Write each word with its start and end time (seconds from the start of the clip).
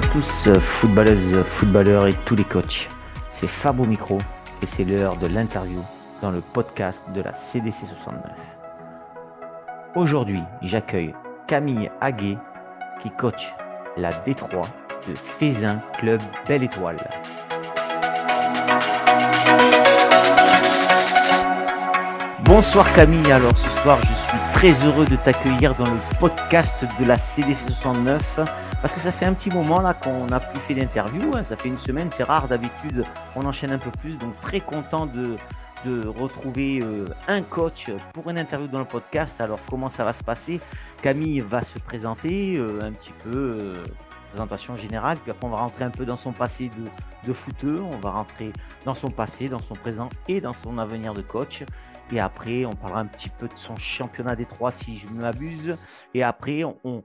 tous, 0.00 0.48
footballeuses, 0.60 1.42
footballeurs 1.42 2.06
et 2.06 2.14
tous 2.24 2.36
les 2.36 2.44
coachs. 2.44 2.88
C'est 3.30 3.46
Fab 3.46 3.80
au 3.80 3.84
micro 3.84 4.18
et 4.62 4.66
c'est 4.66 4.84
l'heure 4.84 5.16
de 5.16 5.26
l'interview 5.26 5.80
dans 6.22 6.30
le 6.30 6.40
podcast 6.40 7.06
de 7.14 7.22
la 7.22 7.32
CDC 7.32 7.86
69. 7.86 8.22
Aujourd'hui, 9.94 10.42
j'accueille 10.62 11.14
Camille 11.46 11.90
Haguet 12.00 12.38
qui 13.00 13.10
coach 13.10 13.54
la 13.96 14.10
D3 14.10 14.62
de 15.08 15.14
Fézin 15.14 15.80
Club 15.98 16.20
Belle 16.46 16.62
Étoile. 16.62 16.96
Bonsoir 22.40 22.92
Camille, 22.94 23.30
alors 23.32 23.56
ce 23.56 23.82
soir 23.82 23.98
je 24.00 24.30
suis 24.30 24.47
très 24.58 24.84
heureux 24.84 25.04
de 25.04 25.14
t'accueillir 25.14 25.72
dans 25.76 25.84
le 25.84 26.18
podcast 26.18 26.84
de 26.98 27.04
la 27.04 27.16
CDC 27.16 27.68
69 27.68 28.40
parce 28.82 28.92
que 28.92 28.98
ça 28.98 29.12
fait 29.12 29.24
un 29.24 29.32
petit 29.32 29.50
moment 29.50 29.80
là 29.80 29.94
qu'on 29.94 30.26
n'a 30.26 30.40
plus 30.40 30.58
fait 30.58 30.74
d'interview, 30.74 31.30
hein. 31.32 31.44
ça 31.44 31.56
fait 31.56 31.68
une 31.68 31.78
semaine, 31.78 32.08
c'est 32.10 32.24
rare 32.24 32.48
d'habitude, 32.48 33.04
on 33.36 33.46
enchaîne 33.46 33.70
un 33.70 33.78
peu 33.78 33.92
plus, 34.00 34.18
donc 34.18 34.34
très 34.40 34.58
content 34.58 35.06
de, 35.06 35.36
de 35.84 36.08
retrouver 36.08 36.80
euh, 36.82 37.06
un 37.28 37.42
coach 37.42 37.88
pour 38.12 38.28
une 38.30 38.38
interview 38.38 38.66
dans 38.66 38.80
le 38.80 38.84
podcast. 38.84 39.40
Alors 39.40 39.60
comment 39.70 39.88
ça 39.88 40.02
va 40.04 40.12
se 40.12 40.24
passer? 40.24 40.60
Camille 41.02 41.38
va 41.38 41.62
se 41.62 41.78
présenter 41.78 42.58
euh, 42.58 42.80
un 42.82 42.90
petit 42.90 43.12
peu, 43.22 43.58
euh, 43.60 43.84
présentation 44.28 44.76
générale, 44.76 45.18
puis 45.18 45.30
après 45.30 45.46
on 45.46 45.50
va 45.50 45.58
rentrer 45.58 45.84
un 45.84 45.90
peu 45.90 46.04
dans 46.04 46.16
son 46.16 46.32
passé 46.32 46.68
de, 46.68 47.28
de 47.28 47.32
footeux, 47.32 47.80
on 47.80 47.98
va 47.98 48.10
rentrer 48.10 48.52
dans 48.84 48.94
son 48.94 49.10
passé, 49.10 49.48
dans 49.48 49.58
son 49.58 49.74
présent 49.74 50.08
et 50.28 50.40
dans 50.40 50.52
son 50.52 50.78
avenir 50.78 51.14
de 51.14 51.22
coach. 51.22 51.64
Et 52.10 52.20
après, 52.20 52.64
on 52.64 52.72
parlera 52.72 53.00
un 53.00 53.06
petit 53.06 53.28
peu 53.28 53.48
de 53.48 53.56
son 53.56 53.76
championnat 53.76 54.34
des 54.34 54.46
trois, 54.46 54.72
si 54.72 54.96
je 54.96 55.08
ne 55.08 55.20
m'abuse. 55.20 55.76
Et 56.14 56.22
après, 56.22 56.64
on, 56.64 57.04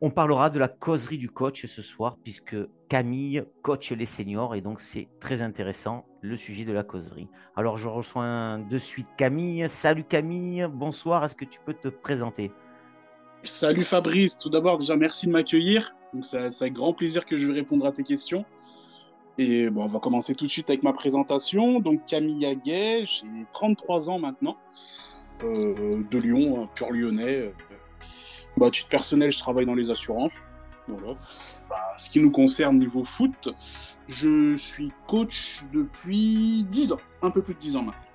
on 0.00 0.10
parlera 0.10 0.48
de 0.48 0.58
la 0.58 0.68
causerie 0.68 1.18
du 1.18 1.28
coach 1.28 1.66
ce 1.66 1.82
soir, 1.82 2.16
puisque 2.22 2.56
Camille 2.88 3.44
coach 3.62 3.92
les 3.92 4.06
seniors, 4.06 4.54
et 4.54 4.62
donc 4.62 4.80
c'est 4.80 5.08
très 5.20 5.42
intéressant 5.42 6.06
le 6.22 6.36
sujet 6.36 6.64
de 6.64 6.72
la 6.72 6.84
causerie. 6.84 7.28
Alors 7.54 7.76
je 7.76 7.86
reçois 7.86 8.58
de 8.58 8.78
suite 8.78 9.08
Camille. 9.18 9.68
Salut 9.68 10.04
Camille, 10.04 10.66
bonsoir, 10.72 11.22
est-ce 11.24 11.36
que 11.36 11.44
tu 11.44 11.60
peux 11.66 11.74
te 11.74 11.88
présenter? 11.88 12.50
Salut 13.44 13.84
Fabrice, 13.84 14.36
tout 14.36 14.50
d'abord 14.50 14.78
déjà 14.78 14.96
merci 14.96 15.26
de 15.26 15.32
m'accueillir. 15.32 15.94
C'est 16.22 16.38
avec 16.60 16.72
grand 16.72 16.92
plaisir 16.92 17.24
que 17.24 17.36
je 17.36 17.46
vais 17.46 17.54
répondre 17.54 17.86
à 17.86 17.92
tes 17.92 18.02
questions. 18.02 18.44
Et 19.38 19.70
bon, 19.70 19.84
on 19.84 19.86
va 19.86 20.00
commencer 20.00 20.34
tout 20.34 20.46
de 20.46 20.50
suite 20.50 20.68
avec 20.68 20.82
ma 20.82 20.92
présentation. 20.92 21.78
Donc 21.78 22.04
Camille 22.04 22.44
Aguet, 22.44 23.04
j'ai 23.04 23.46
33 23.52 24.10
ans 24.10 24.18
maintenant, 24.18 24.56
euh, 25.44 26.02
de 26.10 26.18
Lyon, 26.18 26.64
un 26.64 26.66
pur 26.66 26.90
lyonnais. 26.90 27.52
Bah, 28.56 28.66
à 28.66 28.70
titre 28.70 28.88
personnel, 28.88 29.30
je 29.30 29.38
travaille 29.38 29.66
dans 29.66 29.76
les 29.76 29.88
assurances. 29.88 30.34
Voilà. 30.88 31.16
Bah, 31.70 31.76
ce 31.96 32.10
qui 32.10 32.20
nous 32.20 32.32
concerne 32.32 32.78
niveau 32.78 33.04
foot, 33.04 33.50
je 34.08 34.56
suis 34.56 34.90
coach 35.06 35.62
depuis 35.72 36.64
10 36.70 36.92
ans, 36.92 37.00
un 37.22 37.30
peu 37.30 37.42
plus 37.42 37.54
de 37.54 37.60
10 37.60 37.76
ans 37.76 37.82
maintenant. 37.82 38.07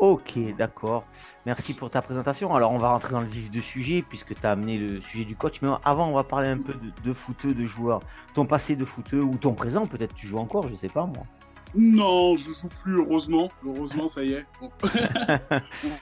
Ok, 0.00 0.38
d'accord. 0.56 1.04
Merci 1.44 1.74
pour 1.74 1.90
ta 1.90 2.00
présentation. 2.00 2.54
Alors, 2.54 2.72
on 2.72 2.78
va 2.78 2.88
rentrer 2.88 3.12
dans 3.12 3.20
le 3.20 3.26
vif 3.26 3.50
du 3.50 3.60
sujet 3.60 4.02
puisque 4.08 4.34
tu 4.34 4.46
as 4.46 4.52
amené 4.52 4.78
le 4.78 5.02
sujet 5.02 5.26
du 5.26 5.36
coach. 5.36 5.60
Mais 5.60 5.68
avant, 5.84 6.08
on 6.08 6.14
va 6.14 6.24
parler 6.24 6.48
un 6.48 6.56
peu 6.56 6.72
de, 6.72 6.90
de 7.04 7.12
footeux, 7.12 7.52
de 7.52 7.64
joueurs. 7.64 8.00
Ton 8.32 8.46
passé 8.46 8.76
de 8.76 8.86
footeux 8.86 9.20
ou 9.20 9.36
ton 9.36 9.52
présent, 9.52 9.86
peut-être 9.86 10.14
tu 10.14 10.26
joues 10.26 10.38
encore, 10.38 10.66
je 10.70 10.74
sais 10.74 10.88
pas 10.88 11.04
moi. 11.04 11.26
Non, 11.74 12.34
je 12.34 12.50
joue 12.50 12.68
plus, 12.82 12.96
heureusement. 12.96 13.50
Heureusement, 13.62 14.08
ça 14.08 14.22
y 14.22 14.32
est. 14.32 14.46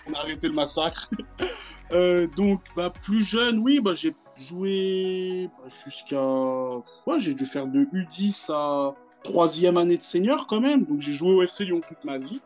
on 0.06 0.14
a 0.14 0.18
arrêté 0.18 0.48
le 0.48 0.54
massacre. 0.54 1.10
Euh, 1.92 2.26
donc, 2.36 2.60
bah, 2.76 2.92
plus 3.02 3.26
jeune, 3.26 3.60
oui, 3.60 3.80
bah, 3.80 3.94
j'ai 3.94 4.14
joué 4.36 5.48
bah, 5.56 5.70
jusqu'à. 5.86 6.22
Ouais, 7.06 7.18
j'ai 7.18 7.32
dû 7.32 7.46
faire 7.46 7.66
de 7.66 7.78
U10 7.78 8.52
à 8.52 8.94
troisième 9.24 9.78
année 9.78 9.96
de 9.96 10.02
senior 10.02 10.46
quand 10.46 10.60
même. 10.60 10.84
Donc, 10.84 11.00
j'ai 11.00 11.14
joué 11.14 11.30
au 11.30 11.42
FC 11.42 11.64
Lyon 11.64 11.80
toute 11.88 12.04
ma 12.04 12.18
vie. 12.18 12.42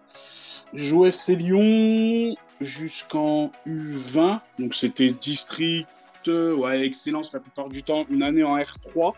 Au 0.75 1.05
FC 1.06 1.37
Lyon 1.37 2.34
jusqu'en 2.60 3.50
U20. 3.66 4.41
Donc, 4.59 4.75
c'était 4.75 5.10
district, 5.10 5.88
ouais, 6.28 6.87
excellence 6.87 7.33
la 7.33 7.41
plupart 7.41 7.69
du 7.69 7.83
temps, 7.83 8.06
une 8.10 8.22
année 8.22 8.44
en 8.44 8.56
R3. 8.56 9.15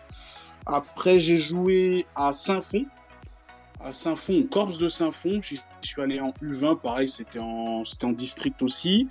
Après, 0.66 1.19
j'ai 1.19 1.37
joué 1.37 2.06
à 2.16 2.32
Saint-Fond. 2.32 2.87
À 3.81 3.92
Saint-Fond, 3.92 4.47
Corps 4.50 4.76
de 4.76 4.88
Saint-Fond. 4.88 5.41
J'y 5.42 5.60
suis 5.82 6.00
allé 6.00 6.19
en 6.20 6.32
U20, 6.42 6.81
pareil, 6.81 7.06
c'était 7.06 7.38
en, 7.38 7.82
en 8.03 8.12
district 8.12 8.62
aussi. 8.62 9.06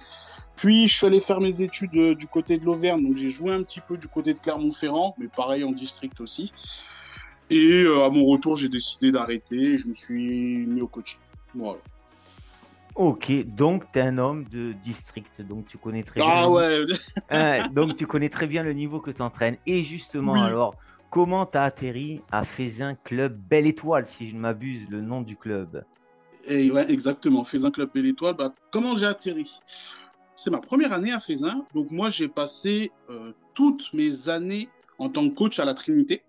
Puis 0.55 0.87
je 0.87 0.93
suis 0.97 1.05
allé 1.05 1.19
faire 1.19 1.41
mes 1.41 1.61
études 1.61 1.95
euh, 1.95 2.15
du 2.15 2.27
côté 2.27 2.57
de 2.57 2.65
l'Auvergne, 2.65 3.03
donc 3.03 3.17
j'ai 3.17 3.29
joué 3.29 3.53
un 3.53 3.63
petit 3.63 3.81
peu 3.81 3.97
du 3.97 4.07
côté 4.07 4.33
de 4.33 4.39
Clermont-Ferrand, 4.39 5.15
mais 5.17 5.27
pareil 5.27 5.63
en 5.63 5.71
district 5.71 6.19
aussi. 6.21 6.51
Et 7.49 7.83
euh, 7.83 8.03
à 8.03 8.09
mon 8.09 8.25
retour, 8.25 8.55
j'ai 8.55 8.69
décidé 8.69 9.11
d'arrêter 9.11 9.77
je 9.77 9.87
me 9.87 9.93
suis 9.93 10.65
mis 10.65 10.81
au 10.81 10.87
coaching. 10.87 11.19
Voilà. 11.53 11.79
Ok, 12.95 13.31
donc 13.45 13.91
tu 13.91 13.99
es 13.99 14.03
un 14.03 14.17
homme 14.19 14.43
de 14.45 14.71
district, 14.71 15.41
donc 15.41 15.67
tu 15.67 15.77
connais 15.79 16.03
très 16.03 16.21
ah, 16.23 16.47
bien. 16.47 16.49
ouais 16.49 17.69
Donc 17.71 17.95
tu 17.95 18.05
connais 18.05 18.29
très 18.29 18.45
bien 18.45 18.61
le 18.61 18.73
niveau 18.73 18.99
que 18.99 19.09
tu 19.09 19.21
entraînes. 19.21 19.57
Et 19.65 19.81
justement, 19.81 20.35
alors, 20.35 20.75
comment 21.09 21.45
tu 21.45 21.57
as 21.57 21.63
atterri 21.63 22.21
à 22.31 22.43
Fézin 22.43 22.95
Club 23.03 23.35
Belle 23.35 23.65
Étoile, 23.65 24.05
si 24.07 24.29
je 24.29 24.35
ne 24.35 24.41
m'abuse, 24.41 24.87
le 24.89 25.01
nom 25.01 25.21
du 25.21 25.35
club? 25.35 25.83
Et 26.47 26.69
ouais, 26.69 26.91
exactement, 26.91 27.43
Fézin 27.43 27.71
Club 27.71 27.89
Belle 27.93 28.05
Étoile. 28.05 28.35
Bah, 28.35 28.53
comment 28.71 28.95
j'ai 28.95 29.07
atterri? 29.07 29.49
C'est 30.35 30.51
ma 30.51 30.59
première 30.59 30.93
année 30.93 31.11
à 31.11 31.19
Fézin. 31.19 31.65
Donc 31.73 31.89
moi, 31.89 32.09
j'ai 32.09 32.27
passé 32.27 32.91
euh, 33.09 33.31
toutes 33.55 33.91
mes 33.93 34.29
années 34.29 34.69
en 34.99 35.09
tant 35.09 35.27
que 35.27 35.33
coach 35.33 35.57
à 35.59 35.65
la 35.65 35.73
Trinité. 35.73 36.21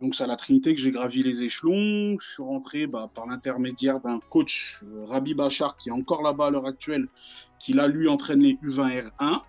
Donc 0.00 0.14
c'est 0.14 0.24
à 0.24 0.26
la 0.26 0.36
Trinité 0.36 0.74
que 0.74 0.80
j'ai 0.80 0.90
gravi 0.90 1.22
les 1.22 1.42
échelons. 1.42 2.18
Je 2.18 2.30
suis 2.34 2.42
rentré 2.42 2.86
bah, 2.86 3.10
par 3.14 3.26
l'intermédiaire 3.26 4.00
d'un 4.00 4.18
coach, 4.28 4.80
euh, 4.84 5.04
Rabi 5.06 5.34
Bachar, 5.34 5.76
qui 5.76 5.88
est 5.88 5.92
encore 5.92 6.22
là-bas 6.22 6.46
à 6.46 6.50
l'heure 6.50 6.66
actuelle, 6.66 7.08
qui 7.58 7.72
là, 7.72 7.88
lui, 7.88 8.08
entraîne 8.08 8.40
les 8.40 8.54
U20 8.54 9.10
R1. 9.18 9.40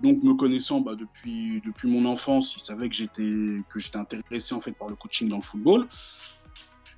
Donc 0.00 0.22
me 0.24 0.34
connaissant 0.34 0.80
bah, 0.80 0.94
depuis, 0.96 1.62
mon 1.84 2.04
enfance, 2.06 2.56
il 2.56 2.60
savait 2.60 2.88
que 2.88 2.94
j'étais, 2.94 3.62
intéressé 3.94 4.54
en 4.54 4.60
fait 4.60 4.72
par 4.72 4.88
le 4.88 4.96
coaching 4.96 5.28
dans 5.28 5.36
le 5.36 5.42
football. 5.42 5.86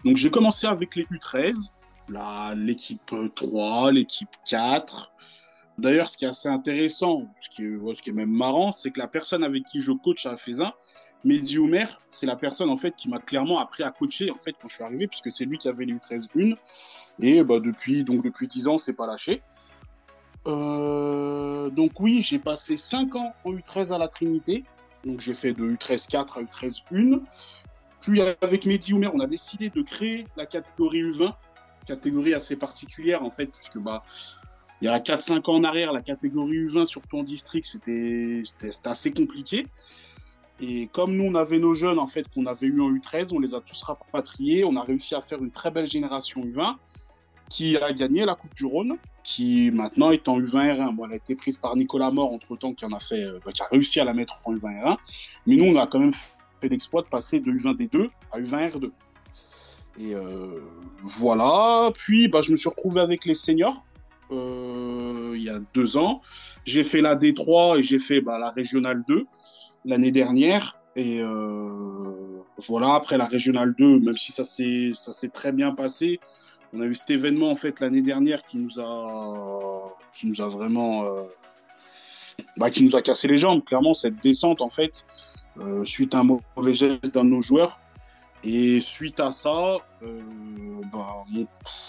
Donc 0.04 0.16
j'ai 0.16 0.30
commencé 0.30 0.66
avec 0.66 0.96
les 0.96 1.04
U13, 1.04 1.72
l'équipe 2.56 3.14
3, 3.34 3.92
l'équipe 3.92 4.30
4. 4.48 5.12
D'ailleurs, 5.78 6.08
ce 6.08 6.16
qui 6.16 6.24
est 6.24 6.28
assez 6.28 6.48
intéressant, 6.48 7.26
ce 7.42 7.50
qui 7.50 7.64
est, 7.64 7.94
ce 7.94 8.02
qui 8.02 8.10
est 8.10 8.14
même 8.14 8.30
marrant, 8.30 8.72
c'est 8.72 8.90
que 8.90 8.98
la 8.98 9.08
personne 9.08 9.44
avec 9.44 9.64
qui 9.64 9.80
je 9.80 9.92
coach 9.92 10.24
à 10.24 10.36
Faisin, 10.36 10.72
Mehdi 11.24 11.58
Oumer, 11.58 11.84
c'est 12.08 12.24
la 12.24 12.36
personne 12.36 12.70
en 12.70 12.76
fait 12.76 12.96
qui 12.96 13.10
m'a 13.10 13.18
clairement 13.18 13.58
appris 13.58 13.82
à 13.82 13.90
coacher 13.90 14.30
en 14.30 14.38
fait 14.38 14.54
quand 14.60 14.68
je 14.68 14.76
suis 14.76 14.84
arrivé, 14.84 15.06
puisque 15.06 15.30
c'est 15.30 15.44
lui 15.44 15.58
qui 15.58 15.68
avait 15.68 15.84
les 15.84 15.92
U13 15.94 16.28
1 16.34 16.56
et 17.20 17.44
bah, 17.44 17.60
depuis 17.60 18.04
donc 18.04 18.24
depuis 18.24 18.48
10 18.48 18.68
ans, 18.68 18.78
c'est 18.78 18.94
pas 18.94 19.06
lâché. 19.06 19.42
Euh, 20.46 21.68
donc 21.70 21.98
oui, 22.00 22.22
j'ai 22.22 22.38
passé 22.38 22.76
5 22.76 23.14
ans 23.16 23.34
en 23.44 23.52
U13 23.52 23.92
à 23.92 23.98
la 23.98 24.08
Trinité, 24.08 24.64
donc 25.04 25.20
j'ai 25.20 25.34
fait 25.34 25.52
de 25.52 25.62
U13 25.62 26.08
4 26.08 26.38
à 26.38 26.42
U13 26.42 26.82
1. 26.92 27.20
Puis 28.00 28.20
avec 28.20 28.64
Mehdi 28.64 28.94
Oumer, 28.94 29.10
on 29.12 29.20
a 29.20 29.26
décidé 29.26 29.68
de 29.68 29.82
créer 29.82 30.26
la 30.36 30.46
catégorie 30.46 31.02
U20, 31.02 31.34
catégorie 31.84 32.32
assez 32.32 32.56
particulière 32.56 33.22
en 33.22 33.30
fait, 33.30 33.46
puisque 33.46 33.78
bah 33.78 34.02
il 34.82 34.86
y 34.86 34.88
a 34.88 34.98
4-5 34.98 35.50
ans 35.50 35.54
en 35.54 35.64
arrière, 35.64 35.92
la 35.92 36.02
catégorie 36.02 36.58
U20, 36.66 36.84
surtout 36.84 37.18
en 37.18 37.22
district, 37.22 37.64
c'était 37.64 38.42
assez 38.84 39.10
compliqué. 39.10 39.66
Et 40.60 40.88
comme 40.88 41.16
nous, 41.16 41.24
on 41.24 41.34
avait 41.34 41.58
nos 41.58 41.74
jeunes, 41.74 41.98
en 41.98 42.06
fait, 42.06 42.26
qu'on 42.28 42.46
avait 42.46 42.66
eu 42.66 42.80
en 42.80 42.90
U13, 42.92 43.34
on 43.34 43.40
les 43.40 43.54
a 43.54 43.60
tous 43.60 43.82
rapatriés. 43.82 44.64
On 44.64 44.76
a 44.76 44.82
réussi 44.82 45.14
à 45.14 45.20
faire 45.20 45.42
une 45.42 45.50
très 45.50 45.70
belle 45.70 45.86
génération 45.86 46.42
U20 46.44 46.76
qui 47.48 47.76
a 47.76 47.92
gagné 47.92 48.24
la 48.24 48.34
Coupe 48.34 48.54
du 48.54 48.64
Rhône, 48.64 48.96
qui 49.22 49.70
maintenant 49.70 50.10
est 50.10 50.28
en 50.28 50.40
U20 50.40 50.76
R1. 50.76 50.94
Bon, 50.94 51.06
elle 51.06 51.12
a 51.12 51.16
été 51.16 51.36
prise 51.36 51.58
par 51.58 51.76
Nicolas 51.76 52.10
Mort, 52.10 52.32
entre-temps, 52.32 52.72
qui, 52.74 52.84
en 52.84 52.92
a 52.92 52.98
euh, 53.12 53.38
qui 53.52 53.62
a 53.62 53.66
réussi 53.70 54.00
à 54.00 54.04
la 54.04 54.14
mettre 54.14 54.40
en 54.44 54.54
U20 54.54 54.82
R1. 54.82 54.96
Mais 55.46 55.56
nous, 55.56 55.64
on 55.64 55.76
a 55.76 55.86
quand 55.86 55.98
même 55.98 56.12
fait 56.12 56.68
l'exploit 56.68 57.02
de 57.02 57.08
passer 57.08 57.40
de 57.40 57.50
U20 57.50 57.76
D2 57.76 58.08
à 58.32 58.40
U20 58.40 58.70
R2. 58.72 58.90
Et 59.98 60.14
euh, 60.14 60.60
voilà. 61.02 61.90
Puis, 61.94 62.28
bah, 62.28 62.40
je 62.40 62.50
me 62.50 62.56
suis 62.56 62.68
retrouvé 62.68 63.00
avec 63.00 63.26
les 63.26 63.34
seniors 63.34 63.86
il 64.30 65.42
y 65.42 65.50
a 65.50 65.58
deux 65.74 65.96
ans. 65.96 66.20
J'ai 66.64 66.82
fait 66.82 67.00
la 67.00 67.16
D3 67.16 67.78
et 67.78 67.82
j'ai 67.82 67.98
fait 67.98 68.20
bah, 68.20 68.38
la 68.38 68.50
Régionale 68.50 69.02
2 69.08 69.26
l'année 69.84 70.12
dernière. 70.12 70.78
Et 70.96 71.20
euh, 71.20 72.42
voilà, 72.56 72.94
après 72.94 73.18
la 73.18 73.26
Régionale 73.26 73.74
2, 73.78 74.00
même 74.00 74.16
si 74.16 74.32
ça 74.32 74.44
s'est 74.44 75.28
très 75.28 75.52
bien 75.52 75.72
passé, 75.72 76.20
on 76.72 76.80
a 76.80 76.84
eu 76.84 76.94
cet 76.94 77.10
événement 77.10 77.50
en 77.50 77.54
fait 77.54 77.80
l'année 77.80 78.02
dernière 78.02 78.44
qui 78.44 78.56
nous 78.58 78.80
a, 78.80 79.96
qui 80.12 80.26
nous 80.26 80.40
a 80.40 80.48
vraiment, 80.48 81.04
euh, 81.04 81.22
bah, 82.56 82.70
qui 82.70 82.82
nous 82.82 82.96
a 82.96 83.02
cassé 83.02 83.28
les 83.28 83.38
jambes. 83.38 83.62
Clairement, 83.64 83.94
cette 83.94 84.22
descente 84.22 84.62
en 84.62 84.70
fait, 84.70 85.06
euh, 85.60 85.84
suite 85.84 86.14
à 86.14 86.20
un 86.20 86.24
mauvais 86.24 86.72
geste 86.72 87.14
d'un 87.14 87.24
de 87.24 87.30
nos 87.30 87.42
joueurs, 87.42 87.78
et 88.48 88.80
suite 88.80 89.18
à 89.18 89.32
ça, 89.32 89.78
euh, 90.02 90.22
bah, 90.92 91.24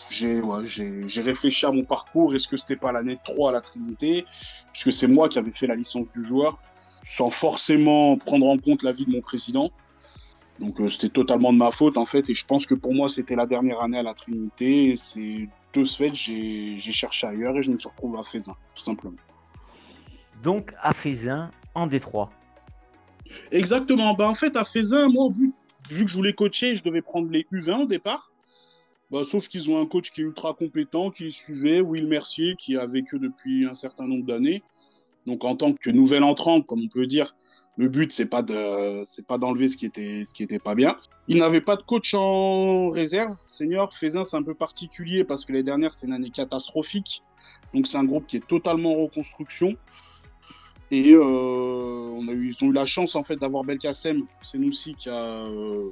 j'ai 0.09 1.21
réfléchi 1.21 1.67
à 1.67 1.71
mon 1.71 1.83
parcours. 1.83 2.33
Est-ce 2.33 2.47
que 2.47 2.57
c'était 2.57 2.75
pas 2.75 2.91
l'année 2.91 3.19
3 3.23 3.49
à 3.49 3.53
la 3.53 3.61
Trinité? 3.61 4.25
Puisque 4.73 4.91
c'est 4.91 5.07
moi 5.07 5.29
qui 5.29 5.37
avais 5.37 5.51
fait 5.51 5.67
la 5.67 5.75
licence 5.75 6.09
du 6.09 6.23
joueur, 6.23 6.57
sans 7.03 7.29
forcément 7.29 8.17
prendre 8.17 8.47
en 8.47 8.57
compte 8.57 8.81
l'avis 8.81 9.05
de 9.05 9.11
mon 9.11 9.21
président. 9.21 9.69
Donc 10.59 10.81
euh, 10.81 10.87
c'était 10.87 11.09
totalement 11.09 11.53
de 11.53 11.59
ma 11.59 11.69
faute 11.69 11.95
en 11.95 12.07
fait, 12.07 12.27
et 12.27 12.33
je 12.33 12.43
pense 12.43 12.65
que 12.65 12.73
pour 12.73 12.91
moi 12.91 13.07
c'était 13.07 13.35
la 13.35 13.45
dernière 13.45 13.79
année 13.81 13.99
à 13.99 14.03
la 14.03 14.15
Trinité. 14.15 14.95
C'est 14.95 15.47
de 15.73 15.85
ce 15.85 15.97
fait 15.97 16.15
j'ai 16.15 16.79
cherché 16.79 17.27
ailleurs 17.27 17.55
et 17.55 17.61
je 17.61 17.71
me 17.71 17.77
suis 17.77 17.87
retrouvé 17.87 18.17
à 18.17 18.23
Faisin, 18.23 18.55
tout 18.73 18.83
simplement. 18.83 19.13
Donc 20.41 20.73
à 20.81 20.93
Faisin, 20.93 21.51
en 21.75 21.85
Détroit. 21.85 22.31
Exactement. 23.51 24.15
Ben, 24.15 24.29
en 24.29 24.33
fait 24.33 24.55
à 24.57 24.65
Faisin, 24.65 25.07
moi 25.09 25.29
vu 25.89 26.05
que 26.05 26.11
je 26.11 26.15
voulais 26.15 26.33
coacher, 26.33 26.75
je 26.75 26.83
devais 26.83 27.01
prendre 27.01 27.29
les 27.29 27.45
U20 27.51 27.83
au 27.83 27.85
départ. 27.85 28.31
Bah, 29.09 29.23
sauf 29.23 29.47
qu'ils 29.47 29.71
ont 29.71 29.81
un 29.81 29.85
coach 29.85 30.11
qui 30.11 30.21
est 30.21 30.25
ultra 30.25 30.53
compétent, 30.53 31.11
qui 31.11 31.31
suivait, 31.31 31.79
Will 31.79 32.07
Mercier, 32.07 32.55
qui 32.57 32.77
a 32.77 32.85
vécu 32.85 33.19
depuis 33.19 33.65
un 33.65 33.73
certain 33.73 34.05
nombre 34.05 34.25
d'années. 34.25 34.63
Donc 35.25 35.43
en 35.43 35.55
tant 35.55 35.73
que 35.73 35.89
nouvel 35.89 36.23
entrant, 36.23 36.61
comme 36.61 36.83
on 36.83 36.87
peut 36.87 37.05
dire, 37.05 37.35
le 37.77 37.89
but 37.89 38.11
c'est 38.11 38.27
pas 38.27 38.41
de 38.41 39.03
c'est 39.05 39.27
pas 39.27 39.37
d'enlever 39.37 39.67
ce 39.67 39.77
qui 39.77 39.85
était 39.85 40.23
ce 40.25 40.33
qui 40.33 40.43
était 40.43 40.59
pas 40.59 40.73
bien. 40.73 40.97
Il 41.27 41.37
n'avait 41.37 41.61
pas 41.61 41.75
de 41.75 41.83
coach 41.83 42.13
en 42.13 42.89
réserve. 42.89 43.35
Senior 43.45 43.93
Faisin 43.93 44.25
c'est 44.25 44.37
un 44.37 44.43
peu 44.43 44.55
particulier 44.55 45.23
parce 45.23 45.45
que 45.45 45.53
les 45.53 45.63
dernières 45.63 45.93
c'était 45.93 46.07
une 46.07 46.13
année 46.13 46.31
catastrophique. 46.31 47.23
Donc 47.73 47.87
c'est 47.87 47.97
un 47.97 48.05
groupe 48.05 48.25
qui 48.25 48.37
est 48.37 48.47
totalement 48.47 48.93
en 48.93 49.03
reconstruction. 49.03 49.75
Et 50.89 51.13
euh, 51.13 52.21
ils 52.27 52.55
ont 52.63 52.67
eu 52.67 52.73
la 52.73 52.85
chance 52.85 53.15
en 53.15 53.23
fait 53.23 53.35
d'avoir 53.35 53.63
Belkacem, 53.63 54.23
c'est 54.43 54.57
nous 54.57 54.69
aussi 54.69 54.95
qui 54.95 55.09
a 55.09 55.45
euh, 55.45 55.89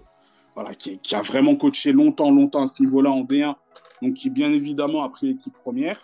voilà, 0.55 0.73
qui, 0.73 0.97
a 1.13 1.21
vraiment 1.21 1.55
coaché 1.57 1.91
longtemps, 1.91 2.31
longtemps 2.31 2.63
à 2.63 2.67
ce 2.67 2.81
niveau-là 2.81 3.11
en 3.11 3.23
D1, 3.23 3.55
donc 4.01 4.13
qui 4.13 4.29
bien 4.29 4.51
évidemment 4.53 5.03
a 5.03 5.09
pris 5.09 5.27
l'équipe 5.27 5.53
première. 5.53 5.99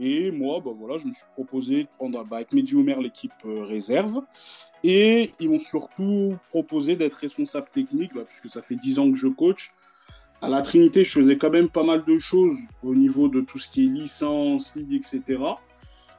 Et 0.00 0.30
moi, 0.30 0.60
bah 0.64 0.70
voilà, 0.74 0.96
je 0.98 1.08
me 1.08 1.12
suis 1.12 1.24
proposé 1.34 1.84
de 1.84 1.88
prendre 1.88 2.24
avec 2.30 2.52
Mehdi 2.52 2.76
l'équipe 3.00 3.32
euh, 3.46 3.64
réserve. 3.64 4.20
Et 4.84 5.32
ils 5.40 5.50
m'ont 5.50 5.58
surtout 5.58 6.36
proposé 6.50 6.94
d'être 6.94 7.14
responsable 7.14 7.66
technique, 7.72 8.14
bah, 8.14 8.22
puisque 8.24 8.48
ça 8.48 8.62
fait 8.62 8.76
10 8.76 9.00
ans 9.00 9.10
que 9.10 9.16
je 9.16 9.26
coach. 9.26 9.72
À 10.40 10.48
la 10.48 10.62
Trinité, 10.62 11.02
je 11.02 11.10
faisais 11.10 11.36
quand 11.36 11.50
même 11.50 11.68
pas 11.68 11.82
mal 11.82 12.04
de 12.04 12.16
choses 12.16 12.54
au 12.84 12.94
niveau 12.94 13.28
de 13.28 13.40
tout 13.40 13.58
ce 13.58 13.68
qui 13.68 13.86
est 13.86 13.88
licence, 13.88 14.76
ligue, 14.76 14.92
etc. 14.92 15.42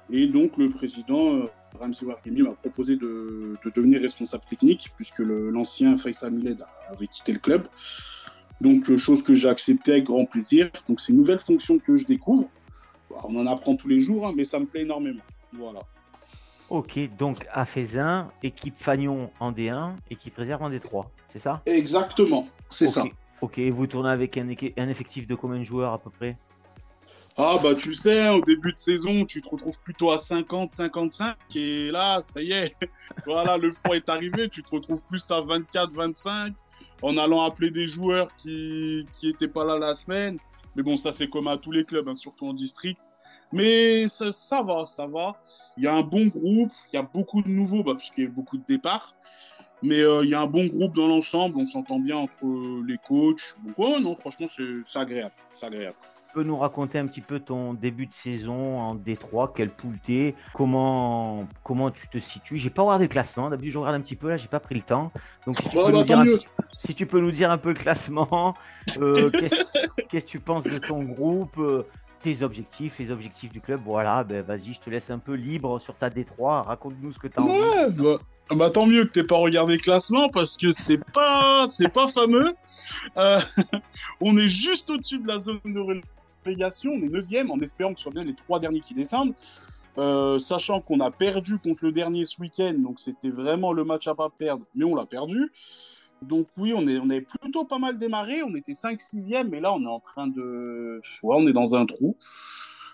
Et 0.09 0.27
donc 0.27 0.57
le 0.57 0.69
président 0.69 1.47
Ramsey 1.77 2.05
Wargemi 2.05 2.41
m'a 2.41 2.53
proposé 2.53 2.95
de, 2.95 3.55
devenir 3.75 4.01
responsable 4.01 4.43
technique, 4.45 4.91
puisque 4.95 5.19
l'ancien 5.19 5.97
Faisal 5.97 6.31
Miled 6.31 6.65
avait 6.89 7.07
quitté 7.07 7.33
le 7.33 7.39
club. 7.39 7.67
Donc, 8.61 8.89
euh, 8.89 8.97
chose 8.97 9.23
que 9.23 9.33
j'ai 9.33 9.47
acceptée 9.47 9.93
avec 9.93 10.05
grand 10.05 10.25
plaisir. 10.25 10.69
Donc, 10.87 10.99
c'est 10.99 11.11
une 11.11 11.19
nouvelle 11.19 11.39
fonction 11.39 11.79
que 11.79 11.95
je 11.95 12.05
découvre. 12.05 12.49
On 13.23 13.35
en 13.35 13.47
apprend 13.47 13.75
tous 13.75 13.87
les 13.87 13.99
jours, 13.99 14.27
hein, 14.27 14.33
mais 14.35 14.43
ça 14.43 14.59
me 14.59 14.65
plaît 14.65 14.81
énormément. 14.81 15.21
Voilà. 15.53 15.81
Ok, 16.69 16.99
donc 17.17 17.47
à 17.51 17.65
Faisin, 17.65 18.29
équipe 18.43 18.75
Fagnon 18.77 19.31
en 19.39 19.51
D1, 19.51 19.93
équipe 20.11 20.35
réserve 20.37 20.61
en 20.61 20.69
D3, 20.69 21.05
c'est 21.27 21.39
ça? 21.39 21.63
Exactement, 21.65 22.47
c'est 22.69 22.87
ça. 22.87 23.05
Ok, 23.41 23.57
vous 23.59 23.87
tournez 23.87 24.09
avec 24.09 24.37
un, 24.37 24.47
un 24.77 24.89
effectif 24.89 25.25
de 25.25 25.33
combien 25.33 25.57
de 25.57 25.63
joueurs 25.63 25.93
à 25.93 25.97
peu 25.97 26.11
près? 26.11 26.37
Ah 27.41 27.57
bah 27.63 27.73
tu 27.73 27.93
sais, 27.93 28.27
au 28.27 28.41
début 28.41 28.73
de 28.73 28.77
saison, 28.77 29.23
tu 29.23 29.41
te 29.41 29.47
retrouves 29.47 29.79
plutôt 29.81 30.11
à 30.11 30.17
50, 30.17 30.73
55 30.73 31.37
et 31.55 31.89
là, 31.89 32.19
ça 32.21 32.41
y 32.41 32.51
est, 32.51 32.75
voilà, 33.25 33.55
le 33.55 33.71
froid 33.71 33.95
est 33.95 34.09
arrivé, 34.09 34.49
tu 34.49 34.61
te 34.61 34.75
retrouves 34.75 35.01
plus 35.05 35.31
à 35.31 35.39
24, 35.39 35.93
25 35.93 36.53
en 37.01 37.15
allant 37.15 37.41
appeler 37.43 37.71
des 37.71 37.87
joueurs 37.87 38.35
qui 38.35 39.07
qui 39.13 39.29
étaient 39.29 39.47
pas 39.47 39.63
là 39.63 39.79
la 39.79 39.95
semaine. 39.95 40.37
Mais 40.75 40.83
bon, 40.83 40.97
ça 40.97 41.13
c'est 41.13 41.29
comme 41.29 41.47
à 41.47 41.57
tous 41.57 41.71
les 41.71 41.85
clubs, 41.85 42.09
hein, 42.09 42.15
surtout 42.15 42.45
en 42.45 42.53
district. 42.53 42.99
Mais 43.53 44.05
ça, 44.07 44.61
va, 44.61 44.85
ça 44.85 45.07
va. 45.07 45.39
Il 45.77 45.85
y 45.85 45.87
a 45.87 45.95
un 45.95 46.03
bon 46.03 46.27
groupe, 46.27 46.71
il 46.91 46.97
y 46.97 46.99
a 46.99 47.03
beaucoup 47.03 47.41
de 47.41 47.49
nouveaux, 47.49 47.83
bah, 47.83 47.95
puisqu'il 47.95 48.25
y 48.25 48.27
a 48.27 48.29
beaucoup 48.29 48.57
de 48.57 48.65
départs. 48.67 49.15
Mais 49.81 50.01
euh, 50.01 50.25
il 50.25 50.29
y 50.29 50.35
a 50.35 50.41
un 50.41 50.47
bon 50.47 50.67
groupe 50.67 50.93
dans 50.93 51.07
l'ensemble, 51.07 51.57
on 51.57 51.65
s'entend 51.65 51.99
bien 51.99 52.17
entre 52.17 52.45
les 52.85 52.97
coachs. 52.97 53.55
Donc 53.65 54.01
non, 54.01 54.17
franchement, 54.17 54.45
c'est 54.45 54.99
agréable. 54.99 55.33
C'est 55.55 55.65
agréable 55.65 55.95
peux 56.33 56.43
nous 56.43 56.57
raconter 56.57 56.99
un 56.99 57.07
petit 57.07 57.21
peu 57.21 57.39
ton 57.39 57.73
début 57.73 58.05
de 58.05 58.13
saison 58.13 58.79
en 58.79 58.95
Détroit, 58.95 59.53
quel 59.55 59.69
poule 59.69 59.97
t'es, 60.03 60.35
comment, 60.53 61.47
comment 61.63 61.91
tu 61.91 62.07
te 62.07 62.19
situes? 62.19 62.57
J'ai 62.57 62.69
pas 62.69 62.83
regardé 62.83 63.05
le 63.05 63.09
classement, 63.09 63.49
d'habitude 63.49 63.73
je 63.73 63.77
regarde 63.77 63.95
un 63.95 64.01
petit 64.01 64.15
peu, 64.15 64.29
là 64.29 64.37
j'ai 64.37 64.47
pas 64.47 64.59
pris 64.59 64.75
le 64.75 64.81
temps. 64.81 65.11
Donc 65.45 65.57
si 65.57 65.69
tu, 65.69 65.75
peux, 65.75 65.91
nous 65.91 66.03
dire 66.03 66.19
un, 66.19 66.25
si 66.73 66.95
tu 66.95 67.05
peux 67.05 67.19
nous 67.19 67.31
dire 67.31 67.51
un 67.51 67.57
peu 67.57 67.69
le 67.69 67.75
classement, 67.75 68.53
euh, 68.99 69.29
qu'est-ce 70.09 70.25
que 70.25 70.29
tu 70.29 70.39
penses 70.39 70.63
de 70.63 70.77
ton 70.77 71.03
groupe 71.03 71.57
euh, 71.57 71.85
tes 72.21 72.43
objectifs, 72.43 72.99
les 72.99 73.11
objectifs 73.11 73.51
du 73.51 73.61
club, 73.61 73.79
voilà, 73.85 74.23
ben 74.23 74.41
vas-y, 74.41 74.73
je 74.73 74.79
te 74.79 74.89
laisse 74.89 75.09
un 75.09 75.19
peu 75.19 75.33
libre 75.33 75.79
sur 75.79 75.95
ta 75.95 76.09
Détroit, 76.09 76.63
raconte-nous 76.63 77.13
ce 77.13 77.19
que 77.19 77.27
tu 77.27 77.39
as 77.39 77.43
ouais, 77.43 77.89
bah, 77.91 78.17
bah, 78.55 78.69
tant 78.69 78.85
mieux 78.85 79.05
que 79.05 79.11
t'aies 79.11 79.23
pas 79.23 79.37
regardé 79.37 79.73
le 79.73 79.79
classement 79.79 80.29
parce 80.29 80.57
que 80.57 80.71
c'est 80.71 80.99
pas 81.13 81.67
c'est 81.69 81.89
pas 81.89 82.07
fameux. 82.07 82.55
Euh, 83.17 83.39
on 84.21 84.35
est 84.37 84.49
juste 84.49 84.89
au-dessus 84.89 85.19
de 85.19 85.27
la 85.27 85.39
zone 85.39 85.59
de 85.65 85.79
on 86.55 87.01
est 87.03 87.09
9 87.09 87.49
en 87.49 87.59
espérant 87.59 87.93
que 87.93 87.99
ce 87.99 88.03
soit 88.03 88.13
bien 88.13 88.23
les 88.23 88.35
trois 88.35 88.59
derniers 88.59 88.79
qui 88.79 88.93
descendent. 88.93 89.33
Euh, 89.97 90.39
sachant 90.39 90.81
qu'on 90.81 90.99
a 90.99 91.11
perdu 91.11 91.57
contre 91.57 91.83
le 91.83 91.91
dernier 91.91 92.23
ce 92.23 92.39
week-end, 92.39 92.75
donc 92.77 92.99
c'était 92.99 93.29
vraiment 93.29 93.73
le 93.73 93.83
match 93.83 94.07
à 94.07 94.15
pas 94.15 94.29
perdre, 94.29 94.65
mais 94.75 94.85
on 94.85 94.95
l'a 94.95 95.05
perdu. 95.05 95.51
Donc 96.21 96.47
oui, 96.57 96.73
on 96.75 96.87
est, 96.87 96.97
on 96.99 97.09
est 97.09 97.21
plutôt 97.21 97.65
pas 97.65 97.79
mal 97.79 97.97
démarré, 97.97 98.43
on 98.43 98.55
était 98.55 98.73
5-6e, 98.73 99.49
mais 99.49 99.59
là 99.59 99.73
on 99.73 99.83
est 99.83 99.87
en 99.87 99.99
train 99.99 100.27
de... 100.27 101.01
Ouais, 101.23 101.35
on 101.37 101.47
est 101.47 101.53
dans 101.53 101.75
un 101.75 101.85
trou. 101.85 102.15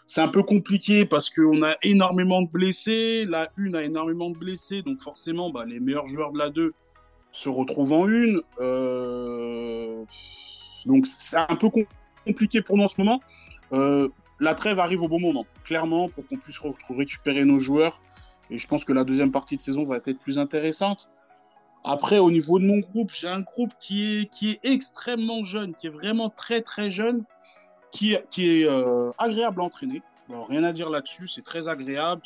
C'est 0.08 0.22
un 0.22 0.28
peu 0.28 0.44
compliqué 0.44 1.06
parce 1.06 1.30
qu'on 1.30 1.64
a 1.64 1.76
énormément 1.84 2.42
de 2.42 2.50
blessés, 2.50 3.26
la 3.28 3.50
une 3.58 3.76
a 3.76 3.84
énormément 3.84 4.30
de 4.30 4.38
blessés, 4.38 4.82
donc 4.82 5.00
forcément 5.00 5.50
bah, 5.50 5.66
les 5.66 5.80
meilleurs 5.80 6.06
joueurs 6.06 6.32
de 6.32 6.38
la 6.38 6.50
2 6.50 6.74
se 7.32 7.50
retrouvent 7.50 7.94
en 7.94 8.08
une. 8.08 8.42
Euh, 8.60 10.04
donc 10.86 11.06
c'est 11.06 11.38
un 11.38 11.56
peu 11.56 11.70
compliqué 11.70 11.90
compliqué 12.26 12.62
pour 12.62 12.78
nous 12.78 12.84
en 12.84 12.88
ce 12.88 12.96
moment. 12.98 13.22
Euh, 13.74 14.10
la 14.40 14.54
trêve 14.54 14.80
arrive 14.80 15.02
au 15.02 15.08
bon 15.08 15.20
moment, 15.20 15.46
clairement, 15.64 16.10
pour 16.10 16.28
qu'on 16.28 16.38
puisse 16.38 16.60
récupérer 16.90 17.46
nos 17.46 17.60
joueurs. 17.60 18.02
Et 18.50 18.58
je 18.58 18.68
pense 18.68 18.86
que 18.86 18.94
la 18.94 19.04
deuxième 19.04 19.32
partie 19.32 19.58
de 19.58 19.62
saison 19.62 19.84
va 19.84 19.98
être 19.98 20.20
plus 20.20 20.38
intéressante. 20.38 21.10
Après, 21.84 22.18
au 22.18 22.32
niveau 22.32 22.60
de 22.60 22.66
mon 22.66 22.80
groupe, 22.80 23.12
j'ai 23.14 23.28
un 23.28 23.42
groupe 23.42 23.72
qui 23.80 24.22
est, 24.22 24.26
qui 24.30 24.52
est 24.52 24.60
extrêmement 24.64 25.44
jeune, 25.44 25.74
qui 25.74 25.88
est 25.88 25.92
vraiment 25.92 26.30
très 26.30 26.62
très 26.62 26.92
jeune, 26.92 27.24
qui, 27.92 28.16
qui 28.30 28.62
est 28.62 28.68
euh, 28.68 29.12
agréable 29.18 29.62
à 29.62 29.66
entraîner. 29.66 30.02
rien 30.30 30.64
à 30.64 30.74
dire 30.74 30.90
là-dessus, 30.90 31.28
c'est 31.28 31.44
très 31.44 31.70
agréable. 31.70 32.22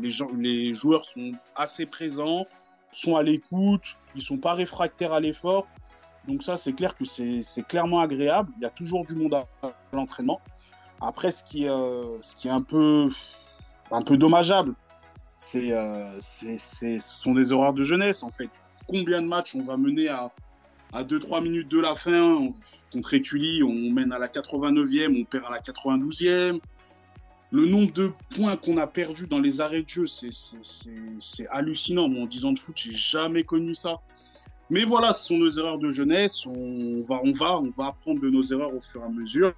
Les, 0.00 0.10
les 0.38 0.74
joueurs 0.74 1.04
sont 1.04 1.32
assez 1.56 1.86
présents, 1.86 2.46
sont 2.92 3.16
à 3.16 3.22
l'écoute, 3.22 3.96
ils 4.14 4.22
sont 4.22 4.38
pas 4.38 4.54
réfractaires 4.54 5.12
à 5.12 5.20
l'effort. 5.20 5.66
Donc 6.28 6.42
ça, 6.42 6.56
c'est 6.56 6.72
clair 6.72 6.94
que 6.94 7.04
c'est 7.04 7.66
clairement 7.66 8.00
agréable. 8.00 8.52
Il 8.58 8.62
y 8.62 8.66
a 8.66 8.70
toujours 8.70 9.06
du 9.06 9.14
monde 9.14 9.34
à, 9.34 9.46
l'entraînement. 9.92 10.40
Après, 11.00 11.30
ce 11.30 11.42
qui, 11.42 11.68
euh, 11.68 12.20
ce 12.20 12.36
qui 12.36 12.48
est 12.48 12.50
un 12.50 12.60
peu, 12.60 13.08
dommageable, 14.16 14.74
c'est, 15.38 15.72
euh, 15.72 16.20
ce 16.20 16.98
sont 17.00 17.32
des 17.32 17.52
horaires 17.52 17.72
de 17.72 17.84
jeunesse, 17.84 18.22
en 18.22 18.30
fait. 18.30 18.50
Combien 18.86 19.22
de 19.22 19.26
matchs 19.26 19.54
on 19.54 19.62
va 19.62 19.76
mener 19.76 20.08
à, 20.08 20.30
à 20.92 21.04
2-3 21.04 21.42
minutes 21.42 21.70
de 21.70 21.80
la 21.80 21.94
fin? 21.94 22.50
Contre 22.92 23.14
Étuli, 23.14 23.62
on 23.62 23.90
mène 23.90 24.12
à 24.12 24.18
la 24.18 24.28
89e, 24.28 25.18
on 25.20 25.24
perd 25.24 25.46
à 25.46 25.50
la 25.50 25.60
92e. 25.60 26.60
Le 27.52 27.66
nombre 27.66 27.92
de 27.92 28.12
points 28.36 28.56
qu'on 28.56 28.76
a 28.76 28.86
perdus 28.86 29.26
dans 29.26 29.40
les 29.40 29.60
arrêts 29.60 29.82
de 29.82 29.88
jeu, 29.88 30.06
c'est 30.06 31.46
hallucinant. 31.48 32.08
Moi, 32.08 32.22
en 32.22 32.26
10 32.26 32.44
ans 32.44 32.52
de 32.52 32.58
foot, 32.58 32.76
j'ai 32.76 32.92
jamais 32.92 33.42
connu 33.42 33.74
ça. 33.74 33.96
Mais 34.70 34.84
voilà, 34.84 35.12
ce 35.12 35.26
sont 35.26 35.38
nos 35.38 35.50
erreurs 35.50 35.78
de 35.78 35.90
jeunesse. 35.90 36.46
On 36.46 37.00
va, 37.02 37.20
on 37.24 37.32
va, 37.32 37.58
on 37.58 37.70
va 37.70 37.86
apprendre 37.88 38.20
de 38.20 38.30
nos 38.30 38.42
erreurs 38.42 38.74
au 38.74 38.80
fur 38.80 39.02
et 39.02 39.04
à 39.04 39.08
mesure. 39.08 39.52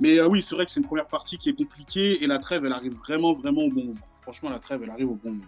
Mais 0.00 0.18
euh, 0.18 0.28
oui, 0.28 0.40
c'est 0.40 0.54
vrai 0.54 0.64
que 0.64 0.70
c'est 0.70 0.78
une 0.78 0.86
première 0.86 1.08
partie 1.08 1.36
qui 1.36 1.50
est 1.50 1.56
compliquée 1.56 2.22
et 2.22 2.26
la 2.28 2.38
trêve, 2.38 2.64
elle 2.64 2.72
arrive 2.72 2.94
vraiment, 2.94 3.32
vraiment 3.32 3.62
au 3.62 3.70
bon 3.70 3.84
moment. 3.86 4.00
Franchement, 4.22 4.50
la 4.50 4.60
trêve, 4.60 4.82
elle 4.84 4.90
arrive 4.90 5.10
au 5.10 5.16
bon 5.16 5.30
moment. 5.30 5.44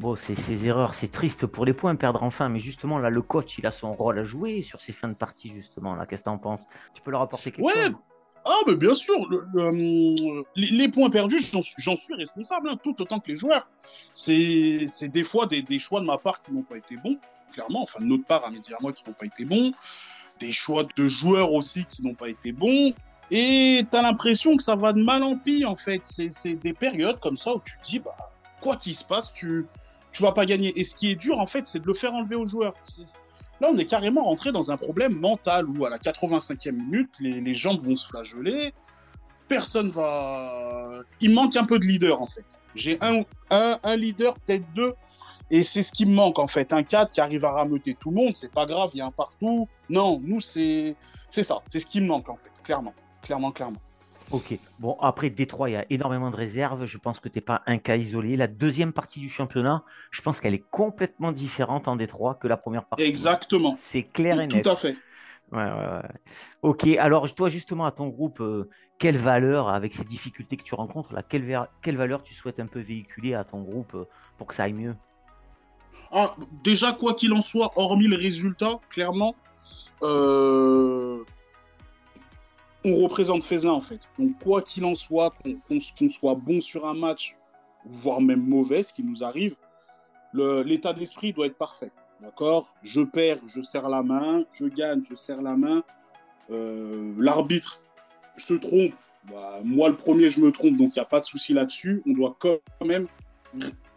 Bon, 0.00 0.16
c'est 0.16 0.34
ces 0.34 0.66
erreurs, 0.66 0.96
c'est 0.96 1.06
triste 1.06 1.46
pour 1.46 1.64
les 1.64 1.72
points, 1.72 1.94
perdre 1.94 2.24
enfin, 2.24 2.48
mais 2.48 2.58
justement, 2.58 2.98
là, 2.98 3.10
le 3.10 3.22
coach, 3.22 3.58
il 3.58 3.66
a 3.66 3.70
son 3.70 3.94
rôle 3.94 4.18
à 4.18 4.24
jouer 4.24 4.62
sur 4.62 4.80
ces 4.80 4.92
fins 4.92 5.06
de 5.06 5.14
partie, 5.14 5.50
justement. 5.50 5.94
Là, 5.94 6.04
qu'est-ce 6.04 6.24
que 6.24 6.30
tu 6.30 6.34
en 6.34 6.38
penses? 6.38 6.66
Tu 6.94 7.02
peux 7.02 7.12
leur 7.12 7.22
apporter 7.22 7.52
quelque 7.52 7.64
ouais. 7.64 7.72
chose? 7.72 7.94
Ah, 8.44 8.58
mais 8.66 8.74
bien 8.74 8.92
sûr, 8.92 9.14
euh, 9.54 10.42
les, 10.56 10.88
points 10.88 11.08
perdus, 11.10 11.38
j'en 11.78 11.94
suis 11.94 12.14
responsable, 12.14 12.68
hein, 12.68 12.76
tout 12.82 13.00
autant 13.00 13.20
que 13.20 13.28
les 13.28 13.36
joueurs. 13.36 13.70
C'est 14.12 15.08
des 15.08 15.24
fois 15.24 15.46
des, 15.46 15.62
des, 15.62 15.78
choix 15.78 16.00
de 16.00 16.04
ma 16.04 16.18
part 16.18 16.42
qui 16.42 16.52
n'ont 16.52 16.62
pas 16.62 16.76
été 16.76 16.96
bons 16.96 17.18
clairement, 17.54 17.82
enfin 17.82 18.00
de 18.00 18.06
notre 18.06 18.24
part, 18.24 18.44
à 18.44 18.50
dire 18.50 18.76
moi, 18.80 18.92
qui 18.92 19.02
n'ont 19.06 19.14
pas 19.14 19.26
été 19.26 19.44
bons, 19.44 19.72
des 20.40 20.52
choix 20.52 20.84
de 20.96 21.08
joueurs 21.08 21.52
aussi 21.52 21.84
qui 21.84 22.02
n'ont 22.02 22.14
pas 22.14 22.28
été 22.28 22.52
bons, 22.52 22.92
et 23.30 23.84
tu 23.90 23.96
as 23.96 24.02
l'impression 24.02 24.56
que 24.56 24.62
ça 24.62 24.76
va 24.76 24.92
de 24.92 25.02
mal 25.02 25.22
en 25.22 25.36
pis, 25.36 25.64
en 25.64 25.76
fait. 25.76 26.02
C'est 26.04 26.54
des 26.54 26.72
périodes 26.72 27.20
comme 27.20 27.36
ça 27.36 27.54
où 27.54 27.60
tu 27.64 27.78
te 27.78 27.84
dis, 27.84 27.98
bah, 27.98 28.16
quoi 28.60 28.76
qu'il 28.76 28.94
se 28.94 29.04
passe, 29.04 29.32
tu 29.32 29.66
tu 30.12 30.22
vas 30.22 30.32
pas 30.32 30.46
gagner. 30.46 30.72
Et 30.78 30.84
ce 30.84 30.94
qui 30.94 31.10
est 31.10 31.16
dur, 31.16 31.40
en 31.40 31.46
fait, 31.46 31.66
c'est 31.66 31.80
de 31.80 31.86
le 31.86 31.92
faire 31.92 32.14
enlever 32.14 32.36
aux 32.36 32.46
joueurs. 32.46 32.74
Là, 33.60 33.68
on 33.72 33.76
est 33.76 33.84
carrément 33.84 34.22
rentré 34.22 34.52
dans 34.52 34.70
un 34.70 34.76
problème 34.76 35.18
mental 35.18 35.68
où 35.68 35.84
à 35.84 35.90
la 35.90 35.98
85e 35.98 36.70
minute, 36.70 37.10
les, 37.18 37.40
les 37.40 37.54
jambes 37.54 37.80
vont 37.80 37.96
se 37.96 38.06
flageoler. 38.06 38.72
Personne 39.48 39.88
va. 39.88 41.00
Il 41.20 41.34
manque 41.34 41.56
un 41.56 41.64
peu 41.64 41.80
de 41.80 41.84
leader, 41.84 42.22
en 42.22 42.26
fait. 42.26 42.46
J'ai 42.76 42.96
un, 43.00 43.22
un, 43.50 43.78
un 43.82 43.96
leader, 43.96 44.38
peut-être 44.38 44.64
deux, 44.72 44.94
Et 45.50 45.62
c'est 45.62 45.82
ce 45.82 45.92
qui 45.92 46.06
me 46.06 46.14
manque 46.14 46.38
en 46.38 46.46
fait. 46.46 46.72
Un 46.72 46.82
4 46.82 47.12
qui 47.12 47.20
arrive 47.20 47.44
à 47.44 47.52
rameuter 47.52 47.94
tout 47.94 48.10
le 48.10 48.16
monde, 48.16 48.36
c'est 48.36 48.52
pas 48.52 48.66
grave, 48.66 48.90
il 48.94 48.98
y 48.98 49.00
a 49.00 49.06
un 49.06 49.10
partout. 49.10 49.68
Non, 49.88 50.20
nous, 50.24 50.40
c'est 50.40 50.96
ça. 51.28 51.60
C'est 51.66 51.80
ce 51.80 51.86
qui 51.86 52.00
me 52.00 52.06
manque 52.06 52.28
en 52.28 52.36
fait, 52.36 52.50
clairement. 52.62 52.94
Clairement, 53.22 53.52
clairement. 53.52 53.80
Ok. 54.30 54.58
Bon, 54.78 54.96
après 55.00 55.30
Détroit, 55.30 55.70
il 55.70 55.74
y 55.74 55.76
a 55.76 55.84
énormément 55.90 56.30
de 56.30 56.36
réserves. 56.36 56.86
Je 56.86 56.98
pense 56.98 57.20
que 57.20 57.28
tu 57.28 57.38
n'es 57.38 57.42
pas 57.42 57.62
un 57.66 57.78
cas 57.78 57.96
isolé. 57.96 58.36
La 58.36 58.46
deuxième 58.46 58.92
partie 58.92 59.20
du 59.20 59.28
championnat, 59.28 59.84
je 60.10 60.22
pense 60.22 60.40
qu'elle 60.40 60.54
est 60.54 60.64
complètement 60.70 61.30
différente 61.30 61.88
en 61.88 61.96
Détroit 61.96 62.34
que 62.34 62.48
la 62.48 62.56
première 62.56 62.86
partie. 62.86 63.04
Exactement. 63.04 63.74
C'est 63.76 64.02
clair 64.02 64.40
et 64.40 64.46
net. 64.46 64.62
Tout 64.62 64.70
à 64.70 64.76
fait. 64.76 64.96
Ouais, 65.52 65.62
ouais, 65.62 65.68
ouais. 65.68 66.08
Ok, 66.62 66.86
alors 66.98 67.32
toi 67.34 67.48
justement 67.48 67.84
à 67.84 67.92
ton 67.92 68.08
groupe, 68.08 68.40
euh, 68.40 68.68
quelle 68.98 69.18
valeur, 69.18 69.68
avec 69.68 69.92
ces 69.92 70.04
difficultés 70.04 70.56
que 70.56 70.62
tu 70.62 70.74
rencontres, 70.74 71.12
là, 71.12 71.22
quelle, 71.22 71.68
quelle 71.82 71.96
valeur 71.96 72.22
tu 72.22 72.34
souhaites 72.34 72.58
un 72.60 72.66
peu 72.66 72.80
véhiculer 72.80 73.34
à 73.34 73.44
ton 73.44 73.60
groupe 73.60 73.94
euh, 73.94 74.08
pour 74.38 74.46
que 74.46 74.54
ça 74.54 74.64
aille 74.64 74.72
mieux? 74.72 74.96
Ah, 76.12 76.36
Déjà, 76.62 76.92
quoi 76.92 77.14
qu'il 77.14 77.32
en 77.32 77.40
soit, 77.40 77.72
hormis 77.76 78.06
le 78.06 78.16
résultat, 78.16 78.80
clairement, 78.88 79.34
euh, 80.02 81.22
on 82.84 82.96
représente 82.96 83.44
Faisin 83.44 83.70
en 83.70 83.80
fait. 83.80 84.00
Donc 84.18 84.38
quoi 84.42 84.62
qu'il 84.62 84.84
en 84.84 84.94
soit, 84.94 85.34
qu'on 85.66 86.08
soit 86.08 86.34
bon 86.34 86.60
sur 86.60 86.86
un 86.86 86.94
match, 86.94 87.36
voire 87.86 88.20
même 88.20 88.46
mauvais, 88.46 88.82
ce 88.82 88.92
qui 88.92 89.02
nous 89.02 89.24
arrive, 89.24 89.56
l'état 90.34 90.92
d'esprit 90.92 91.32
doit 91.32 91.46
être 91.46 91.56
parfait. 91.56 91.90
D'accord? 92.20 92.72
Je 92.82 93.00
perds, 93.00 93.38
je 93.46 93.60
serre 93.60 93.88
la 93.88 94.02
main. 94.02 94.44
Je 94.52 94.66
gagne, 94.66 95.02
je 95.02 95.14
serre 95.14 95.42
la 95.42 95.56
main. 95.56 95.82
Euh, 96.50 97.14
l'arbitre 97.18 97.80
se 98.36 98.54
trompe. 98.54 98.94
Bah, 99.30 99.60
moi, 99.64 99.88
le 99.88 99.96
premier, 99.96 100.30
je 100.30 100.40
me 100.40 100.52
trompe, 100.52 100.76
donc 100.76 100.96
il 100.96 100.98
n'y 100.98 101.02
a 101.02 101.06
pas 101.06 101.20
de 101.20 101.26
souci 101.26 101.54
là-dessus. 101.54 102.02
On 102.06 102.12
doit 102.12 102.36
quand 102.38 102.58
même 102.84 103.06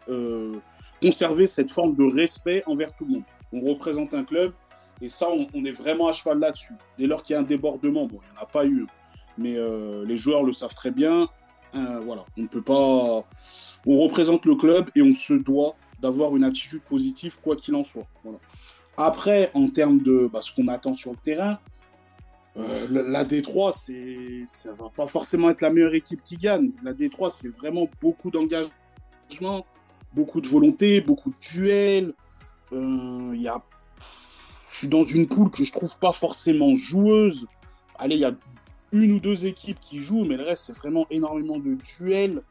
euh, 0.08 0.58
conserver 1.02 1.46
cette 1.46 1.70
forme 1.70 1.94
de 1.94 2.04
respect 2.04 2.62
envers 2.66 2.94
tout 2.94 3.04
le 3.04 3.12
monde. 3.12 3.22
On 3.52 3.60
représente 3.60 4.14
un 4.14 4.24
club, 4.24 4.52
et 5.00 5.08
ça, 5.08 5.28
on, 5.30 5.64
est 5.64 5.72
vraiment 5.72 6.08
à 6.08 6.12
cheval 6.12 6.40
là-dessus. 6.40 6.74
Dès 6.98 7.06
lors 7.06 7.22
qu'il 7.22 7.34
y 7.34 7.36
a 7.36 7.40
un 7.40 7.44
débordement, 7.44 8.06
bon, 8.06 8.18
il 8.22 8.32
n'y 8.32 8.38
en 8.38 8.42
a 8.42 8.46
pas 8.46 8.66
eu, 8.66 8.86
mais 9.36 9.56
euh, 9.56 10.04
les 10.04 10.16
joueurs 10.16 10.42
le 10.42 10.52
savent 10.52 10.74
très 10.74 10.90
bien. 10.90 11.28
Euh, 11.74 12.00
voilà, 12.00 12.24
on 12.36 12.42
ne 12.42 12.48
peut 12.48 12.62
pas. 12.62 13.24
On 13.86 13.96
représente 14.02 14.44
le 14.44 14.56
club 14.56 14.90
et 14.96 15.02
on 15.02 15.12
se 15.12 15.34
doit 15.34 15.76
d'avoir 16.00 16.36
une 16.36 16.44
attitude 16.44 16.82
positive, 16.82 17.38
quoi 17.40 17.56
qu'il 17.56 17.74
en 17.74 17.84
soit. 17.84 18.06
Après, 18.96 19.50
en 19.54 19.68
termes 19.68 20.00
de 20.00 20.28
bah, 20.32 20.40
ce 20.42 20.52
qu'on 20.52 20.68
attend 20.68 20.94
sur 20.94 21.12
le 21.12 21.18
terrain, 21.18 21.58
euh, 22.56 22.86
la 22.90 23.24
D3, 23.24 23.72
c'est, 23.72 24.42
ça 24.46 24.72
va 24.74 24.90
pas 24.90 25.06
forcément 25.06 25.50
être 25.50 25.60
la 25.60 25.70
meilleure 25.70 25.94
équipe 25.94 26.22
qui 26.24 26.36
gagne. 26.36 26.72
La 26.82 26.92
D3, 26.92 27.30
c'est 27.30 27.48
vraiment 27.48 27.88
beaucoup 28.00 28.30
d'engagement, 28.30 29.64
beaucoup 30.14 30.40
de 30.40 30.48
volonté, 30.48 31.00
beaucoup 31.00 31.30
de 31.30 31.36
duels. 31.40 32.14
Il 32.72 33.40
y 33.40 33.48
a 33.48 33.62
je 34.68 34.76
suis 34.76 34.88
dans 34.88 35.02
une 35.02 35.26
poule 35.26 35.50
que 35.50 35.64
je 35.64 35.72
trouve 35.72 35.98
pas 35.98 36.12
forcément 36.12 36.76
joueuse. 36.76 37.46
Allez, 37.98 38.16
il 38.16 38.20
y 38.20 38.24
a 38.24 38.34
une 38.92 39.12
ou 39.12 39.20
deux 39.20 39.46
équipes 39.46 39.80
qui 39.80 39.98
jouent, 39.98 40.24
mais 40.24 40.36
le 40.36 40.44
reste, 40.44 40.64
c'est 40.64 40.76
vraiment 40.76 41.06
énormément 41.10 41.58
de 41.58 41.76
duels, 41.98 42.42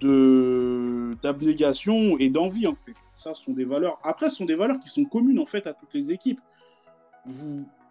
de 0.00 1.16
d'abnégation 1.22 2.18
et 2.18 2.28
d'envie, 2.28 2.66
en 2.66 2.74
fait. 2.74 2.94
Ça, 3.14 3.34
sont 3.34 3.52
des 3.52 3.64
valeurs. 3.64 3.98
Après, 4.02 4.28
ce 4.28 4.36
sont 4.36 4.44
des 4.44 4.54
valeurs 4.54 4.78
qui 4.78 4.90
sont 4.90 5.04
communes, 5.04 5.38
en 5.38 5.46
fait, 5.46 5.66
à 5.66 5.72
toutes 5.72 5.94
les 5.94 6.12
équipes. 6.12 6.40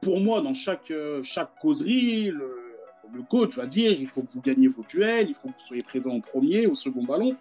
Pour 0.01 0.19
moi, 0.19 0.41
dans 0.41 0.53
chaque, 0.53 0.91
euh, 0.91 1.21
chaque 1.23 1.57
causerie, 1.59 2.29
le, 2.29 2.55
le 3.13 3.23
coach 3.23 3.55
va 3.57 3.65
dire 3.65 3.91
il 3.91 4.07
faut 4.07 4.21
que 4.21 4.29
vous 4.29 4.41
gagnez 4.41 4.67
vos 4.67 4.83
duels, 4.83 5.27
il 5.29 5.35
faut 5.35 5.49
que 5.49 5.57
vous 5.57 5.65
soyez 5.65 5.83
présent 5.83 6.11
au 6.11 6.21
premier, 6.21 6.67
au 6.67 6.75
second 6.75 7.03
ballon. 7.03 7.35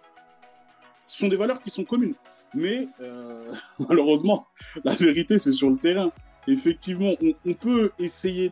Ce 0.99 1.17
sont 1.17 1.27
des 1.27 1.35
valeurs 1.35 1.61
qui 1.61 1.69
sont 1.69 1.83
communes. 1.83 2.15
Mais 2.53 2.87
euh, 3.01 3.51
malheureusement, 3.87 4.47
la 4.83 4.93
vérité, 4.93 5.37
c'est 5.37 5.51
sur 5.51 5.69
le 5.69 5.77
terrain. 5.77 6.11
Effectivement, 6.47 7.13
on, 7.45 7.53
peut 7.53 7.91
essayer 7.99 8.49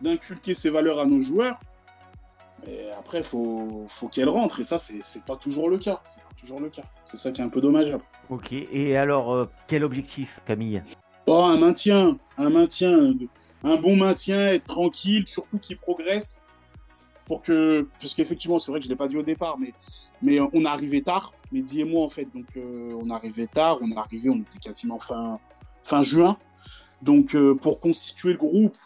d'inculquer 0.00 0.54
ces 0.54 0.70
valeurs 0.70 1.00
à 1.00 1.06
nos 1.06 1.20
joueurs, 1.20 1.60
mais 2.64 2.90
après, 2.98 3.18
il 3.18 3.24
faut, 3.24 3.84
faut 3.88 4.08
qu'elles 4.08 4.28
rentrent. 4.28 4.60
Et 4.60 4.64
ça, 4.64 4.78
c'est 4.78 5.24
pas 5.24 5.36
toujours 5.36 5.68
le 5.68 5.78
cas. 5.78 6.00
C'est 6.06 6.20
pas 6.20 6.34
toujours 6.38 6.60
le 6.60 6.70
cas. 6.70 6.84
C'est 7.04 7.16
ça 7.16 7.32
qui 7.32 7.40
est 7.40 7.44
un 7.44 7.48
peu 7.48 7.60
dommageable. 7.60 8.02
Ok. 8.30 8.52
Et 8.52 8.96
alors, 8.96 9.32
euh, 9.32 9.46
quel 9.66 9.84
objectif, 9.84 10.40
Camille? 10.46 10.82
Oh, 11.26 11.42
Un 11.44 11.58
maintien. 11.58 12.18
Un 12.38 12.50
maintien. 12.50 13.12
Un 13.64 13.76
bon 13.76 13.96
maintien, 13.96 14.48
être 14.48 14.64
tranquille, 14.64 15.24
surtout 15.26 15.58
qu'il 15.58 15.76
progresse 15.76 16.40
pour 17.32 17.40
que, 17.40 17.88
parce 17.98 18.12
qu'effectivement, 18.12 18.58
c'est 18.58 18.70
vrai 18.70 18.78
que 18.78 18.84
je 18.84 18.90
l'ai 18.90 18.96
pas 18.96 19.08
dit 19.08 19.16
au 19.16 19.22
départ, 19.22 19.58
mais, 19.58 19.72
mais 20.20 20.38
on 20.38 20.66
est 20.66 20.66
arrivé 20.66 21.00
tard, 21.00 21.32
Mehdi 21.50 21.80
et 21.80 21.84
moi 21.86 22.04
en 22.04 22.10
fait, 22.10 22.26
donc 22.34 22.44
euh, 22.58 22.94
on 23.02 23.08
arrivé 23.08 23.46
tard, 23.46 23.78
on 23.80 23.90
est 23.90 23.96
arrivé, 23.96 24.28
on 24.28 24.36
était 24.36 24.58
quasiment 24.58 24.98
fin, 24.98 25.40
fin 25.82 26.02
juin, 26.02 26.36
donc 27.00 27.34
euh, 27.34 27.54
pour 27.54 27.80
constituer 27.80 28.32
le 28.32 28.36
groupe, 28.36 28.76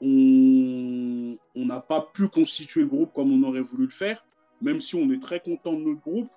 on 0.00 1.36
n'a 1.56 1.80
pas 1.80 2.02
pu 2.02 2.28
constituer 2.28 2.82
le 2.82 2.86
groupe 2.86 3.12
comme 3.12 3.32
on 3.32 3.48
aurait 3.48 3.62
voulu 3.62 3.86
le 3.86 3.90
faire, 3.90 4.24
même 4.62 4.80
si 4.80 4.94
on 4.94 5.10
est 5.10 5.20
très 5.20 5.40
content 5.40 5.72
de 5.72 5.80
notre 5.80 6.02
groupe, 6.02 6.30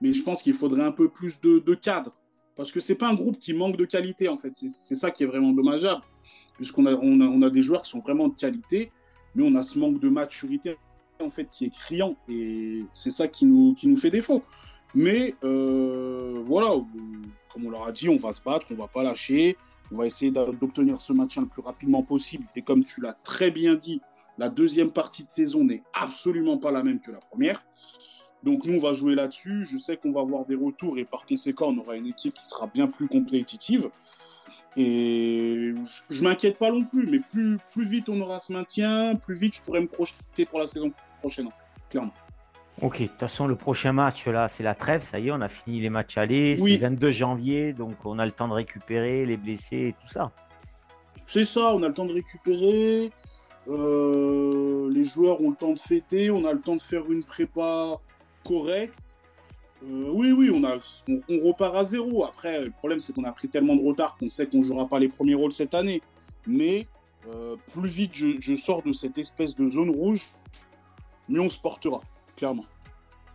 mais 0.00 0.12
je 0.12 0.22
pense 0.22 0.44
qu'il 0.44 0.52
faudrait 0.52 0.84
un 0.84 0.92
peu 0.92 1.08
plus 1.08 1.40
de, 1.40 1.58
de 1.58 1.74
cadre, 1.74 2.12
parce 2.54 2.70
que 2.70 2.78
c'est 2.78 2.94
pas 2.94 3.08
un 3.08 3.14
groupe 3.14 3.40
qui 3.40 3.54
manque 3.54 3.76
de 3.76 3.86
qualité 3.86 4.28
en 4.28 4.36
fait, 4.36 4.52
c'est 4.54 4.94
ça 4.94 5.10
qui 5.10 5.24
est 5.24 5.26
vraiment 5.26 5.50
dommageable, 5.50 6.02
puisqu'on 6.54 6.86
on 6.86 7.42
a 7.42 7.50
des 7.50 7.62
joueurs 7.62 7.82
qui 7.82 7.90
sont 7.90 7.98
vraiment 7.98 8.28
de 8.28 8.36
qualité, 8.36 8.92
mais 9.36 9.44
on 9.44 9.54
a 9.54 9.62
ce 9.62 9.78
manque 9.78 10.00
de 10.00 10.08
maturité 10.08 10.76
en 11.20 11.30
fait 11.30 11.48
qui 11.48 11.66
est 11.66 11.70
criant 11.70 12.16
et 12.28 12.84
c'est 12.92 13.10
ça 13.10 13.28
qui 13.28 13.46
nous, 13.46 13.74
qui 13.74 13.86
nous 13.86 13.96
fait 13.96 14.10
défaut. 14.10 14.42
Mais 14.94 15.34
euh, 15.44 16.40
voilà, 16.42 16.70
comme 17.52 17.66
on 17.66 17.70
leur 17.70 17.86
a 17.86 17.92
dit, 17.92 18.08
on 18.08 18.16
va 18.16 18.32
se 18.32 18.42
battre, 18.42 18.66
on 18.70 18.76
va 18.76 18.88
pas 18.88 19.02
lâcher, 19.02 19.56
on 19.92 19.96
va 19.96 20.06
essayer 20.06 20.30
d'obtenir 20.30 21.00
ce 21.00 21.12
maintien 21.12 21.42
le 21.42 21.48
plus 21.48 21.62
rapidement 21.62 22.02
possible. 22.02 22.44
Et 22.56 22.62
comme 22.62 22.82
tu 22.82 23.00
l'as 23.00 23.12
très 23.12 23.50
bien 23.50 23.74
dit, 23.74 24.00
la 24.38 24.48
deuxième 24.48 24.90
partie 24.90 25.24
de 25.24 25.30
saison 25.30 25.64
n'est 25.64 25.82
absolument 25.92 26.58
pas 26.58 26.70
la 26.70 26.82
même 26.82 27.00
que 27.00 27.10
la 27.10 27.18
première. 27.18 27.62
Donc 28.42 28.64
nous, 28.64 28.74
on 28.74 28.78
va 28.78 28.92
jouer 28.92 29.14
là-dessus. 29.14 29.64
Je 29.64 29.76
sais 29.76 29.96
qu'on 29.96 30.12
va 30.12 30.20
avoir 30.20 30.44
des 30.44 30.54
retours 30.54 30.98
et 30.98 31.04
par 31.04 31.26
conséquent, 31.26 31.74
on 31.74 31.78
aura 31.78 31.96
une 31.96 32.06
équipe 32.06 32.34
qui 32.34 32.46
sera 32.46 32.66
bien 32.66 32.86
plus 32.86 33.08
compétitive. 33.08 33.90
Et 34.76 35.74
je, 36.10 36.22
m'inquiète 36.22 36.58
pas 36.58 36.70
non 36.70 36.84
plus, 36.84 37.06
mais 37.06 37.18
plus, 37.18 37.58
plus 37.70 37.86
vite 37.86 38.08
on 38.10 38.20
aura 38.20 38.40
ce 38.40 38.52
maintien, 38.52 39.14
plus 39.14 39.34
vite 39.34 39.56
je 39.56 39.62
pourrais 39.62 39.80
me 39.80 39.86
projeter 39.86 40.44
pour 40.44 40.58
la 40.58 40.66
saison 40.66 40.92
prochaine, 41.18 41.46
en 41.46 41.50
fait, 41.50 41.62
clairement. 41.88 42.12
Ok, 42.82 43.00
de 43.00 43.06
toute 43.06 43.18
façon, 43.18 43.46
le 43.46 43.56
prochain 43.56 43.92
match, 43.92 44.26
là, 44.26 44.48
c'est 44.48 44.62
la 44.62 44.74
trêve, 44.74 45.02
ça 45.02 45.18
y 45.18 45.28
est, 45.28 45.30
on 45.30 45.40
a 45.40 45.48
fini 45.48 45.80
les 45.80 45.88
matchs 45.88 46.18
allés, 46.18 46.56
c'est 46.58 46.76
22 46.76 47.10
janvier, 47.10 47.72
donc 47.72 47.94
on 48.04 48.18
a 48.18 48.26
le 48.26 48.32
temps 48.32 48.48
de 48.48 48.52
récupérer 48.52 49.24
les 49.24 49.38
blessés 49.38 49.88
et 49.88 49.92
tout 49.94 50.08
ça. 50.08 50.30
C'est 51.26 51.46
ça, 51.46 51.72
on 51.74 51.82
a 51.82 51.88
le 51.88 51.94
temps 51.94 52.04
de 52.04 52.12
récupérer, 52.12 53.10
euh, 53.68 54.90
les 54.92 55.04
joueurs 55.06 55.40
ont 55.40 55.50
le 55.50 55.56
temps 55.56 55.72
de 55.72 55.78
fêter, 55.78 56.30
on 56.30 56.44
a 56.44 56.52
le 56.52 56.60
temps 56.60 56.76
de 56.76 56.82
faire 56.82 57.10
une 57.10 57.24
prépa 57.24 57.96
correcte, 58.44 59.15
euh, 59.84 60.10
oui, 60.12 60.32
oui, 60.32 60.50
on, 60.50 60.64
a, 60.64 60.76
on, 61.08 61.46
repart 61.46 61.76
à 61.76 61.84
zéro. 61.84 62.24
Après, 62.24 62.64
le 62.64 62.70
problème, 62.70 62.98
c'est 62.98 63.12
qu'on 63.12 63.24
a 63.24 63.32
pris 63.32 63.48
tellement 63.48 63.76
de 63.76 63.84
retard 63.84 64.16
qu'on 64.16 64.28
sait 64.28 64.46
qu'on 64.46 64.58
ne 64.58 64.62
jouera 64.62 64.88
pas 64.88 64.98
les 64.98 65.08
premiers 65.08 65.34
rôles 65.34 65.52
cette 65.52 65.74
année. 65.74 66.00
Mais 66.46 66.86
euh, 67.28 67.56
plus 67.72 67.88
vite 67.88 68.12
je, 68.14 68.54
sors 68.54 68.82
de 68.82 68.92
cette 68.92 69.18
espèce 69.18 69.54
de 69.54 69.70
zone 69.70 69.90
rouge, 69.90 70.28
mieux 71.28 71.40
on 71.40 71.48
se 71.48 71.58
portera, 71.58 72.00
clairement. 72.36 72.64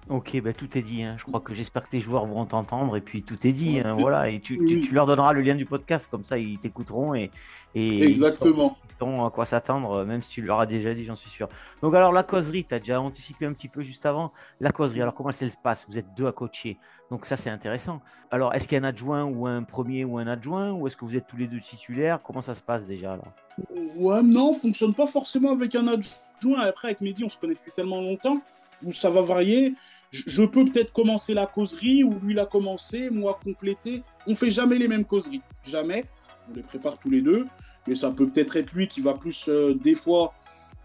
Ok, 0.10 0.42
bah, 0.42 0.52
tout 0.52 0.78
est 0.78 0.82
dit. 0.82 1.04
Hein. 1.04 1.16
Je 1.18 1.24
crois 1.24 1.40
que 1.40 1.54
j'espère 1.54 1.84
que 1.84 1.90
tes 1.90 2.00
joueurs 2.00 2.26
vont 2.26 2.46
t'entendre 2.46 2.98
et 2.98 3.02
puis 3.02 3.22
tout 3.22 3.46
est 3.46 3.52
dit. 3.52 3.80
Hein, 3.80 3.96
voilà, 3.98 4.30
et 4.30 4.40
tu, 4.40 4.58
leur 4.92 5.06
donneras 5.06 5.32
le 5.32 5.42
lien 5.42 5.56
du 5.56 5.66
podcast, 5.66 6.10
comme 6.10 6.24
ça 6.24 6.38
ils 6.38 6.58
t'écouteront 6.58 7.14
et, 7.14 7.32
et 7.76 8.04
Exactement. 8.04 8.78
ils 8.90 8.98
sauront 8.98 9.26
à 9.26 9.30
quoi 9.30 9.46
s'attendre, 9.46 10.04
même 10.04 10.22
si 10.22 10.32
tu 10.32 10.42
leur 10.42 10.60
as 10.60 10.66
déjà 10.66 10.94
dit, 10.94 11.06
j'en 11.06 11.16
suis 11.16 11.30
sûr. 11.30 11.48
Donc 11.82 11.94
alors 11.94 12.12
la 12.12 12.24
causerie, 12.24 12.66
tu 12.66 12.74
as 12.74 12.80
déjà 12.80 13.00
anticipé 13.00 13.46
un 13.46 13.54
petit 13.54 13.68
peu 13.68 13.84
juste 13.84 14.06
avant? 14.06 14.34
La 14.60 14.72
causerie, 14.72 15.02
alors 15.02 15.14
comment 15.14 15.32
ça 15.32 15.50
se 15.50 15.58
passe? 15.62 15.86
Vous 15.88 15.98
êtes 15.98 16.14
deux 16.18 16.28
à 16.28 16.32
coacher, 16.32 16.78
donc 17.10 17.26
ça 17.26 17.38
c'est 17.38 17.52
intéressant. 17.52 18.02
Alors 18.32 18.54
est-ce 18.56 18.68
qu'il 18.68 18.78
y 18.78 18.82
a 18.82 18.84
un 18.84 18.90
adjoint 18.90 19.24
ou 19.24 19.46
un 19.46 19.64
premier 19.64 20.04
ou 20.04 20.18
un 20.18 20.28
adjoint 20.28 20.72
ou 20.72 20.88
est-ce 20.88 20.98
que 20.98 21.06
vous 21.06 21.16
êtes 21.16 21.28
tous 21.28 21.38
les 21.38 21.48
deux 21.48 21.62
titulaires? 21.62 22.20
Comment 22.24 22.42
ça 22.42 22.56
se 22.56 22.64
passe 22.64 22.88
déjà 22.88 23.16
là 23.16 23.24
Ouais, 23.96 24.24
non, 24.24 24.52
fonctionne 24.52 24.94
pas 24.94 25.08
forcément 25.08 25.52
avec 25.52 25.76
un 25.76 25.88
adjoint. 25.88 26.62
Après 26.68 26.88
avec 26.88 27.02
Mehdi, 27.02 27.24
on 27.24 27.30
se 27.30 27.38
connaît 27.38 27.54
depuis 27.54 27.72
tellement 27.72 28.02
longtemps 28.02 28.42
où 28.84 28.92
ça 28.92 29.10
va 29.10 29.22
varier. 29.22 29.74
Je, 30.12 30.44
peux 30.44 30.66
peut-être 30.66 30.92
commencer 30.92 31.34
la 31.34 31.48
causerie, 31.48 32.04
ou 32.04 32.20
lui 32.22 32.34
l'a 32.34 32.46
commencé, 32.46 33.10
moi 33.10 33.40
compléter. 33.44 34.04
On 34.28 34.36
fait 34.36 34.50
jamais 34.50 34.78
les 34.78 34.90
mêmes 34.90 35.06
causeries, 35.06 35.42
jamais. 35.66 36.06
On 36.50 36.54
les 36.54 36.64
prépare 36.64 36.98
tous 36.98 37.10
les 37.10 37.22
deux, 37.22 37.48
mais 37.88 37.96
ça 37.96 38.12
peut 38.12 38.28
peut-être 38.28 38.58
être 38.58 38.74
lui 38.74 38.88
qui 38.88 39.00
va 39.00 39.14
plus, 39.14 39.48
euh, 39.48 39.74
des 39.74 39.94
fois, 39.94 40.34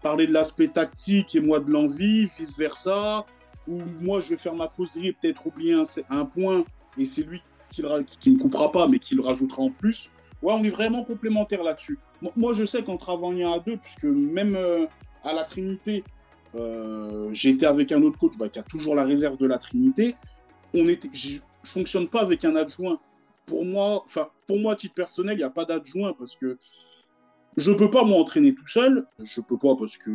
parler 0.01 0.27
de 0.27 0.33
l'aspect 0.33 0.69
tactique 0.69 1.35
et 1.35 1.41
moi 1.41 1.59
de 1.59 1.69
l'envie, 1.69 2.27
vice-versa. 2.37 3.25
Ou 3.67 3.81
moi, 3.99 4.21
je 4.21 4.29
vais 4.29 4.37
faire 4.37 4.55
ma 4.55 4.67
causerie 4.67 5.07
et 5.07 5.13
peut-être 5.13 5.45
oublier 5.45 5.75
un, 6.09 6.25
point, 6.25 6.63
et 6.97 7.03
c'est 7.03 7.23
lui 7.23 7.41
qui 7.69 7.81
ne 7.81 8.35
me 8.35 8.39
coupera 8.39 8.71
pas, 8.71 8.87
mais 8.87 8.97
qui 8.97 9.13
le 9.13 9.21
rajoutera 9.21 9.63
en 9.63 9.71
plus. 9.71 10.09
Ouais, 10.41 10.53
on 10.53 10.63
est 10.63 10.69
vraiment 10.69 11.03
complémentaires 11.03 11.63
là-dessus. 11.63 11.99
Moi, 12.35 12.53
je 12.53 12.63
sais 12.63 12.81
qu'en 12.83 12.95
travaillant 12.95 13.53
à 13.53 13.59
deux, 13.59 13.75
puisque 13.75 14.05
même 14.05 14.55
euh, 14.55 14.85
à 15.23 15.33
la 15.33 15.43
Trinité, 15.43 16.03
euh, 16.55 17.33
été 17.33 17.65
avec 17.65 17.91
un 17.91 18.01
autre 18.01 18.17
coach 18.17 18.33
bah, 18.37 18.49
qui 18.49 18.59
a 18.59 18.63
toujours 18.63 18.95
la 18.95 19.03
réserve 19.03 19.37
de 19.37 19.45
la 19.45 19.57
Trinité. 19.57 20.15
On 20.73 20.85
je 20.85 20.95
je 21.63 21.71
fonctionne 21.71 22.07
pas 22.07 22.21
avec 22.21 22.45
un 22.45 22.55
adjoint. 22.55 22.99
Pour 23.45 23.65
moi, 23.65 24.01
enfin, 24.05 24.27
pour 24.45 24.57
moi, 24.57 24.73
à 24.73 24.75
titre 24.75 24.93
personnel, 24.93 25.35
il 25.35 25.39
n'y 25.39 25.43
a 25.43 25.49
pas 25.49 25.65
d'adjoint 25.65 26.13
parce 26.17 26.35
que 26.35 26.57
je 27.57 27.71
peux 27.71 27.89
pas 27.89 28.03
m'entraîner 28.03 28.53
tout 28.53 28.67
seul. 28.67 29.05
Je 29.21 29.41
peux 29.41 29.57
pas 29.57 29.75
parce 29.75 29.97
que 29.97 30.11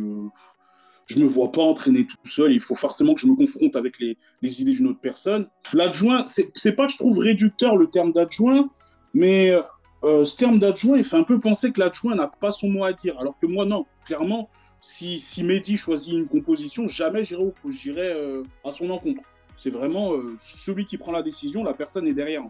je 1.05 1.19
me 1.19 1.25
vois 1.25 1.51
pas 1.51 1.61
entraîner 1.61 2.05
tout 2.07 2.17
seul. 2.27 2.53
Il 2.53 2.61
faut 2.61 2.75
forcément 2.75 3.13
que 3.13 3.21
je 3.21 3.27
me 3.27 3.35
confronte 3.35 3.75
avec 3.75 3.99
les, 3.99 4.17
les 4.41 4.61
idées 4.61 4.71
d'une 4.71 4.87
autre 4.87 5.01
personne. 5.01 5.47
L'adjoint, 5.73 6.25
c'est 6.27 6.73
pas 6.73 6.85
que 6.85 6.91
je 6.93 6.97
trouve 6.97 7.19
réducteur 7.19 7.77
le 7.77 7.87
terme 7.87 8.13
d'adjoint, 8.13 8.69
mais 9.13 9.55
euh, 10.03 10.25
ce 10.25 10.35
terme 10.35 10.59
d'adjoint, 10.59 10.97
il 10.97 11.03
fait 11.03 11.17
un 11.17 11.23
peu 11.23 11.39
penser 11.39 11.71
que 11.71 11.79
l'adjoint 11.79 12.15
n'a 12.15 12.27
pas 12.27 12.51
son 12.51 12.69
mot 12.69 12.83
à 12.83 12.93
dire. 12.93 13.17
Alors 13.19 13.35
que 13.37 13.45
moi, 13.45 13.65
non. 13.65 13.85
Clairement, 14.05 14.49
si, 14.83 15.17
si 15.17 15.45
Mehdi 15.45 15.77
choisit 15.77 16.13
une 16.13 16.27
composition, 16.27 16.89
jamais 16.89 17.23
j'irai 17.23 18.11
euh, 18.13 18.43
à 18.65 18.71
son 18.71 18.89
encontre. 18.89 19.23
C'est 19.55 19.69
vraiment 19.69 20.13
euh, 20.13 20.35
celui 20.39 20.83
qui 20.85 20.97
prend 20.97 21.13
la 21.13 21.23
décision, 21.23 21.63
la 21.63 21.73
personne 21.73 22.05
est 22.05 22.13
derrière. 22.13 22.43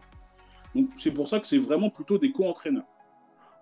Donc 0.74 0.90
c'est 0.96 1.12
pour 1.12 1.28
ça 1.28 1.40
que 1.40 1.46
c'est 1.46 1.60
vraiment 1.60 1.92
plutôt 1.92 2.18
des 2.18 2.32
co-entraîneurs. 2.32 2.88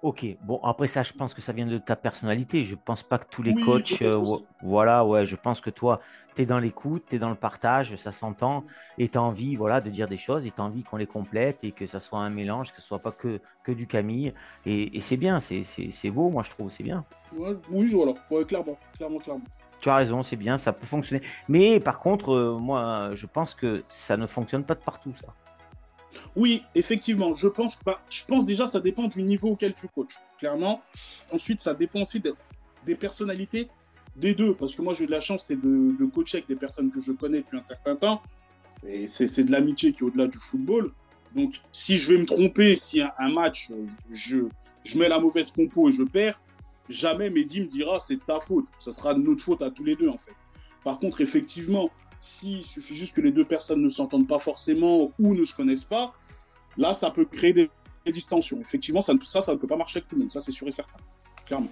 Ok, 0.02 0.26
bon 0.42 0.60
après 0.64 0.88
ça, 0.88 1.04
je 1.04 1.14
pense 1.14 1.36
que 1.36 1.44
ça 1.44 1.54
vient 1.54 1.68
de 1.68 1.78
ta 1.78 1.96
personnalité. 1.96 2.66
Je 2.66 2.74
pense 2.74 3.04
pas 3.04 3.20
que 3.20 3.26
tous 3.30 3.44
les 3.44 3.54
coachs, 3.54 4.02
euh, 4.02 4.24
voilà, 4.64 5.06
ouais, 5.06 5.28
je 5.28 5.36
pense 5.36 5.62
que 5.62 5.70
toi, 5.70 6.00
tu 6.36 6.42
es 6.42 6.46
dans 6.48 6.58
l'écoute, 6.58 7.04
tu 7.08 7.18
es 7.18 7.20
dans 7.20 7.30
le 7.30 7.36
partage, 7.36 7.96
ça 7.98 8.12
s'entend, 8.12 8.64
et 8.98 9.10
tu 9.10 9.20
as 9.20 9.22
envie 9.22 9.56
voilà, 9.56 9.80
de 9.80 9.92
dire 9.92 10.08
des 10.08 10.18
choses, 10.18 10.48
et 10.48 10.52
tu 10.52 10.60
as 10.60 10.64
envie 10.64 10.84
qu'on 10.84 10.98
les 10.98 11.06
complète, 11.06 11.64
et 11.64 11.72
que 11.72 11.86
ça 11.86 12.00
soit 12.00 12.18
un 12.18 12.32
mélange, 12.32 12.72
que 12.72 12.82
ce 12.82 12.88
soit 12.88 12.98
pas 12.98 13.12
que, 13.12 13.40
que 13.64 13.72
du 13.72 13.86
Camille. 13.86 14.34
Et, 14.66 15.00
c'est 15.02 15.18
bien, 15.18 15.40
c'est 15.40 16.10
beau, 16.10 16.30
moi 16.30 16.42
je 16.42 16.50
trouve, 16.50 16.72
c'est 16.72 16.84
bien. 16.84 17.06
oui, 17.70 17.94
voilà, 17.94 18.14
clairement, 18.46 18.78
clairement, 18.98 19.20
clairement. 19.20 19.44
Tu 19.82 19.90
as 19.90 19.96
raison, 19.96 20.24
c'est 20.24 20.36
bien, 20.36 20.58
ça 20.58 20.74
peut 20.74 20.88
fonctionner. 20.88 21.24
Mais 21.48 21.80
par 21.80 22.00
contre, 22.00 22.32
euh, 22.34 22.58
moi, 22.58 23.12
je 23.14 23.28
pense 23.28 23.54
que 23.54 23.84
ça 23.88 24.18
ne 24.18 24.26
fonctionne 24.26 24.64
pas 24.64 24.76
de 24.76 24.80
partout, 24.80 25.14
ça. 25.20 25.34
Oui, 26.36 26.64
effectivement, 26.76 27.34
je 27.36 27.48
pense, 27.48 27.78
pas, 27.78 28.02
je 28.10 28.24
pense 28.26 28.46
déjà 28.46 28.66
ça 28.68 28.80
dépend 28.80 29.08
du 29.08 29.24
niveau 29.24 29.50
auquel 29.50 29.74
tu 29.74 29.88
coaches, 29.88 30.18
clairement. 30.38 30.82
Ensuite, 31.32 31.62
ça 31.62 31.74
dépend 31.74 32.02
aussi 32.02 32.22
des 32.86 32.96
personnalités 32.96 33.70
des 34.16 34.34
deux, 34.34 34.54
parce 34.54 34.76
que 34.76 34.82
moi 34.82 34.94
j'ai 34.94 35.06
de 35.06 35.12
la 35.12 35.22
chance, 35.22 35.46
c'est 35.46 35.56
de, 35.56 36.06
coacher 36.06 36.38
avec 36.38 36.48
des 36.50 36.56
personnes 36.56 36.92
que 36.92 37.00
je 37.00 37.14
connais 37.14 37.40
depuis 37.40 37.58
un 37.58 37.62
certain 37.62 37.96
temps, 37.96 38.22
et 38.86 39.08
c'est 39.08 39.44
de 39.44 39.52
l'amitié 39.52 39.94
qui 39.94 40.00
est 40.00 40.04
au-delà 40.04 40.28
du 40.28 40.38
football. 40.38 40.92
Donc, 41.36 41.62
si 41.72 41.98
je 41.98 42.14
vais 42.14 42.20
me 42.20 42.26
tromper, 42.26 42.76
si 42.76 43.02
un, 43.02 43.30
match, 43.30 43.70
je, 44.12 44.40
je 44.84 44.98
mets 44.98 45.08
la 45.08 45.20
mauvaise 45.20 45.52
compo 45.52 45.88
et 45.88 45.92
je 45.92 46.04
perds, 46.04 46.42
jamais 46.90 47.30
Mehdi 47.30 47.62
me 47.62 47.68
dira 47.68 48.00
c'est 48.00 48.24
ta 48.26 48.40
faute. 48.40 48.66
Ça 48.80 48.92
sera 48.92 49.14
notre 49.14 49.42
faute 49.42 49.62
à 49.62 49.70
tous 49.70 49.84
les 49.84 49.96
deux, 49.96 50.10
en 50.10 50.18
fait. 50.18 50.36
Par 50.84 51.00
contre, 51.00 51.22
effectivement, 51.22 51.90
s'il 52.22 52.64
suffit 52.64 52.96
juste 52.96 53.16
que 53.16 53.22
les 53.22 53.32
deux 53.32 53.44
personnes 53.44 53.82
ne 53.82 53.90
s'entendent 53.90 54.28
pas 54.28 54.40
forcément 54.40 55.12
ou 55.20 55.34
ne 55.34 55.44
se 55.44 55.54
connaissent 55.54 55.84
pas, 55.84 56.14
là, 56.78 56.94
ça 56.94 57.12
peut 57.12 57.26
créer 57.26 57.52
des, 57.52 57.70
distensions. 58.06 58.62
Effectivement, 58.62 59.02
ça, 59.02 59.14
ça, 59.26 59.42
ça 59.42 59.54
ne 59.54 59.58
peut 59.58 59.68
pas 59.68 59.76
marcher 59.76 60.00
avec 60.00 60.08
tout 60.08 60.16
le 60.16 60.22
monde. 60.22 60.32
Ça, 60.32 60.40
c'est 60.40 60.52
sûr 60.52 60.68
et 60.68 60.72
certain. 60.72 60.98
Clairement. 61.46 61.70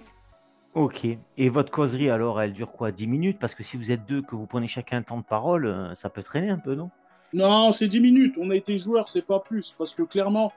Ok. 0.74 1.06
Et 1.38 1.48
votre 1.48 1.70
causerie, 1.70 2.10
alors, 2.10 2.40
elle 2.40 2.52
dure 2.52 2.70
quoi? 2.70 2.92
10 2.92 3.06
minutes? 3.06 3.38
Parce 3.40 3.54
que 3.54 3.62
si 3.62 3.76
vous 3.76 3.90
êtes 3.90 4.06
deux, 4.06 4.22
que 4.22 4.36
vous 4.36 4.46
prenez 4.46 4.68
chacun 4.68 4.98
un 4.98 5.02
temps 5.02 5.18
de 5.18 5.24
parole, 5.24 5.66
euh, 5.66 5.94
ça 5.94 6.10
peut 6.10 6.22
traîner 6.22 6.50
un 6.50 6.58
peu, 6.58 6.74
non? 6.74 6.90
Non, 7.32 7.72
c'est 7.72 7.88
10 7.88 8.00
minutes. 8.00 8.36
On 8.38 8.50
a 8.50 8.56
été 8.56 8.76
joueurs, 8.78 9.08
c'est 9.08 9.24
pas 9.24 9.40
plus. 9.40 9.74
Parce 9.78 9.94
que 9.94 10.02
clairement, 10.02 10.52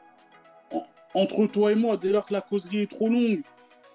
entre 1.13 1.45
toi 1.47 1.71
et 1.71 1.75
moi, 1.75 1.97
dès 1.97 2.09
lors 2.09 2.25
que 2.25 2.33
la 2.33 2.41
causerie 2.41 2.81
est 2.81 2.91
trop 2.91 3.09
longue, 3.09 3.41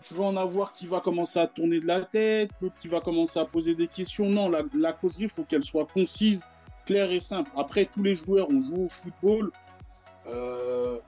tu 0.02 0.14
vas 0.14 0.24
en 0.24 0.36
avoir 0.36 0.72
qui 0.72 0.86
va 0.86 1.00
commencer 1.00 1.38
à 1.38 1.46
tourner 1.46 1.80
de 1.80 1.86
la 1.86 2.04
tête, 2.04 2.50
l'autre 2.60 2.76
qui 2.78 2.88
va 2.88 3.00
commencer 3.00 3.38
à 3.38 3.44
poser 3.44 3.74
des 3.74 3.88
questions. 3.88 4.28
Non, 4.28 4.50
la, 4.50 4.92
causerie, 4.92 5.24
il 5.24 5.28
faut 5.28 5.44
qu'elle 5.44 5.64
soit 5.64 5.86
concise, 5.86 6.46
claire 6.86 7.10
et 7.10 7.20
simple. 7.20 7.50
Après, 7.56 7.84
tous 7.84 8.02
les 8.02 8.14
joueurs 8.14 8.48
ont 8.50 8.60
joué 8.60 8.84
au 8.84 8.88
football. 8.88 9.50
Euh, 10.26 10.98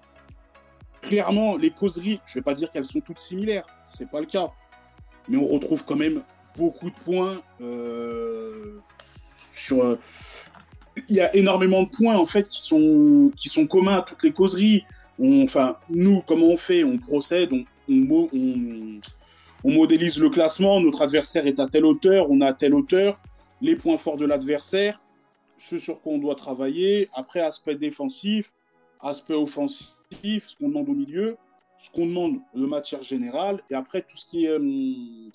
clairement, 1.01 1.57
les 1.57 1.71
causeries, 1.71 2.21
je 2.27 2.33
ne 2.33 2.35
vais 2.41 2.45
pas 2.45 2.55
dire 2.55 2.71
qu'elles 2.71 2.85
sont 2.85 3.01
toutes 3.01 3.19
similaires, 3.19 3.67
c'est 3.85 4.11
pas 4.11 4.21
le 4.21 4.27
cas. 4.27 4.51
Mais 5.29 5.37
on 5.37 5.47
retrouve 5.47 5.85
quand 5.85 5.97
même 5.97 6.23
beaucoup 6.57 6.91
de 6.91 6.97
points 7.05 7.41
euh, 7.61 8.81
sur. 9.53 9.99
Il 11.09 11.15
y 11.15 11.21
a 11.21 11.35
énormément 11.37 11.85
de 11.85 11.89
points 11.89 12.17
en 12.17 12.27
fait 12.27 12.49
qui 12.49 12.61
sont, 12.61 13.31
qui 13.37 13.49
sont 13.49 13.67
communs 13.67 13.99
à 13.99 14.03
toutes 14.03 14.23
les 14.23 14.33
causeries. 14.33 14.85
enfin, 15.21 15.77
nous, 15.89 16.23
comment 16.27 16.47
on 16.47 16.57
fait? 16.57 16.83
On 16.83 16.99
procède, 16.99 17.51
on, 17.53 17.65
on, 17.91 19.01
modélise 19.65 20.19
le 20.19 20.31
classement, 20.31 20.81
notre 20.81 21.03
adversaire 21.03 21.47
est 21.47 21.61
à 21.61 21.67
telle 21.67 21.85
hauteur, 21.85 22.31
on 22.31 22.41
a 22.41 22.47
à 22.47 22.53
telle 22.53 22.75
hauteur, 22.75 23.21
les 23.61 23.77
points 23.77 23.99
forts 23.99 24.17
de 24.17 24.25
l'adversaire, 24.25 25.03
ce 25.59 25.79
sur 25.79 26.01
quoi 26.01 26.15
on 26.15 26.19
doit 26.19 26.35
travailler, 26.35 27.09
après 27.13 27.41
aspect 27.41 27.75
défensif, 27.75 28.53
aspect 29.01 29.35
offensif, 29.35 29.95
ce 30.23 30.57
qu'on 30.57 30.69
demande 30.69 30.89
au 30.89 30.95
milieu, 30.95 31.37
ce 31.83 31.91
qu'on 31.91 32.07
demande 32.07 32.39
de 32.55 32.67
matière 32.67 33.03
générale, 33.03 33.63
et 33.71 33.75
après 33.75 34.03
tout 34.03 34.17
ce 34.17 34.27
qui 34.27 34.47
est, 34.47 34.51
euh, 34.51 35.31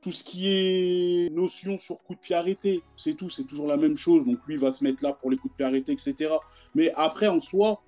tout 0.00 0.12
ce 0.12 0.22
qui 0.22 0.48
est 0.48 1.30
notion 1.34 1.76
sur 1.78 2.02
coup 2.02 2.14
de 2.14 2.20
pied 2.20 2.34
arrêté, 2.34 2.82
c'est 2.96 3.14
tout, 3.14 3.30
c'est 3.30 3.44
toujours 3.44 3.66
la 3.66 3.76
même 3.76 3.96
chose, 3.96 4.24
donc 4.26 4.38
lui 4.46 4.56
va 4.56 4.70
se 4.70 4.84
mettre 4.84 5.02
là 5.02 5.12
pour 5.12 5.30
les 5.30 5.36
coups 5.36 5.52
de 5.54 5.56
pied 5.56 5.64
arrêtés, 5.64 5.92
etc. 5.92 6.34
Mais 6.74 6.92
après, 6.94 7.28
en 7.28 7.40
soi, 7.40 7.82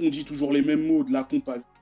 on 0.00 0.08
dit 0.08 0.24
toujours 0.24 0.52
les 0.52 0.62
mêmes 0.62 0.86
mots, 0.86 1.04
de 1.04 1.12
la 1.12 1.26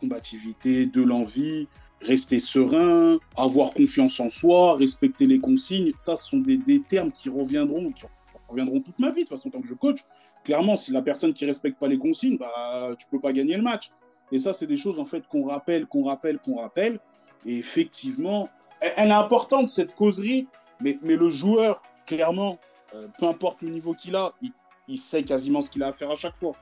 combativité, 0.00 0.86
de 0.86 1.02
l'envie, 1.02 1.68
rester 2.02 2.38
serein, 2.38 3.18
avoir 3.36 3.72
confiance 3.72 4.20
en 4.20 4.30
soi, 4.30 4.76
respecter 4.76 5.26
les 5.26 5.38
consignes. 5.38 5.92
Ça, 5.96 6.16
ce 6.16 6.28
sont 6.28 6.38
des, 6.38 6.82
termes 6.88 7.12
qui 7.12 7.28
reviendront, 7.28 7.92
qui 7.92 8.04
reviendront 8.48 8.80
toute 8.80 8.98
ma 8.98 9.10
vie, 9.10 9.24
de 9.24 9.28
toute 9.28 9.36
façon, 9.36 9.50
tant 9.50 9.60
que 9.60 9.68
je 9.68 9.74
coach. 9.74 9.98
Clairement, 10.44 10.76
si 10.76 10.92
la 10.92 11.02
personne 11.02 11.34
qui 11.34 11.44
respecte 11.44 11.78
pas 11.78 11.88
les 11.88 11.98
consignes, 11.98 12.38
bah, 12.38 12.94
tu 12.98 13.06
peux 13.10 13.20
pas 13.20 13.32
gagner 13.32 13.56
le 13.56 13.62
match. 13.62 13.90
Et 14.32 14.38
ça, 14.38 14.52
c'est 14.52 14.66
des 14.66 14.76
choses, 14.76 14.98
en 14.98 15.04
fait, 15.04 15.26
qu'on 15.26 15.44
rappelle, 15.44 15.86
qu'on 15.86 16.04
rappelle, 16.04 16.38
qu'on 16.38 16.56
rappelle. 16.56 16.98
Et 17.44 17.58
effectivement, 17.58 18.48
elle, 18.80 19.08
est 19.08 19.12
importante, 19.12 19.68
cette 19.68 19.94
causerie, 19.94 20.46
mais, 20.80 20.98
le 21.02 21.28
joueur, 21.28 21.82
clairement, 22.06 22.58
euh, 22.94 23.08
peu 23.18 23.26
importe 23.26 23.62
le 23.62 23.68
niveau 23.68 23.92
qu'il 23.92 24.16
a, 24.16 24.32
il 24.40 24.52
sait 24.98 25.22
quasiment 25.22 25.62
ce 25.62 25.70
qu'il 25.70 25.82
a 25.82 25.88
à 25.88 25.92
faire 25.92 26.10
à 26.10 26.16
chaque 26.16 26.36
fois. 26.36 26.52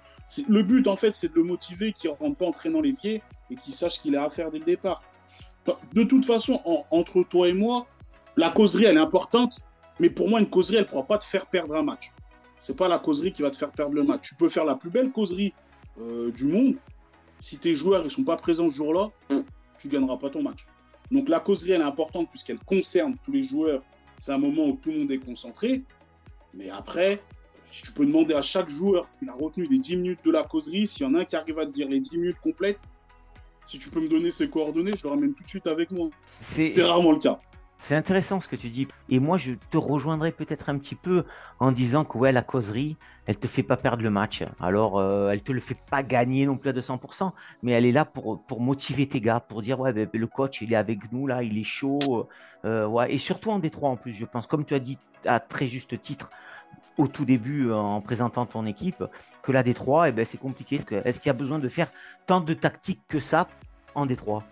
Le 0.49 0.63
but, 0.63 0.87
en 0.87 0.97
fait, 0.97 1.15
c'est 1.15 1.29
de 1.29 1.35
le 1.35 1.45
motiver, 1.45 1.93
qu'il 1.93 2.11
ne 2.11 2.17
rentre 2.17 2.37
pas 2.37 2.47
en 2.47 2.53
traînant 2.53 2.81
les 2.81 2.93
pieds 2.93 3.23
et 3.51 3.57
qu'il 3.57 3.73
sache 3.73 3.99
qu'il 4.01 4.17
a 4.17 4.25
à 4.25 4.31
faire 4.31 4.51
dès 4.51 4.59
le 4.59 4.65
départ. 4.65 5.03
De 5.93 6.03
toute 6.03 6.25
façon, 6.25 6.61
entre 6.91 7.23
toi 7.23 7.49
et 7.49 7.53
moi, 7.53 7.87
la 8.37 8.51
causerie, 8.51 8.85
elle 8.85 8.97
est 8.97 9.01
importante, 9.01 9.59
mais 10.01 10.11
pour 10.11 10.29
moi, 10.29 10.41
une 10.41 10.49
causerie, 10.49 10.77
elle 10.77 10.85
ne 10.85 10.89
pourra 10.89 11.05
pas 11.05 11.19
te 11.19 11.25
faire 11.25 11.47
perdre 11.47 11.75
un 11.75 11.83
match. 11.83 12.13
C'est 12.61 12.77
pas 12.77 12.89
la 12.89 12.99
causerie 12.99 13.33
qui 13.33 13.43
va 13.43 13.51
te 13.51 13.57
faire 13.57 13.71
perdre 13.71 13.95
le 13.95 14.03
match. 14.03 14.29
Tu 14.29 14.35
peux 14.35 14.49
faire 14.49 14.65
la 14.65 14.75
plus 14.75 14.91
belle 14.91 15.11
causerie 15.11 15.53
euh, 16.01 16.31
du 16.33 16.47
monde. 16.47 16.77
Si 17.41 17.59
tes 17.59 17.75
joueurs 17.75 18.05
ne 18.05 18.09
sont 18.09 18.25
pas 18.25 18.37
présents 18.37 18.69
ce 18.69 18.75
jour-là, 18.75 19.11
tu 19.79 19.89
gagneras 19.89 20.17
pas 20.17 20.31
ton 20.31 20.43
match. 20.43 20.67
Donc 21.11 21.29
la 21.29 21.41
causerie, 21.41 21.73
elle 21.73 21.81
est 21.81 21.85
importante 21.85 22.29
puisqu'elle 22.31 22.59
concerne 22.59 23.17
tous 23.25 23.33
les 23.33 23.43
joueurs. 23.43 23.83
C'est 24.17 24.33
un 24.33 24.39
moment 24.39 24.67
où 24.67 24.73
tout 24.73 24.91
le 24.91 24.99
monde 24.99 25.13
est 25.13 25.19
concentré. 25.19 25.83
Mais 26.55 26.71
après, 26.71 27.23
tu 27.71 27.93
peux 27.93 28.07
demander 28.07 28.35
à 28.35 28.43
chaque 28.43 28.71
joueur 28.71 29.07
ce 29.07 29.17
qu'il 29.17 29.29
a 29.29 29.35
retenu 29.35 29.67
des 29.67 29.79
10 29.79 29.97
minutes 29.97 30.25
de 30.25 30.31
la 30.31 30.43
causerie, 30.43 30.87
s'il 30.87 31.07
y 31.07 31.11
en 31.11 31.15
a 31.15 31.21
un 31.21 31.25
qui 31.25 31.37
arrive 31.37 31.59
à 31.59 31.67
te 31.67 31.71
dire 31.71 31.89
les 31.89 32.01
10 32.01 32.19
minutes 32.19 32.41
complètes, 32.41 32.81
si 33.65 33.79
tu 33.79 33.91
peux 33.91 34.01
me 34.01 34.09
donner 34.09 34.31
ses 34.31 34.49
coordonnées, 34.49 34.95
je 34.97 35.03
le 35.05 35.11
ramène 35.11 35.35
tout 35.35 35.43
de 35.43 35.49
suite 35.49 35.67
avec 35.67 35.91
moi. 35.91 36.09
C'est 36.41 36.83
rarement 36.83 37.13
le 37.13 37.19
cas. 37.19 37.39
C'est 37.81 37.95
intéressant 37.95 38.41
ce 38.41 38.49
que 38.49 38.57
tu 38.57 38.71
dis. 38.71 38.89
Et 39.09 39.21
moi, 39.21 39.39
je 39.39 39.53
te 39.71 39.79
rejoindrai 39.79 40.33
peut-être 40.33 40.69
un 40.69 40.79
petit 40.79 40.97
peu 40.97 41.25
en 41.61 41.71
disant 41.71 42.05
que 42.05 42.19
ouais, 42.19 42.33
la 42.33 42.43
causerie, 42.43 42.97
elle 43.27 43.39
te 43.39 43.47
fait 43.47 43.63
pas 43.63 43.77
perdre 43.77 44.03
le 44.03 44.11
match. 44.11 44.43
Alors, 44.59 44.99
euh, 44.99 45.31
elle 45.31 45.43
te 45.43 45.53
le 45.53 45.61
fait 45.61 45.77
pas 45.89 46.03
gagner 46.03 46.45
non 46.45 46.57
plus 46.57 46.71
à 46.71 46.73
200%, 46.73 47.31
mais 47.63 47.73
elle 47.73 47.87
est 47.87 47.93
là 47.93 48.05
pour, 48.05 48.43
pour 48.43 48.61
motiver 48.61 49.07
tes 49.07 49.21
gars, 49.21 49.39
pour 49.39 49.63
dire 49.63 49.79
ouais, 49.79 49.93
ben, 49.93 50.09
le 50.13 50.27
coach, 50.27 50.61
il 50.61 50.73
est 50.73 50.77
avec 50.77 51.13
nous 51.13 51.29
là, 51.29 51.45
il 51.45 51.57
est 51.57 51.65
chaud. 51.65 52.27
Euh, 52.65 52.87
ouais. 52.87 53.13
Et 53.13 53.19
surtout 53.19 53.51
en 53.51 53.61
Détroit 53.61 53.91
en 53.91 53.97
plus, 53.97 54.13
je 54.13 54.25
pense, 54.25 54.49
comme 54.49 54.65
tu 54.65 54.75
as 54.75 54.81
dit 54.81 54.99
à 55.25 55.39
très 55.39 55.67
juste 55.67 56.01
titre, 56.01 56.31
au 56.99 57.07
tout 57.07 57.25
début 57.25 57.73
en 57.73 58.01
présentant 58.01 58.45
ton 58.45 58.67
équipe 58.67 59.05
que 59.43 59.53
la 59.53 59.63
D3, 59.63 60.09
eh 60.09 60.13
ben, 60.13 60.27
c'est 60.27 60.39
compliqué. 60.39 60.77
Est-ce 60.77 61.21
qu'il 61.21 61.29
y 61.29 61.31
a 61.31 61.35
besoin 61.35 61.59
de 61.59 61.69
faire 61.69 61.91
tant 62.27 62.41
de 62.41 62.53
tactiques 62.53 63.01
que 63.09 63.21
ça 63.21 63.49
en 63.95 64.05
D3 64.05 64.43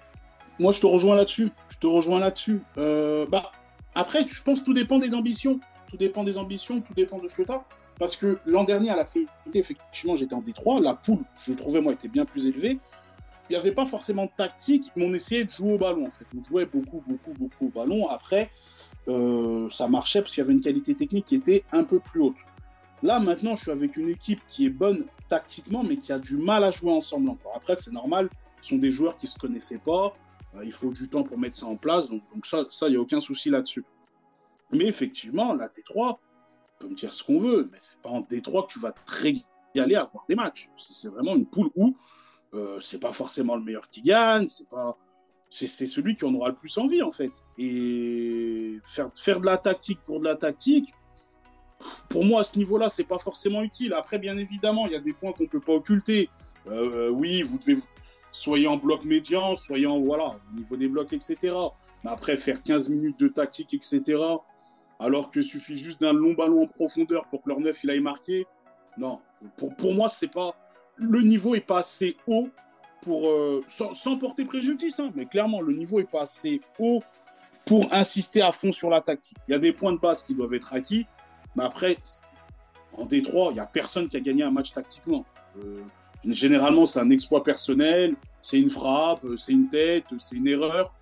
Moi, 0.61 0.73
je 0.73 0.81
te 0.81 0.87
rejoins 0.87 1.17
là-dessus. 1.17 1.51
Je 1.69 1.77
te 1.77 1.87
rejoins 1.87 2.21
là-dessus. 2.21 2.63
Euh, 2.79 3.27
bah, 3.29 3.51
après, 3.95 4.27
je 4.27 4.43
pense 4.43 4.61
que 4.61 4.65
tout 4.65 4.75
dépend 4.75 4.99
des 4.99 5.15
ambitions. 5.15 5.61
Tout 5.89 5.97
dépend 5.97 6.25
des 6.25 6.39
ambitions, 6.39 6.81
tout 6.81 6.95
dépend 6.95 7.19
de 7.19 7.29
ce 7.29 7.35
que 7.35 7.43
tu 7.43 7.53
as. 7.53 7.65
Parce 7.99 8.17
que 8.17 8.39
l'an 8.47 8.65
dernier, 8.65 8.91
à 8.91 8.97
la 8.97 9.05
Trinité, 9.05 9.31
effectivement, 9.55 10.17
j'étais 10.17 10.35
en 10.35 10.43
D3. 10.43 10.83
La 10.83 10.95
poule, 10.95 11.25
je 11.47 11.53
trouvais, 11.53 11.81
moi, 11.81 11.93
était 11.93 12.09
bien 12.09 12.25
plus 12.25 12.47
élevée. 12.47 12.79
Il 13.49 13.53
n'y 13.53 13.57
avait 13.57 13.73
pas 13.73 13.87
forcément 13.87 14.27
de 14.27 14.31
tactique, 14.37 14.91
mais 14.97 15.07
on 15.07 15.15
essayait 15.15 15.45
de 15.45 15.51
jouer 15.51 15.75
au 15.75 15.79
ballon, 15.79 16.07
en 16.07 16.11
fait. 16.11 16.27
On 16.37 16.43
jouait 16.43 16.67
beaucoup, 16.67 17.03
beaucoup, 17.07 17.33
beaucoup 17.39 17.67
au 17.67 17.71
ballon. 17.71 18.09
Après, 18.09 18.51
euh, 19.09 19.69
ça 19.71 19.89
marchait 19.89 20.21
parce 20.21 20.33
qu'il 20.35 20.43
y 20.43 20.45
avait 20.45 20.53
une 20.53 20.61
qualité 20.61 20.95
technique 20.95 21.27
qui 21.27 21.37
était 21.37 21.65
un 21.73 21.85
peu 21.85 22.01
plus 22.01 22.23
haute. 22.23 22.37
Là, 23.03 23.21
maintenant, 23.21 23.55
je 23.55 23.63
suis 23.63 23.71
avec 23.71 23.97
une 23.97 24.09
équipe 24.09 24.41
qui 24.49 24.67
est 24.67 24.71
bonne 24.71 25.05
tactiquement, 25.29 25.85
mais 25.85 25.97
qui 25.97 26.13
a 26.13 26.19
du 26.19 26.37
mal 26.37 26.65
à 26.65 26.71
jouer 26.71 26.93
ensemble 26.93 27.29
encore. 27.31 27.53
Après, 27.55 27.77
c'est 27.77 27.93
normal, 27.93 28.29
ce 28.63 28.71
sont 28.71 28.79
des 28.79 28.91
joueurs 28.91 29.17
qui 29.17 29.27
ne 29.27 29.31
se 29.31 29.39
connaissaient 29.39 29.79
pas. 29.79 30.13
Euh, 30.57 30.65
il 30.65 30.73
faut 30.73 30.91
du 30.91 31.09
temps 31.09 31.23
pour 31.23 31.39
mettre 31.39 31.57
ça 31.57 31.67
en 31.67 31.77
place. 31.77 32.09
Donc, 32.09 32.23
ça, 32.45 32.65
il 32.83 32.91
n'y 32.91 32.97
a 32.97 33.01
aucun 33.01 33.21
souci 33.21 33.51
là-dessus. 33.51 33.85
Mais 34.73 34.87
effectivement, 34.87 35.55
la 35.55 35.69
T3, 35.69 35.99
on 35.99 36.17
peut 36.79 36.89
me 36.89 36.95
dire 36.95 37.13
ce 37.15 37.23
qu'on 37.23 37.39
veut, 37.39 37.69
mais 37.71 37.79
c'est 37.81 37.99
pas 37.99 38.11
en 38.11 38.23
D3 38.23 38.67
que 38.67 38.73
tu 38.73 38.81
vas 38.81 38.91
te 38.91 39.01
y 39.77 39.81
aller 39.81 39.95
avoir 39.95 40.25
des 40.29 40.35
matchs. 40.35 40.69
C'est 40.77 41.09
vraiment 41.09 41.37
une 41.37 41.47
poule 41.47 41.71
où 41.77 41.95
euh, 42.57 42.81
c'est 42.81 43.01
pas 43.01 43.13
forcément 43.13 43.57
le 43.57 43.63
meilleur 43.63 43.89
qui 43.89 44.03
gagne, 44.03 44.49
c'est 44.49 44.69
pas 44.69 44.97
c'est 45.49 45.87
celui 45.87 46.17
qui 46.17 46.25
en 46.25 46.35
aura 46.35 46.49
le 46.49 46.57
plus 46.57 46.77
envie 46.77 47.03
en 47.03 47.13
fait. 47.13 47.45
Et 47.57 48.79
faire, 48.85 49.11
faire 49.15 49.41
de 49.41 49.47
la 49.47 49.57
tactique 49.57 50.01
pour 50.05 50.19
de 50.19 50.25
la 50.25 50.35
tactique, 50.35 50.93
pour 52.09 52.25
moi 52.25 52.41
à 52.41 52.43
ce 52.43 52.59
niveau-là, 52.59 52.89
c'est 52.89 53.05
pas 53.05 53.19
forcément 53.19 53.63
utile. 53.63 53.95
Après, 53.95 54.19
bien 54.19 54.37
évidemment, 54.37 54.87
il 54.87 54.93
y 54.93 54.97
a 54.97 55.01
des 55.01 55.13
points 55.13 55.33
qu'on 55.33 55.47
peut 55.47 55.61
pas 55.61 55.75
occulter. 55.75 56.29
Euh, 56.67 57.11
oui, 57.11 57.43
vous 57.43 57.59
devez 57.59 57.77
soyez 58.33 58.67
en 58.67 58.77
bloc 58.77 59.05
médian, 59.05 59.57
soyez 59.57 59.87
en 59.87 60.01
voilà, 60.01 60.39
au 60.53 60.57
niveau 60.57 60.77
des 60.77 60.89
blocs, 60.89 61.13
etc. 61.13 61.55
Mais 62.05 62.11
après, 62.11 62.37
faire 62.37 62.63
15 62.63 62.91
minutes 62.91 63.19
de 63.19 63.29
tactique, 63.29 63.73
etc. 63.73 64.21
Alors 64.99 65.31
qu'il 65.31 65.45
suffit 65.45 65.77
juste 65.77 66.01
d'un 66.01 66.13
long 66.13 66.35
ballon 66.35 66.65
en 66.65 66.67
profondeur 66.67 67.27
pour 67.29 67.43
que 67.43 67.49
leur 67.49 67.61
neuf 67.61 67.83
il 67.85 67.91
aille 67.91 68.01
marquer. 68.01 68.47
Non, 68.99 69.21
pour, 69.57 69.75
pour 69.77 69.95
moi, 69.95 70.09
c'est 70.09 70.31
pas 70.31 70.55
le 70.97 71.23
niveau 71.23 71.55
est 71.55 71.61
pas 71.61 71.79
assez 71.79 72.17
haut 72.27 72.49
pour, 73.03 73.29
euh, 73.29 73.65
sans, 73.69 74.19
porter 74.19 74.45
préjudice, 74.45 74.99
hein, 74.99 75.13
mais 75.15 75.27
clairement, 75.27 75.61
le 75.61 75.73
niveau 75.73 76.01
est 76.01 76.11
pas 76.11 76.23
assez 76.23 76.61
haut 76.79 77.03
pour 77.65 77.93
insister 77.93 78.43
à 78.43 78.53
fond 78.53 78.73
sur 78.73 78.91
la 78.91 79.01
tactique. 79.01 79.39
Il 79.49 79.53
y 79.53 79.55
a 79.55 79.59
des 79.59 79.73
points 79.73 79.93
de 79.93 79.99
base 79.99 80.23
qui 80.23 80.35
doivent 80.35 80.55
être 80.55 80.73
acquis, 80.73 81.07
mais 81.55 81.65
après, 81.65 81.97
en 82.93 83.07
Détroit, 83.07 83.49
il 83.51 83.55
n'y 83.55 83.61
a 83.61 83.67
personne 83.67 84.09
qui 84.09 84.17
a 84.17 84.21
gagné 84.21 84.43
un 84.43 84.51
match 84.51 84.73
tactiquement. 84.73 85.25
Euh, 85.59 85.83
généralement, 86.25 86.87
c'est 86.87 87.01
un 87.01 87.11
exploit 87.11 87.43
personnel, 87.43 88.17
c'est 88.43 88.59
une 88.59 88.71
frappe, 88.71 89.25
c'est 89.37 89.53
une 89.53 89.69
tête, 89.69 90.05
c'est 90.19 90.37
une 90.37 90.49
erreur, 90.49 90.95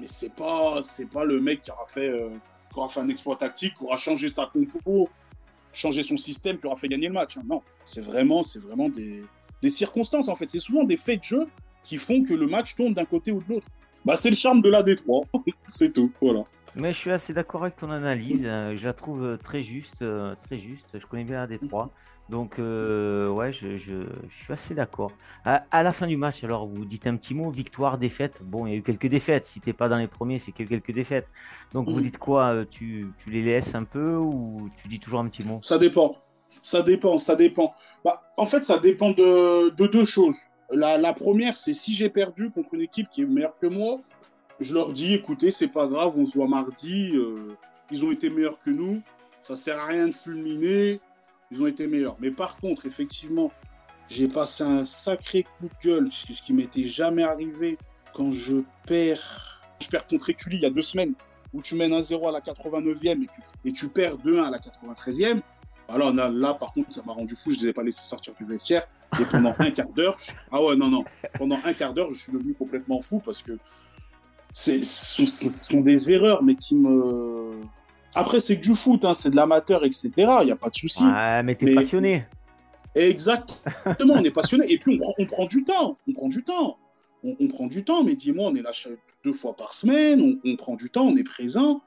mais 0.00 0.06
c'est 0.06 0.34
pas, 0.34 0.80
pas 1.12 1.24
le 1.24 1.40
mec 1.40 1.62
qui 1.62 1.70
aura 1.70 1.86
fait, 1.86 2.08
euh, 2.08 2.30
qui 2.72 2.78
aura 2.78 2.88
fait 2.88 3.00
un 3.00 3.08
exploit 3.08 3.36
tactique, 3.36 3.74
qui 3.74 3.84
aura 3.84 3.96
changé 3.96 4.28
sa 4.28 4.46
compo, 4.46 5.08
changer 5.78 6.02
son 6.02 6.16
système 6.16 6.58
qui 6.58 6.66
aura 6.66 6.76
fait 6.76 6.88
gagner 6.88 7.08
le 7.08 7.14
match. 7.14 7.36
Hein. 7.36 7.42
Non, 7.48 7.62
c'est 7.86 8.00
vraiment, 8.00 8.42
c'est 8.42 8.58
vraiment 8.58 8.88
des, 8.88 9.22
circonstances 9.68 10.28
en 10.28 10.34
fait. 10.34 10.48
C'est 10.50 10.58
souvent 10.58 10.84
des 10.84 10.96
faits 10.96 11.20
de 11.20 11.24
jeu 11.24 11.46
qui 11.82 11.96
font 11.96 12.22
que 12.22 12.34
le 12.34 12.46
match 12.46 12.74
tourne 12.74 12.94
d'un 12.94 13.04
côté 13.04 13.32
ou 13.32 13.42
de 13.42 13.54
l'autre. 13.54 13.66
Bah, 14.04 14.16
c'est 14.16 14.30
le 14.30 14.36
charme 14.36 14.62
de 14.62 14.68
la 14.68 14.82
Détroit, 14.82 15.24
c'est 15.68 15.92
tout. 15.92 16.12
Voilà. 16.20 16.44
Mais 16.74 16.92
je 16.92 16.98
suis 16.98 17.10
assez 17.10 17.32
d'accord 17.32 17.62
avec 17.62 17.76
ton 17.76 17.90
analyse. 17.90 18.46
Hein. 18.46 18.76
Je 18.76 18.84
la 18.84 18.92
trouve 18.92 19.24
euh, 19.24 19.36
très 19.36 19.62
juste, 19.62 20.02
euh, 20.02 20.34
très 20.46 20.58
juste. 20.58 20.98
Je 20.98 21.06
connais 21.06 21.24
bien 21.24 21.36
la 21.36 21.46
Détroit. 21.46 21.90
Donc, 22.28 22.58
euh, 22.58 23.28
ouais, 23.30 23.52
je, 23.52 23.78
je, 23.78 24.04
suis 24.28 24.52
assez 24.52 24.74
d'accord. 24.74 25.12
À, 25.44 25.82
la 25.82 25.92
fin 25.92 26.06
du 26.06 26.16
match, 26.16 26.44
alors, 26.44 26.66
vous 26.66 26.84
dites 26.84 27.06
un 27.06 27.16
petit 27.16 27.34
mot, 27.34 27.50
victoire, 27.50 27.96
défaite. 27.96 28.40
Bon, 28.42 28.66
il 28.66 28.70
y 28.70 28.74
a 28.74 28.76
eu 28.76 28.82
quelques 28.82 29.06
défaites. 29.06 29.46
Si 29.46 29.60
t'es 29.60 29.72
pas 29.72 29.88
dans 29.88 29.96
les 29.96 30.08
premiers, 30.08 30.38
c'est 30.38 30.52
qu'il 30.52 30.66
y 30.66 30.68
a 30.68 30.76
eu 30.76 30.80
quelques 30.80 30.94
défaites. 30.94 31.26
Donc, 31.72 31.88
vous 31.88 31.96
mhm. 31.96 32.02
dites 32.02 32.18
quoi 32.18 32.52
euh, 32.52 32.64
tu, 32.70 33.08
tu, 33.24 33.30
les 33.30 33.42
laisses 33.42 33.74
un 33.74 33.84
peu 33.84 34.16
ou 34.16 34.68
tu 34.82 34.88
dis 34.88 35.00
toujours 35.00 35.20
un 35.20 35.28
petit 35.28 35.42
mot? 35.42 35.58
Ça 35.62 35.78
dépend. 35.78 36.16
Ça 36.62 36.82
dépend, 36.82 37.16
ça 37.16 37.34
dépend. 37.34 37.72
Bah, 38.04 38.22
en 38.36 38.44
fait, 38.44 38.64
ça 38.64 38.78
dépend 38.78 39.10
de, 39.10 39.70
de 39.70 39.86
deux 39.86 40.04
choses. 40.04 40.36
La, 40.70 40.98
la 40.98 41.14
première, 41.14 41.56
c'est 41.56 41.72
si 41.72 41.94
j'ai 41.94 42.10
perdu 42.10 42.50
contre 42.50 42.74
une 42.74 42.82
équipe 42.82 43.08
qui 43.08 43.22
est 43.22 43.26
meilleure 43.26 43.56
que 43.56 43.66
moi, 43.66 44.00
je 44.60 44.74
leur 44.74 44.92
dis, 44.92 45.14
écoutez, 45.14 45.50
c'est 45.50 45.68
pas 45.68 45.86
grave, 45.86 46.12
on 46.18 46.26
se 46.26 46.36
voit 46.36 46.48
mardi. 46.48 47.12
Euh, 47.14 47.56
ils 47.90 48.04
ont 48.04 48.12
été 48.12 48.28
meilleurs 48.28 48.58
que 48.58 48.70
nous. 48.70 49.00
Ça 49.44 49.56
sert 49.56 49.78
à 49.78 49.86
rien 49.86 50.08
de 50.08 50.14
fulminer 50.14 51.00
ils 51.50 51.62
ont 51.62 51.66
été 51.66 51.86
meilleurs. 51.86 52.16
Mais 52.20 52.30
par 52.30 52.56
contre, 52.56 52.86
effectivement, 52.86 53.50
j'ai 54.08 54.28
passé 54.28 54.64
un 54.64 54.84
sacré 54.84 55.42
coup 55.42 55.68
de 55.68 55.88
gueule, 55.88 56.08
ce 56.10 56.42
qui 56.42 56.52
m'était 56.52 56.84
jamais 56.84 57.22
arrivé 57.22 57.78
quand 58.12 58.32
je 58.32 58.62
perds. 58.86 59.60
Je 59.80 59.88
perds 59.88 60.06
contre 60.06 60.30
Écully 60.30 60.56
il 60.56 60.62
y 60.62 60.66
a 60.66 60.70
deux 60.70 60.82
semaines, 60.82 61.14
où 61.52 61.62
tu 61.62 61.76
mènes 61.76 61.92
1-0 61.92 62.28
à 62.28 62.32
la 62.32 62.40
89e 62.40 63.26
et, 63.64 63.72
tu 63.72 63.88
perds 63.88 64.16
2-1 64.18 64.44
à 64.44 64.50
la 64.50 64.58
93e. 64.58 65.40
Alors 65.88 66.12
là, 66.12 66.54
par 66.54 66.72
contre, 66.74 66.92
ça 66.92 67.02
m'a 67.06 67.12
rendu 67.12 67.34
fou, 67.34 67.50
je 67.50 67.58
ne 67.58 67.62
les 67.62 67.68
ai 67.68 67.72
pas 67.72 67.82
laissés 67.82 68.06
sortir 68.06 68.34
du 68.38 68.44
vestiaire. 68.44 68.86
Et 69.18 69.24
pendant 69.24 69.54
un 69.58 69.70
quart 69.70 69.90
d'heure, 69.90 70.16
ah 70.50 70.62
ouais, 70.62 70.76
non, 70.76 70.88
non, 70.88 71.04
pendant 71.38 71.58
un 71.64 71.72
quart 71.72 71.94
d'heure, 71.94 72.10
je 72.10 72.16
suis 72.16 72.32
devenu 72.32 72.54
complètement 72.54 73.00
fou 73.00 73.22
parce 73.24 73.42
que 73.42 73.52
ce 74.52 74.82
sont 74.82 75.80
des 75.80 76.12
erreurs, 76.12 76.42
mais 76.42 76.56
qui 76.56 76.74
me, 76.74 77.62
après, 78.14 78.40
c'est 78.40 78.56
que 78.56 78.62
du 78.62 78.74
foot, 78.74 79.04
hein, 79.04 79.14
c'est 79.14 79.30
de 79.30 79.36
l'amateur, 79.36 79.84
etc. 79.84 80.10
Il 80.16 80.46
n'y 80.46 80.52
a 80.52 80.56
pas 80.56 80.70
de 80.70 80.74
souci. 80.74 81.04
Ouais, 81.04 81.42
mais 81.42 81.54
t'es 81.54 81.74
passionné. 81.74 82.26
Exactement, 82.94 84.14
on 84.14 84.24
est 84.24 84.30
passionné. 84.30 84.70
Et 84.72 84.78
puis, 84.78 85.00
on 85.18 85.26
prend, 85.26 85.46
du 85.46 85.62
temps. 85.64 85.98
On 86.08 86.12
prend 86.12 86.28
du 86.28 86.42
temps. 86.42 86.78
On, 87.22 87.48
prend 87.48 87.66
du 87.66 87.84
temps. 87.84 88.02
Mais 88.02 88.16
dis-moi, 88.16 88.48
on 88.50 88.54
est 88.54 88.62
là 88.62 88.70
deux 89.24 89.32
fois 89.32 89.54
par 89.54 89.74
semaine. 89.74 90.40
On, 90.44 90.56
prend 90.56 90.74
du 90.74 90.90
temps, 90.90 91.06
on 91.06 91.16
est 91.16 91.24
présent. 91.24 91.82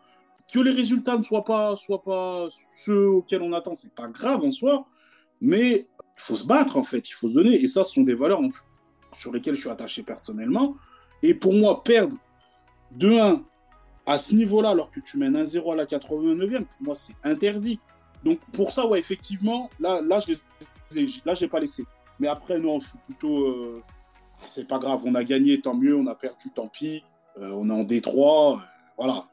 Que 0.53 0.59
les 0.59 0.71
résultats 0.71 1.17
ne 1.17 1.21
soient 1.21 1.43
pas, 1.43 1.75
soient 1.75 2.03
pas 2.03 2.47
ceux 2.75 3.07
auxquels 3.07 3.41
on 3.41 3.53
attend, 3.53 3.73
c'est 3.73 3.93
pas 3.93 4.07
grave 4.07 4.41
en 4.43 4.51
soi. 4.51 4.85
Mais 5.39 5.87
il 5.97 6.23
faut 6.23 6.35
se 6.35 6.45
battre, 6.45 6.77
en 6.77 6.83
fait. 6.83 7.09
Il 7.09 7.13
faut 7.13 7.27
se 7.27 7.33
donner. 7.33 7.55
Et 7.55 7.67
ça, 7.67 7.83
ce 7.83 7.93
sont 7.93 8.03
des 8.03 8.15
valeurs 8.15 8.41
sur 9.11 9.33
lesquelles 9.33 9.55
je 9.55 9.61
suis 9.61 9.69
attaché 9.69 10.03
personnellement. 10.03 10.75
Et 11.23 11.33
pour 11.33 11.53
moi, 11.53 11.83
perdre 11.83 12.17
de 12.91 13.19
1 13.19 13.43
à 14.11 14.17
ce 14.17 14.35
niveau-là, 14.35 14.69
alors 14.71 14.89
que 14.89 14.99
tu 14.99 15.17
mènes 15.17 15.35
1-0 15.35 15.71
à 15.71 15.75
la 15.75 15.85
89e, 15.85 16.65
pour 16.65 16.81
moi, 16.81 16.95
c'est 16.95 17.15
interdit. 17.23 17.79
Donc, 18.23 18.39
pour 18.51 18.71
ça, 18.71 18.85
ouais, 18.85 18.99
effectivement, 18.99 19.69
là, 19.79 20.01
là 20.01 20.19
je 20.19 20.33
là, 21.25 21.33
j'ai 21.33 21.47
pas 21.47 21.59
laissé. 21.59 21.85
Mais 22.19 22.27
après, 22.27 22.59
non, 22.59 22.79
je 22.79 22.89
suis 22.89 22.99
plutôt. 23.05 23.45
Euh, 23.45 23.81
c'est 24.49 24.67
pas 24.67 24.79
grave, 24.79 25.01
on 25.05 25.15
a 25.15 25.23
gagné, 25.23 25.61
tant 25.61 25.75
mieux, 25.75 25.95
on 25.95 26.07
a 26.07 26.15
perdu, 26.15 26.49
tant 26.53 26.67
pis. 26.67 27.03
Euh, 27.37 27.51
on 27.55 27.69
est 27.69 27.73
en 27.73 27.83
Détroit, 27.83 28.57
euh, 28.57 28.65
voilà, 28.97 29.25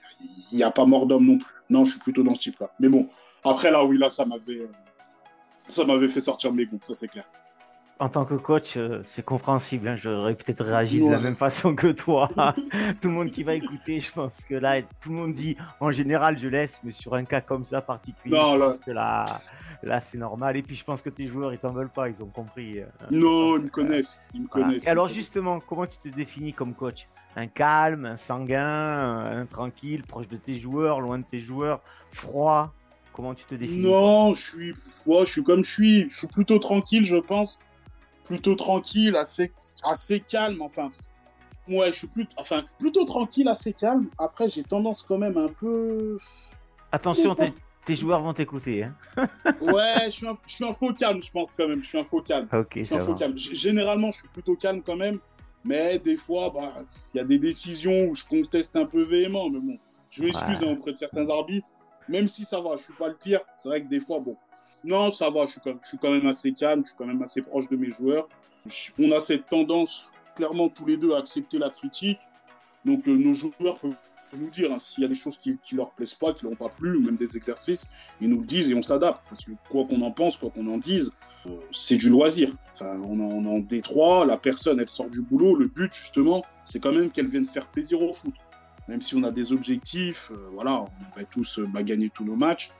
il 0.52 0.58
n'y 0.58 0.62
a 0.62 0.70
pas 0.70 0.84
mort 0.84 1.06
d'homme 1.06 1.26
non 1.26 1.38
plus. 1.38 1.54
Non, 1.68 1.84
je 1.84 1.92
suis 1.92 2.00
plutôt 2.00 2.22
dans 2.22 2.34
ce 2.34 2.40
type-là. 2.42 2.70
Mais 2.78 2.88
bon, 2.88 3.08
après, 3.42 3.72
là, 3.72 3.84
oui, 3.84 3.98
là, 3.98 4.10
ça 4.10 4.24
m'avait. 4.24 4.68
ça 5.68 5.84
m'avait 5.84 6.08
fait 6.08 6.20
sortir 6.20 6.52
mes 6.52 6.66
goûts, 6.66 6.78
ça 6.82 6.94
c'est 6.94 7.08
clair 7.08 7.28
en 8.00 8.08
tant 8.08 8.24
que 8.24 8.34
coach, 8.34 8.76
euh, 8.76 9.02
c'est 9.04 9.24
compréhensible. 9.24 9.88
Hein. 9.88 9.96
J'aurais 9.96 10.34
peut-être 10.34 10.64
réagi 10.64 11.00
de 11.00 11.10
la 11.10 11.18
même 11.18 11.36
façon 11.36 11.74
que 11.74 11.88
toi. 11.88 12.30
tout 13.00 13.08
le 13.08 13.14
monde 13.14 13.30
qui 13.30 13.42
va 13.42 13.54
écouter, 13.54 14.00
je 14.00 14.12
pense 14.12 14.44
que 14.44 14.54
là, 14.54 14.80
tout 14.82 15.08
le 15.08 15.16
monde 15.16 15.34
dit 15.34 15.56
en 15.80 15.90
général, 15.90 16.38
je 16.38 16.48
laisse, 16.48 16.80
mais 16.84 16.92
sur 16.92 17.14
un 17.14 17.24
cas 17.24 17.40
comme 17.40 17.64
ça 17.64 17.80
particulier, 17.80 18.36
non, 18.36 18.54
je 18.54 18.58
pense 18.60 18.78
que 18.78 18.90
là, 18.92 19.24
là 19.82 20.00
c'est 20.00 20.18
normal. 20.18 20.56
Et 20.56 20.62
puis, 20.62 20.76
je 20.76 20.84
pense 20.84 21.02
que 21.02 21.10
tes 21.10 21.26
joueurs, 21.26 21.52
ils 21.52 21.58
t'en 21.58 21.72
veulent 21.72 21.90
pas, 21.90 22.08
ils 22.08 22.22
ont 22.22 22.28
compris. 22.28 22.80
Euh, 22.80 22.86
non, 23.10 23.56
ils 23.56 23.64
me 23.64 23.68
connaissent. 23.68 24.22
Ils 24.32 24.42
me 24.42 24.48
connaissent. 24.48 24.86
alors, 24.86 25.08
justement, 25.08 25.58
comment 25.60 25.86
tu 25.86 25.98
te 25.98 26.08
définis 26.08 26.52
comme 26.52 26.74
coach? 26.74 27.08
Un 27.36 27.48
calme, 27.48 28.06
un 28.06 28.16
sanguin, 28.16 29.40
un 29.40 29.46
tranquille, 29.46 30.02
proche 30.04 30.28
de 30.28 30.36
tes 30.36 30.58
joueurs, 30.58 31.00
loin 31.00 31.18
de 31.18 31.24
tes 31.24 31.40
joueurs, 31.40 31.80
froid? 32.12 32.72
Comment 33.12 33.34
tu 33.34 33.44
te 33.44 33.56
définis? 33.56 33.82
Non, 33.82 34.32
je 34.34 34.40
suis, 34.40 34.74
je 34.74 35.24
suis 35.24 35.42
comme 35.42 35.64
je 35.64 35.70
suis. 35.70 36.10
Je 36.10 36.16
suis 36.18 36.28
plutôt 36.28 36.60
tranquille, 36.60 37.04
je 37.04 37.16
pense 37.16 37.60
plutôt 38.28 38.54
tranquille, 38.54 39.16
assez, 39.16 39.50
assez 39.82 40.20
calme. 40.20 40.60
Enfin, 40.60 40.90
ouais, 41.66 41.88
je 41.88 41.98
suis 41.98 42.06
plutôt, 42.06 42.34
enfin, 42.36 42.62
plutôt 42.78 43.04
tranquille, 43.04 43.48
assez 43.48 43.72
calme. 43.72 44.08
Après, 44.18 44.48
j'ai 44.48 44.62
tendance 44.62 45.02
quand 45.02 45.18
même 45.18 45.36
un 45.36 45.48
peu. 45.48 46.18
Attention, 46.92 47.34
tes, 47.84 47.94
joueurs 47.96 48.20
vont 48.20 48.34
t'écouter. 48.34 48.84
Hein. 48.84 48.94
ouais, 49.62 50.04
je 50.04 50.10
suis, 50.10 50.28
un, 50.28 50.36
je 50.46 50.52
suis, 50.52 50.64
un, 50.64 50.72
faux 50.72 50.92
calme, 50.92 51.22
je 51.22 51.30
pense 51.30 51.54
quand 51.54 51.66
même. 51.66 51.82
Je 51.82 51.88
suis 51.88 51.98
un 51.98 52.04
faux 52.04 52.20
calme. 52.20 52.46
Je 52.76 52.82
suis 52.82 52.94
un 52.94 53.00
faux 53.00 53.14
calme. 53.14 53.36
Généralement, 53.36 54.10
je 54.10 54.18
suis 54.18 54.28
plutôt 54.28 54.54
calme 54.54 54.82
quand 54.84 54.96
même. 54.96 55.18
Mais 55.64 55.98
des 55.98 56.16
fois, 56.16 56.50
bah, 56.50 56.72
il 57.14 57.18
y 57.18 57.20
a 57.20 57.24
des 57.24 57.38
décisions 57.38 58.08
où 58.08 58.14
je 58.14 58.24
conteste 58.24 58.76
un 58.76 58.86
peu 58.86 59.02
véhément. 59.02 59.48
Mais 59.48 59.58
bon, 59.58 59.78
je 60.10 60.22
m'excuse 60.22 60.62
hein, 60.62 60.72
auprès 60.72 60.92
de 60.92 60.98
certains 60.98 61.28
arbitres. 61.30 61.70
Même 62.08 62.28
si 62.28 62.44
ça 62.44 62.60
va, 62.60 62.76
je 62.76 62.84
suis 62.84 62.94
pas 62.94 63.08
le 63.08 63.16
pire. 63.16 63.40
C'est 63.56 63.68
vrai 63.68 63.82
que 63.82 63.88
des 63.88 64.00
fois, 64.00 64.20
bon, 64.20 64.36
non, 64.84 65.10
ça 65.10 65.30
va, 65.30 65.46
je 65.46 65.52
suis, 65.52 65.98
quand, 65.98 66.10
même 66.10 66.26
assez 66.26 66.52
calme, 66.52 66.82
je 66.84 66.90
suis 66.90 66.96
quand 66.96 67.06
même 67.06 67.22
assez 67.22 67.42
proche 67.42 67.68
de 67.68 67.76
mes 67.76 67.90
joueurs. 67.90 68.28
on 68.98 69.10
a 69.12 69.20
cette 69.20 69.48
tendance, 69.48 70.10
clairement, 70.36 70.68
tous 70.68 70.86
les 70.86 70.96
deux, 70.96 71.14
à 71.14 71.18
accepter 71.18 71.58
la 71.58 71.70
critique. 71.70 72.18
Donc, 72.84 73.08
euh, 73.08 73.16
nos 73.16 73.32
joueurs 73.32 73.78
peuvent 73.78 73.94
nous 74.40 74.50
dire 74.50 74.72
hein, 74.72 74.78
s'il 74.78 75.02
y 75.02 75.04
a 75.04 75.08
des 75.08 75.14
choses 75.14 75.36
qui 75.38 75.50
ne 75.50 75.76
leur 75.76 75.90
plaisent 75.90 76.14
pas, 76.14 76.32
qui 76.32 76.44
leur 76.44 76.52
ont 76.52 76.56
pas 76.56 76.68
plu, 76.68 76.96
ou 76.96 77.00
même 77.00 77.16
des 77.16 77.36
exercices, 77.36 77.88
ils 78.20 78.28
nous 78.28 78.40
le 78.40 78.46
disent 78.46 78.70
et 78.70 78.74
on 78.74 78.82
s'adapte. 78.82 79.20
Parce 79.28 79.44
que 79.44 79.52
quoi 79.68 79.84
qu'on 79.84 80.00
en 80.02 80.12
pense, 80.12 80.36
quoi 80.36 80.50
qu'on 80.50 80.66
en 80.68 80.78
dise, 80.78 81.10
euh, 81.46 81.50
c'est 81.72 81.96
du 81.96 82.08
loisir. 82.08 82.54
Enfin, 82.74 83.00
on, 83.00 83.18
est 83.44 83.48
en 83.48 83.58
détroit, 83.58 84.26
la 84.26 84.36
personne, 84.36 84.78
elle 84.78 84.88
sort 84.88 85.10
du 85.10 85.22
boulot. 85.22 85.56
Le 85.56 85.66
but, 85.66 85.92
justement, 85.92 86.44
c'est 86.64 86.78
quand 86.78 86.92
même 86.92 87.10
qu'elle 87.10 87.26
vienne 87.26 87.44
se 87.44 87.52
faire 87.52 87.66
plaisir 87.66 88.00
au 88.00 88.12
foot. 88.12 88.34
Même 88.86 89.00
si 89.00 89.16
on 89.16 89.24
a 89.24 89.32
des 89.32 89.52
objectifs, 89.52 90.30
euh, 90.30 90.48
voilà, 90.54 90.82
on 90.82 90.88
aimerait 91.06 91.28
tous 91.30 91.60
gagner 91.82 92.10
tous 92.10 92.24
nos 92.24 92.36
matchs 92.36 92.70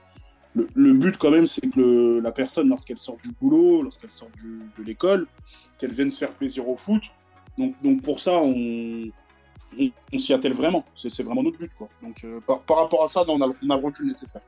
le, 0.55 0.93
but 0.93 1.17
quand 1.17 1.31
même, 1.31 1.47
c'est 1.47 1.69
que 1.69 2.19
la 2.19 2.31
personne, 2.31 2.69
lorsqu'elle 2.69 2.97
sort 2.97 3.17
du 3.23 3.31
boulot, 3.39 3.83
lorsqu'elle 3.83 4.11
sort 4.11 4.29
de 4.77 4.83
l'école, 4.83 5.27
qu'elle 5.77 5.91
vienne 5.91 6.11
se 6.11 6.19
faire 6.19 6.33
plaisir 6.33 6.67
au 6.67 6.75
foot. 6.75 7.03
Donc, 7.57 7.75
donc 7.83 8.01
pour 8.01 8.19
ça, 8.19 8.37
on, 8.37 9.09
on, 10.13 10.17
s'y 10.17 10.33
attelle 10.33 10.53
vraiment. 10.53 10.83
C'est 10.95 11.23
vraiment 11.23 11.43
notre 11.43 11.57
but. 11.57 11.71
Quoi. 11.77 11.87
Donc 12.01 12.23
euh, 12.23 12.39
par, 12.41 12.77
rapport 12.77 13.03
à 13.03 13.07
ça, 13.07 13.23
on, 13.27 13.41
a, 13.41 13.47
on 13.47 13.69
a 13.69 13.77
le 13.77 13.85
recul 13.85 14.07
nécessaire. 14.07 14.41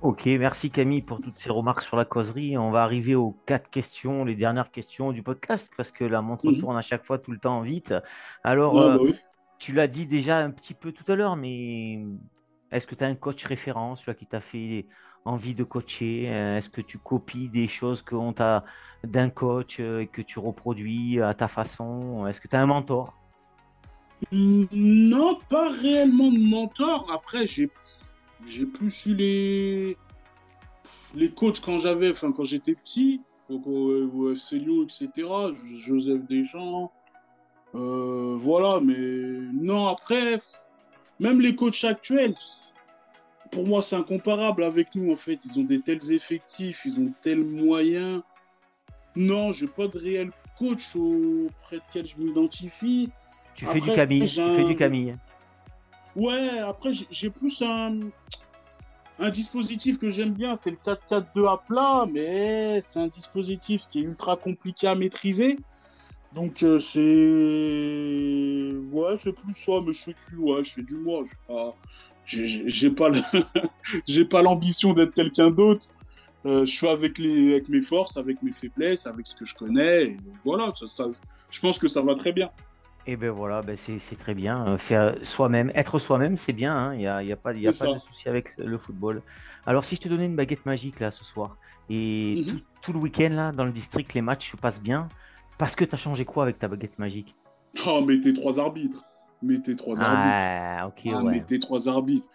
Ok, 0.00 0.26
merci 0.26 0.68
Camille 0.70 1.02
pour 1.02 1.20
toutes 1.20 1.38
ces 1.38 1.50
remarques 1.50 1.82
sur 1.82 1.96
la 1.96 2.04
causerie. 2.04 2.58
On 2.58 2.72
va 2.72 2.82
arriver 2.82 3.14
aux 3.14 3.36
quatre 3.46 3.70
questions, 3.70 4.24
les 4.24 4.34
dernières 4.34 4.72
questions 4.72 5.12
du 5.12 5.22
podcast, 5.22 5.70
parce 5.76 5.92
que 5.92 6.04
la 6.04 6.22
montre 6.22 6.46
mhm. 6.46 6.58
tourne 6.58 6.76
à 6.76 6.82
chaque 6.82 7.04
fois 7.04 7.18
tout 7.18 7.30
le 7.30 7.38
temps 7.38 7.60
vite. 7.60 7.94
Alors, 8.42 8.80
euh, 8.80 8.96
bah 8.96 9.12
tu 9.60 9.72
l'as 9.72 9.86
dit 9.86 10.06
déjà 10.06 10.38
un 10.38 10.50
petit 10.50 10.74
peu 10.74 10.90
tout 10.90 11.04
à 11.06 11.14
l'heure, 11.14 11.36
mais 11.36 12.00
est-ce 12.72 12.86
que 12.86 12.94
tu 12.94 13.04
as 13.04 13.06
un 13.06 13.14
coach 13.14 13.44
référent, 13.44 13.94
qui 13.94 14.26
t'a 14.26 14.40
fait 14.40 14.86
envie 15.24 15.54
de 15.54 15.62
coacher 15.62 16.24
Est-ce 16.24 16.68
que 16.68 16.80
tu 16.80 16.98
copies 16.98 17.48
des 17.48 17.68
choses 17.68 18.02
qu'on 18.02 18.32
t'a 18.32 18.64
d'un 19.04 19.30
coach 19.30 19.78
et 19.80 20.08
que 20.12 20.22
tu 20.22 20.38
reproduis 20.38 21.20
à 21.20 21.34
ta 21.34 21.48
façon? 21.48 22.26
Est-ce 22.26 22.40
que 22.40 22.48
tu 22.48 22.56
as 22.56 22.60
un 22.60 22.66
mentor? 22.66 23.14
Non, 24.30 25.38
pas 25.48 25.70
réellement 25.70 26.30
de 26.30 26.38
mentor. 26.38 27.10
Après, 27.12 27.46
j'ai 27.46 27.68
plus 28.66 29.06
eu 29.06 29.14
les 29.14 29.96
les 31.14 31.30
coachs 31.30 31.60
quand 31.60 31.78
j'avais, 31.78 32.10
enfin 32.10 32.32
quand 32.32 32.44
j'étais 32.44 32.74
petit, 32.74 33.20
au, 33.48 34.30
FC 34.32 34.58
Lyon, 34.58 34.84
etc. 34.84 35.28
Joseph 35.74 36.24
Deschamps, 36.26 36.90
euh, 37.74 38.36
voilà. 38.38 38.80
Mais 38.80 38.96
non, 39.52 39.88
après, 39.88 40.38
même 41.22 41.40
les 41.40 41.54
coachs 41.54 41.84
actuels, 41.84 42.34
pour 43.52 43.66
moi, 43.66 43.80
c'est 43.80 43.96
incomparable 43.96 44.64
avec 44.64 44.94
nous. 44.94 45.12
En 45.12 45.16
fait, 45.16 45.38
ils 45.44 45.58
ont 45.60 45.64
des 45.64 45.80
tels 45.80 46.12
effectifs, 46.12 46.82
ils 46.84 47.00
ont 47.00 47.12
tels 47.22 47.44
moyens. 47.44 48.22
Non, 49.14 49.52
j'ai 49.52 49.68
pas 49.68 49.86
de 49.86 49.98
réel 49.98 50.30
coach 50.58 50.96
auprès 50.96 51.78
quel 51.92 52.06
je 52.06 52.16
m'identifie. 52.16 53.10
Tu 53.54 53.66
fais 53.66 53.80
du 53.80 53.90
Camille. 53.90 54.28
Tu 54.28 54.40
fais 54.40 54.64
du 54.64 54.74
Camille. 54.74 55.16
Ouais, 56.16 56.58
après, 56.58 56.90
j'ai 57.10 57.30
plus 57.30 57.62
un, 57.62 58.00
un 59.18 59.30
dispositif 59.30 59.98
que 59.98 60.10
j'aime 60.10 60.32
bien, 60.32 60.56
c'est 60.56 60.70
le 60.70 60.76
4-4-2 60.76 61.48
à 61.48 61.56
plat, 61.56 62.06
mais 62.10 62.80
c'est 62.80 62.98
un 62.98 63.06
dispositif 63.06 63.86
qui 63.88 64.00
est 64.00 64.02
ultra 64.02 64.36
compliqué 64.36 64.88
à 64.88 64.94
maîtriser. 64.94 65.58
Donc 66.34 66.62
euh, 66.62 66.78
c'est 66.78 67.00
ouais 68.90 69.16
c'est 69.16 69.34
plus 69.34 69.54
ça 69.54 69.72
mais 69.84 69.92
je 69.92 70.02
fais 70.02 70.14
du 70.30 70.36
ouais 70.36 70.64
je 70.64 70.72
fais 70.72 70.82
du 70.82 70.96
moi 70.96 71.24
j'ai 72.24 72.90
pas 72.90 73.10
j'ai 74.08 74.24
pas 74.24 74.40
l'ambition 74.40 74.94
d'être 74.94 75.12
quelqu'un 75.12 75.50
d'autre 75.50 75.88
euh, 76.46 76.64
je 76.64 76.78
fais 76.78 76.88
avec 76.88 77.18
les 77.18 77.52
avec 77.52 77.68
mes 77.68 77.82
forces 77.82 78.16
avec 78.16 78.42
mes 78.42 78.52
faiblesses 78.52 79.06
avec 79.06 79.26
ce 79.26 79.34
que 79.34 79.44
je 79.44 79.54
connais 79.54 80.04
et 80.04 80.16
voilà 80.42 80.72
ça, 80.74 81.06
je 81.50 81.60
pense 81.60 81.78
que 81.78 81.88
ça 81.88 82.00
va 82.00 82.14
très 82.14 82.32
bien 82.32 82.50
et 83.06 83.16
ben 83.16 83.30
voilà, 83.30 83.62
ben 83.62 83.76
c'est 83.76 84.16
très 84.16 84.34
bien. 84.34 84.64
Euh, 84.66 84.78
faire 84.78 85.16
soi-même, 85.22 85.72
être 85.74 85.98
soi-même, 85.98 86.36
c'est 86.36 86.52
bien. 86.52 86.76
Hein. 86.76 86.94
Il 86.94 87.00
n'y 87.00 87.08
a, 87.08 87.22
y 87.22 87.32
a, 87.32 87.36
pas, 87.36 87.52
y 87.52 87.66
a 87.66 87.72
pas 87.72 87.94
de 87.94 87.98
souci 87.98 88.28
avec 88.28 88.56
le 88.58 88.78
football. 88.78 89.22
Alors, 89.66 89.84
si 89.84 89.96
je 89.96 90.02
te 90.02 90.08
donnais 90.08 90.26
une 90.26 90.36
baguette 90.36 90.64
magique 90.66 91.00
là 91.00 91.10
ce 91.10 91.24
soir, 91.24 91.56
et 91.90 92.44
mhm. 92.46 92.60
tout, 92.80 92.92
le 92.92 93.00
week-end 93.00 93.30
là, 93.30 93.50
dans 93.50 93.64
le 93.64 93.72
district, 93.72 94.14
les 94.14 94.22
matchs 94.22 94.52
se 94.52 94.56
passent 94.56 94.80
bien, 94.80 95.08
parce 95.62 95.76
que 95.76 95.84
tu 95.84 95.94
as 95.94 95.98
changé 95.98 96.24
quoi 96.24 96.42
avec 96.42 96.58
ta 96.58 96.66
baguette 96.66 96.98
magique? 96.98 97.36
Oh, 97.86 98.00
mettez 98.00 98.32
trois 98.32 98.58
arbitres. 98.58 99.04
Mettez 99.42 99.76
trois 99.76 100.02
arbitres. 100.02 100.44
Ah, 100.44 100.88
ok, 100.88 101.02
ah, 101.06 101.22
Mettez 101.22 101.60
trois 101.60 101.88
arbitres. 101.88 102.28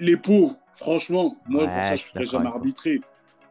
Les 0.00 0.18
pauvres, 0.18 0.54
franchement, 0.74 1.34
moi, 1.48 1.66
pour 1.66 1.82
ça, 1.82 1.94
je 1.94 2.04
ne 2.04 2.10
pourrais 2.10 2.26
jamais 2.26 2.48
arbitrer. 2.48 3.00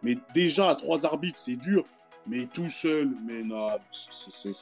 Mais 0.03 0.19
déjà, 0.35 0.69
à 0.69 0.75
trois 0.75 1.07
arbitres, 1.07 1.39
c'est 1.39 1.55
dur. 1.55 1.83
Mais 2.27 2.45
tout 2.45 2.69
seul, 2.69 3.09
mais 3.25 3.41
non, 3.41 3.69
c'est 3.89 4.53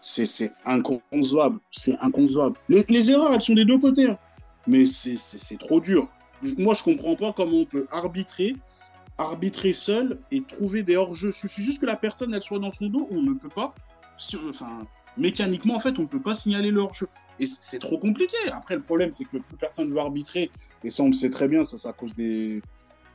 c'est 0.00 0.52
inconcevable. 0.64 1.60
C'est 1.70 1.96
inconcevable. 2.00 2.56
Les, 2.68 3.08
erreurs, 3.08 3.32
elles 3.32 3.40
sont 3.40 3.54
des 3.54 3.64
deux 3.64 3.78
côtés. 3.78 4.10
Hein. 4.10 4.18
Mais 4.66 4.84
c'est 4.84 5.58
trop 5.60 5.80
dur. 5.80 6.08
Moi, 6.58 6.74
je 6.74 6.82
comprends 6.82 7.14
pas 7.14 7.32
comment 7.32 7.58
on 7.58 7.66
peut 7.66 7.86
arbitrer, 7.92 8.56
arbitrer 9.16 9.70
seul 9.70 10.18
et 10.32 10.42
trouver 10.42 10.82
des 10.82 10.96
hors-jeux. 10.96 11.28
Il 11.28 11.32
suffit 11.32 11.62
juste 11.62 11.80
que 11.80 11.86
la 11.86 11.94
personne, 11.94 12.34
elle 12.34 12.42
soit 12.42 12.58
dans 12.58 12.72
son 12.72 12.86
dos. 12.86 13.06
On 13.12 13.22
ne 13.22 13.34
peut 13.34 13.48
pas. 13.48 13.72
Mécaniquement, 15.16 15.74
en 15.74 15.78
fait, 15.78 15.98
on 15.98 16.02
ne 16.02 16.06
peut 16.06 16.22
pas 16.22 16.34
signaler 16.34 16.70
le 16.70 16.80
hors-jeu. 16.80 17.08
Et 17.38 17.46
c'est 17.46 17.78
trop 17.78 17.98
compliqué. 17.98 18.36
Après, 18.52 18.76
le 18.76 18.82
problème, 18.82 19.12
c'est 19.12 19.24
que 19.24 19.38
plus 19.38 19.56
personne 19.56 19.90
veut 19.90 19.98
arbitrer. 19.98 20.50
Et 20.84 20.90
ça, 20.90 21.02
on 21.02 21.08
le 21.08 21.12
sait 21.12 21.30
très 21.30 21.48
bien. 21.48 21.64
Ça, 21.64 21.76
c'est 21.76 21.88
à 21.88 21.92
cause 21.92 22.14
des, 22.14 22.62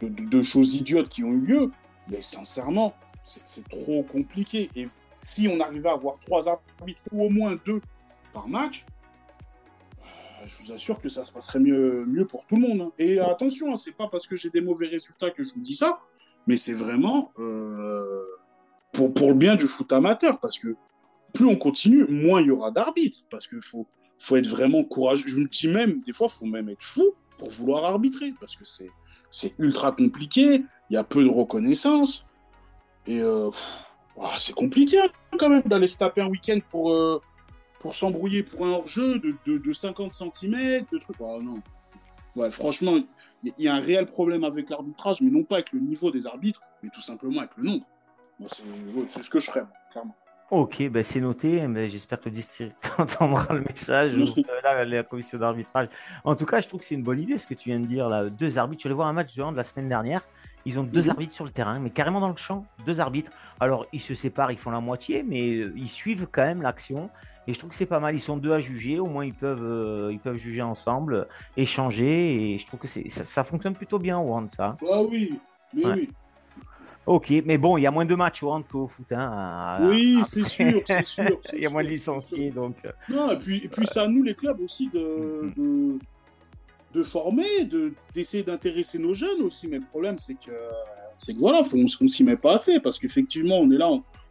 de 0.01 0.41
choses 0.41 0.75
idiotes 0.75 1.09
qui 1.09 1.23
ont 1.23 1.31
eu 1.31 1.39
lieu. 1.39 1.71
Mais 2.09 2.21
sincèrement, 2.21 2.93
c'est 3.23 3.67
trop 3.67 4.03
compliqué. 4.03 4.69
Et 4.75 4.85
si 5.17 5.47
on 5.47 5.59
arrivait 5.59 5.89
à 5.89 5.93
avoir 5.93 6.19
trois 6.19 6.47
arbitres 6.47 7.01
ou 7.11 7.25
au 7.25 7.29
moins 7.29 7.57
deux 7.65 7.81
par 8.33 8.47
match, 8.47 8.85
euh, 9.99 10.03
je 10.45 10.63
vous 10.63 10.71
assure 10.71 11.01
que 11.01 11.09
ça 11.09 11.25
se 11.25 11.31
passerait 11.31 11.59
mieux, 11.59 12.05
mieux 12.05 12.25
pour 12.25 12.45
tout 12.45 12.55
le 12.55 12.61
monde. 12.61 12.81
Hein. 12.81 12.91
Et 12.97 13.19
attention, 13.19 13.73
hein, 13.73 13.77
c'est 13.77 13.95
pas 13.95 14.07
parce 14.07 14.27
que 14.27 14.35
j'ai 14.35 14.49
des 14.49 14.61
mauvais 14.61 14.87
résultats 14.87 15.31
que 15.31 15.43
je 15.43 15.53
vous 15.53 15.61
dis 15.61 15.75
ça, 15.75 15.99
mais 16.45 16.57
c'est 16.57 16.73
vraiment 16.73 17.31
euh, 17.39 18.23
pour, 18.93 19.13
pour 19.13 19.29
le 19.29 19.35
bien 19.35 19.55
du 19.55 19.65
foot 19.65 19.91
amateur, 19.91 20.39
parce 20.39 20.59
que 20.59 20.75
plus 21.33 21.45
on 21.45 21.55
continue, 21.55 22.05
moins 22.07 22.41
il 22.41 22.47
y 22.47 22.51
aura 22.51 22.71
d'arbitres, 22.71 23.19
parce 23.29 23.47
qu'il 23.47 23.61
faut, 23.61 23.85
faut 24.19 24.35
être 24.37 24.47
vraiment 24.47 24.83
courageux. 24.83 25.27
Je 25.27 25.37
me 25.37 25.47
dis 25.47 25.67
même, 25.67 26.01
des 26.01 26.13
fois, 26.13 26.27
il 26.29 26.37
faut 26.37 26.45
même 26.45 26.69
être 26.69 26.83
fou 26.83 27.13
pour 27.37 27.49
vouloir 27.49 27.85
arbitrer, 27.85 28.33
parce 28.39 28.55
que 28.55 28.63
c'est 28.65 29.53
ultra 29.59 29.91
compliqué, 29.91 30.63
il 30.89 30.93
y 30.93 30.97
a 30.97 31.03
peu 31.03 31.23
de 31.23 31.29
reconnaissance. 31.29 32.25
Et 33.05 33.21
euh, 33.21 33.51
c'est 34.37 34.53
compliqué 34.53 34.99
hein, 34.99 35.09
quand 35.37 35.49
même 35.49 35.61
d'aller 35.63 35.87
se 35.87 35.97
taper 35.97 36.21
un 36.21 36.27
week-end 36.27 36.59
pour, 36.69 36.91
euh, 36.91 37.21
pour 37.79 37.95
s'embrouiller 37.95 38.43
pour 38.43 38.65
un 38.65 38.71
hors-jeu 38.71 39.19
de, 39.19 39.57
de, 39.57 39.73
50 39.73 40.13
cm, 40.13 40.85
de 40.91 40.97
trucs. 40.97 41.15
Ah, 41.21 41.39
non. 41.41 41.61
Ouais, 42.35 42.51
franchement, 42.51 42.97
il 43.43 43.53
y, 43.57 43.67
a 43.67 43.75
un 43.75 43.79
réel 43.79 44.05
problème 44.05 44.43
avec 44.43 44.69
l'arbitrage, 44.69 45.21
mais 45.21 45.31
non 45.31 45.43
pas 45.43 45.55
avec 45.55 45.71
le 45.71 45.79
niveau 45.79 46.11
des 46.11 46.27
arbitres, 46.27 46.61
mais 46.83 46.89
tout 46.89 47.01
simplement 47.01 47.39
avec 47.39 47.57
le 47.57 47.63
nombre. 47.63 47.85
c'est 48.47 49.23
ce 49.23 49.29
que 49.29 49.39
je 49.39 49.47
ferais, 49.47 49.65
clairement. 49.91 50.15
Ok, 50.49 50.81
ben 50.89 51.03
c'est 51.03 51.19
noté. 51.19 51.67
Mais 51.67 51.89
j'espère 51.89 52.19
que 52.19 52.25
le 52.25 52.31
district 52.31 52.75
entendra 52.97 53.53
le 53.53 53.61
message. 53.61 54.13
Euh, 54.37 54.61
là, 54.63 54.85
la 54.85 55.03
commission 55.03 55.37
d'arbitrage. 55.37 55.89
En 56.23 56.35
tout 56.35 56.45
cas, 56.45 56.59
je 56.61 56.67
trouve 56.67 56.79
que 56.79 56.85
c'est 56.85 56.95
une 56.95 57.03
bonne 57.03 57.19
idée 57.19 57.37
ce 57.37 57.47
que 57.47 57.53
tu 57.53 57.69
viens 57.69 57.79
de 57.79 57.85
dire. 57.85 58.07
Là. 58.07 58.29
Deux 58.29 58.57
arbitres. 58.57 58.81
Tu 58.81 58.87
allais 58.87 58.95
voir 58.95 59.07
un 59.07 59.13
match 59.13 59.35
de 59.35 59.41
hand 59.41 59.55
la 59.55 59.63
semaine 59.63 59.89
dernière. 59.89 60.21
Ils 60.65 60.79
ont 60.79 60.83
deux 60.83 61.03
mhm. 61.03 61.09
arbitres 61.09 61.33
sur 61.33 61.45
le 61.45 61.51
terrain, 61.51 61.79
mais 61.79 61.89
carrément 61.89 62.19
dans 62.19 62.29
le 62.29 62.35
champ, 62.35 62.65
deux 62.85 62.99
arbitres. 62.99 63.31
Alors, 63.59 63.85
ils 63.93 64.01
se 64.01 64.15
séparent, 64.15 64.51
ils 64.51 64.57
font 64.57 64.71
la 64.71 64.79
moitié, 64.79 65.23
mais 65.23 65.55
euh, 65.55 65.73
ils 65.75 65.87
suivent 65.87 66.27
quand 66.31 66.43
même 66.43 66.61
l'action. 66.61 67.09
Et 67.47 67.53
je 67.53 67.59
trouve 67.59 67.71
que 67.71 67.75
c'est 67.75 67.85
pas 67.85 67.99
mal. 67.99 68.15
Ils 68.15 68.19
sont 68.19 68.37
deux 68.37 68.51
à 68.51 68.59
juger. 68.59 68.99
Au 68.99 69.05
moins, 69.05 69.25
ils 69.25 69.33
peuvent, 69.33 69.63
euh, 69.63 70.09
ils 70.11 70.19
peuvent 70.19 70.35
juger 70.35 70.61
ensemble, 70.61 71.27
échanger. 71.55 72.53
Et 72.53 72.59
je 72.59 72.65
trouve 72.65 72.79
que 72.79 72.87
ça, 72.87 73.01
ça 73.07 73.43
fonctionne 73.43 73.73
plutôt 73.73 73.99
bien 73.99 74.19
au 74.19 74.33
hand, 74.33 74.51
ça. 74.51 74.77
Ah 74.89 75.01
oui, 75.01 75.39
oui. 75.73 76.09
Ok, 77.07 77.33
mais 77.45 77.57
bon, 77.57 77.77
il 77.77 77.83
y 77.83 77.87
a 77.87 77.91
moins 77.91 78.05
de 78.05 78.15
matchs 78.15 78.43
au 78.43 78.51
hand 78.51 78.63
qu'au 78.69 78.87
foot. 78.87 79.09
Hein, 79.13 79.87
oui, 79.87 80.19
c'est 80.25 80.43
sûr, 80.43 80.81
c'est 80.85 81.05
sûr. 81.05 81.39
il 81.53 81.61
y 81.61 81.65
a 81.65 81.69
moins 81.69 81.83
de 81.83 81.87
licenciés, 81.87 82.51
donc. 82.51 82.75
Euh. 82.85 82.91
Non, 83.07 83.31
et 83.31 83.37
puis, 83.37 83.63
et 83.63 83.69
puis 83.69 83.87
c'est 83.87 84.01
à 84.01 84.07
nous, 84.07 84.23
les 84.23 84.35
clubs, 84.35 84.59
aussi, 84.59 84.89
de, 84.89 85.49
de 85.55 85.97
de 86.93 87.03
former, 87.03 87.65
de 87.65 87.93
d'essayer 88.13 88.43
d'intéresser 88.43 88.99
nos 88.99 89.13
jeunes 89.13 89.41
aussi. 89.41 89.69
Mais 89.69 89.77
le 89.77 89.85
problème, 89.85 90.17
c'est 90.17 90.33
que 90.33 90.51
c'est 91.15 91.33
que 91.33 91.39
voilà, 91.39 91.61
on, 91.73 91.77
ne 91.77 92.07
s'y 92.07 92.23
met 92.25 92.35
pas 92.35 92.55
assez 92.55 92.79
parce 92.81 92.99
qu'effectivement, 92.99 93.57
on 93.57 93.71
est 93.71 93.77
là, 93.77 93.89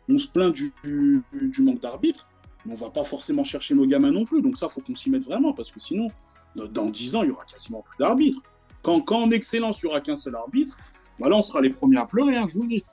on, 0.08 0.18
se 0.18 0.28
plaint 0.28 0.54
du, 0.54 0.72
du, 0.84 1.62
manque 1.62 1.80
d'arbitres, 1.80 2.28
mais 2.64 2.72
on 2.72 2.76
va 2.76 2.90
pas 2.90 3.04
forcément 3.04 3.42
chercher 3.42 3.74
nos 3.74 3.86
gamins 3.86 4.12
non 4.12 4.24
plus. 4.26 4.42
Donc 4.42 4.58
ça, 4.58 4.68
faut 4.68 4.82
qu'on 4.82 4.94
s'y 4.94 5.10
mette 5.10 5.24
vraiment 5.24 5.52
parce 5.52 5.72
que 5.72 5.80
sinon, 5.80 6.08
dans 6.54 6.90
10 6.90 7.16
ans, 7.16 7.22
il 7.22 7.30
y 7.30 7.32
aura 7.32 7.44
quasiment 7.44 7.82
plus 7.82 7.96
d'arbitres. 7.98 8.40
Quand, 8.82 9.00
quand 9.00 9.24
en 9.24 9.30
excellence, 9.30 9.82
il 9.82 9.86
n'y 9.86 9.90
aura 9.90 10.00
qu'un 10.00 10.16
seul 10.16 10.36
arbitre, 10.36 10.76
bah 11.18 11.29
là, 11.29 11.37
on 11.37 11.42
sera 11.42 11.61
les 11.61 11.70
premiers 11.70 11.98
à 11.98 12.07
pleurer, 12.07 12.37
hein, 12.37 12.46
je 12.48 12.57
vous 12.57 12.62
le 12.62 12.68
dis. 12.68 12.85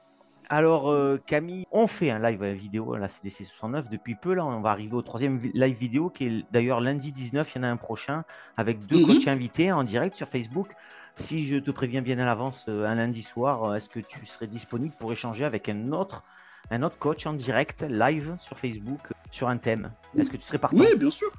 Alors, 0.49 0.91
euh, 0.91 1.19
Camille, 1.25 1.65
on 1.71 1.87
fait 1.87 2.11
un 2.11 2.19
live 2.19 2.43
vidéo 2.43 2.93
à 2.93 2.99
la 2.99 3.07
CDC 3.07 3.45
69 3.45 3.89
depuis 3.89 4.15
peu. 4.15 4.33
Là, 4.33 4.45
on 4.45 4.61
va 4.61 4.69
arriver 4.69 4.93
au 4.93 5.01
troisième 5.01 5.39
live 5.53 5.75
vidéo 5.75 6.09
qui 6.09 6.25
est 6.25 6.45
d'ailleurs 6.51 6.79
lundi 6.79 7.11
19. 7.11 7.49
Il 7.55 7.57
y 7.57 7.61
en 7.61 7.63
a 7.63 7.67
un 7.69 7.77
prochain 7.77 8.23
avec 8.57 8.85
deux 8.85 8.99
mhm. 8.99 9.05
coachs 9.07 9.27
invités 9.27 9.71
en 9.71 9.83
direct 9.83 10.15
sur 10.15 10.27
Facebook. 10.27 10.67
Si 11.15 11.45
je 11.45 11.57
te 11.57 11.71
préviens 11.71 12.01
bien 12.01 12.19
à 12.19 12.25
l'avance, 12.25 12.65
euh, 12.69 12.85
un 12.85 12.95
lundi 12.95 13.23
soir, 13.23 13.63
euh, 13.63 13.75
est-ce 13.75 13.89
que 13.89 13.99
tu 13.99 14.25
serais 14.25 14.47
disponible 14.47 14.93
pour 14.99 15.11
échanger 15.11 15.45
avec 15.45 15.69
un 15.69 15.91
autre, 15.91 16.23
un 16.71 16.83
autre 16.83 16.97
coach 16.97 17.25
en 17.25 17.33
direct, 17.33 17.83
live 17.87 18.35
sur 18.37 18.57
Facebook, 18.57 18.99
sur 19.31 19.47
un 19.47 19.57
thème? 19.57 19.91
Est-ce 20.17 20.29
que 20.29 20.37
tu 20.37 20.43
serais 20.43 20.57
partant? 20.57 20.77
Oui, 20.77 20.87
bien 20.97 21.11
sûr. 21.11 21.31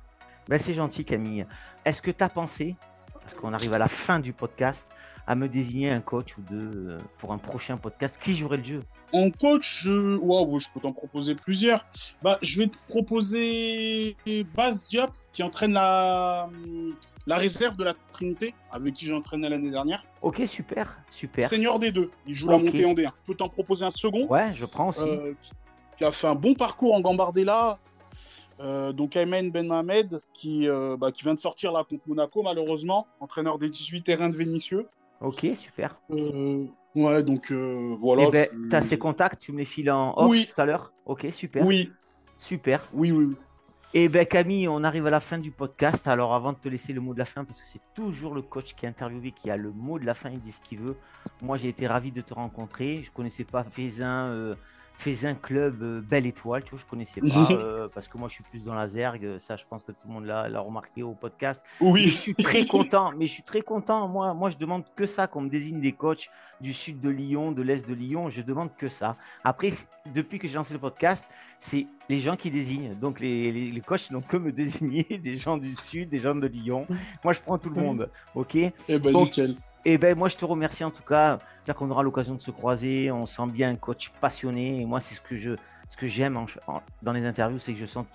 Ben, 0.49 0.59
c'est 0.59 0.75
gentil, 0.75 1.05
Camille. 1.05 1.47
Est-ce 1.85 2.03
que 2.03 2.11
tu 2.11 2.23
as 2.23 2.29
pensé, 2.29 2.77
parce 3.21 3.35
qu'on 3.35 3.53
arrive 3.53 3.75
à 3.75 3.79
la 3.79 3.89
fin 3.89 4.21
du 4.21 4.33
podcast, 4.33 4.91
à 5.27 5.35
me 5.35 5.49
désigner 5.49 5.91
un 5.91 6.01
coach 6.01 6.37
ou 6.39 6.43
deux 6.43 6.99
pour 7.19 7.33
un 7.33 7.39
prochain 7.39 7.77
podcast 7.77 8.19
Qui 8.21 8.37
jouerait 8.37 8.59
le 8.59 8.65
jeu 8.65 8.81
en 9.15 9.31
coach, 9.31 9.85
je... 9.85 10.19
je 10.19 10.73
peux 10.73 10.81
t'en 10.81 10.93
proposer 10.93 11.37
plusieurs. 11.37 11.87
Bah, 12.23 12.39
je 12.43 12.59
vais 12.59 12.67
te 12.67 12.77
proposer 12.89 14.17
Bas 14.57 14.73
Diop, 14.89 15.13
qui 15.33 15.45
entraîne 15.45 15.73
la, 15.73 16.51
la 17.27 17.37
réserve 17.37 17.77
de 17.77 17.85
la 17.85 17.95
Trinité, 18.13 18.55
avec 18.73 18.95
qui 18.95 19.07
j'ai 19.07 19.15
entraîné 19.15 19.49
l'année 19.49 19.71
dernière. 19.71 20.05
Ok, 20.21 20.43
super, 20.47 20.99
super. 21.11 21.45
Senior 21.45 21.79
des 21.79 21.93
deux, 21.93 22.11
il 22.27 22.35
joue 22.35 22.49
la 22.49 22.59
montée 22.59 22.85
en 22.85 22.95
D1. 22.95 23.05
Je 23.05 23.27
peux 23.27 23.37
t'en 23.37 23.49
proposer 23.49 23.85
un 23.85 23.91
second. 23.91 24.27
Ouais, 24.27 24.53
je 24.55 24.65
prends 24.65 24.89
aussi. 24.89 25.03
Euh, 25.03 25.33
qui 25.97 26.05
a 26.05 26.11
fait 26.11 26.27
un 26.27 26.35
bon 26.35 26.55
parcours 26.55 26.95
en 26.95 27.01
Gambardella. 27.01 27.79
Euh, 28.61 28.93
donc 28.93 29.17
Ayman 29.17 29.51
Ben 29.51 29.67
Mohamed, 29.67 30.23
qui, 30.33 30.69
euh, 30.69 30.97
bah, 30.97 31.13
qui 31.13 31.23
vient 31.23 31.35
de 31.35 31.41
sortir 31.41 31.71
là 31.73 31.85
contre 31.89 32.09
Monaco, 32.09 32.43
malheureusement, 32.43 33.07
entraîneur 33.21 33.59
des 33.59 33.69
18 33.69 34.03
terrains 34.03 34.29
de 34.29 34.37
Vénitieux. 34.37 34.89
Ok, 35.21 35.47
super. 35.55 35.97
Euh, 36.11 36.67
ouais, 36.95 37.23
donc 37.23 37.51
euh, 37.51 37.97
voilà. 37.99 38.25
Eh 38.29 38.31
ben, 38.31 38.49
tu 38.71 38.77
as 38.77 38.83
ses 38.83 38.99
contacts, 38.99 39.41
tu 39.41 39.53
me 39.53 39.59
les 39.59 39.65
files 39.65 39.91
en 39.91 40.15
off 40.17 40.35
tout 40.47 40.61
à 40.61 40.67
l'heure 40.67 40.93
Ok, 41.07 41.27
super. 41.31 41.65
Oui. 41.65 41.93
Super. 42.37 42.83
Oui, 42.93 43.13
oui. 43.13 43.35
Et 43.93 44.05
eh 44.05 44.09
ben 44.09 44.27
Camille, 44.27 44.67
on 44.67 44.83
arrive 44.83 45.07
à 45.07 45.11
la 45.11 45.21
fin 45.21 45.39
du 45.39 45.53
podcast. 45.53 46.09
Alors 46.09 46.35
avant 46.35 46.53
de 46.53 46.59
te 46.59 46.69
laisser 46.69 46.93
le 46.93 47.01
mot 47.01 47.13
de 47.13 47.19
la 47.19 47.25
fin, 47.25 47.45
parce 47.45 47.61
que 47.61 47.67
c'est 47.67 47.81
toujours 47.95 48.35
le 48.35 48.43
coach 48.43 48.75
qui 48.75 48.87
est 48.87 48.89
interviewé 48.89 49.31
qui 49.31 49.51
a 49.51 49.57
le 49.57 49.71
mot 49.71 50.01
de 50.01 50.07
la 50.07 50.15
fin, 50.15 50.31
il 50.31 50.41
dit 50.41 50.51
ce 50.51 50.61
qu'il 50.61 50.81
veut. 50.81 50.97
Moi 51.43 51.59
j'ai 51.59 51.69
été 51.69 51.87
ravi 51.87 52.11
de 52.11 52.21
te 52.21 52.35
rencontrer. 52.35 53.03
Je 53.05 53.13
connaissais 53.13 53.45
pas 53.45 53.63
Faisin, 53.63 54.27
euh, 54.31 54.57
fais 54.97 55.27
un 55.27 55.35
club 55.35 55.83
euh, 55.83 56.01
Belle 56.01 56.27
Étoile, 56.27 56.65
tu 56.65 56.71
vois, 56.71 56.79
je 56.79 56.85
connaissais 56.85 57.21
pas, 57.21 57.49
euh, 57.51 57.89
parce 57.95 58.09
que 58.09 58.17
moi 58.19 58.29
je 58.29 58.35
suis 58.35 58.45
plus 58.45 58.65
dans 58.65 58.75
la 58.75 58.89
zergue, 58.89 59.39
ça 59.39 59.57
je 59.57 59.65
pense 59.69 59.83
que 59.83 59.93
tout 59.93 60.07
le 60.07 60.13
monde 60.13 60.25
l'a 60.25 60.61
remarqué 60.61 61.03
au 61.03 61.13
podcast. 61.13 61.65
Oui. 61.81 62.03
je 62.05 62.17
suis 62.17 62.35
très 62.35 62.67
content, 62.67 63.13
mais 63.17 63.27
je 63.27 63.33
suis 63.33 63.43
très 63.43 63.63
content, 63.63 64.09
moi, 64.09 64.35
moi 64.35 64.51
je 64.51 64.57
demande 64.57 64.85
que 64.97 65.07
ça, 65.07 65.27
qu'on 65.27 65.43
me 65.43 65.49
désigne 65.49 65.81
des 65.81 65.93
coachs 65.93 66.31
du 66.61 66.73
sud 66.73 67.01
de 67.01 67.11
Lyon, 67.11 67.53
de 67.53 67.63
l'est 67.63 67.87
de 67.89 67.95
Lyon, 67.95 68.31
je 68.31 68.41
demande 68.41 68.71
que 68.77 68.89
ça. 68.89 69.17
Après, 69.43 69.69
depuis 70.15 70.39
que 70.39 70.49
j'ai 70.49 70.55
lancé 70.55 70.73
le 70.73 70.81
podcast, 70.81 71.31
c'est 71.59 71.87
les 72.09 72.21
gens 72.21 72.37
qui 72.37 72.51
désignent, 72.51 72.95
donc 72.95 73.21
les, 73.21 73.51
les, 73.53 73.81
coachs 73.81 74.11
n'ont 74.11 74.23
que 74.23 74.37
me 74.37 74.53
désigner 74.53 75.05
des 75.23 75.37
gens 75.37 75.57
du 75.57 75.75
sud, 75.75 76.09
des 76.09 76.19
gens 76.19 76.35
de 76.35 76.47
Lyon. 76.47 76.87
Moi 77.23 77.33
je 77.33 77.41
prends 77.41 77.59
tout 77.59 77.71
le 77.71 77.81
monde, 77.81 78.11
ok? 78.35 78.55
Eh 78.55 78.99
ben 78.99 79.13
nickel. 79.13 79.57
Et 79.85 79.99
ben 79.99 80.17
moi 80.17 80.29
je 80.29 80.37
te 80.37 80.45
remercie 80.45 80.85
en 80.85 80.91
tout 80.91 81.03
cas. 81.03 81.39
J'espère 81.59 81.75
qu'on 81.77 81.91
aura 81.91 82.03
l'occasion 82.03 82.35
de 82.35 82.41
se 82.41 82.51
croiser. 82.51 83.11
On 83.11 83.27
sent 83.27 83.47
bien 83.49 83.71
un 83.71 83.77
coach 83.77 84.11
passionné. 84.21 84.81
Et 84.81 84.87
moi 84.87 85.01
c'est 85.01 85.15
ce 85.15 85.21
que 85.21 85.37
je 85.37 85.57
ce 85.89 86.07
j'aime 86.07 86.45
dans 87.03 87.13
les 87.13 87.27
interviews, 87.27 87.59
c'est 87.59 87.73
que 87.73 87.79
je 87.79 87.87
sens 87.87 88.07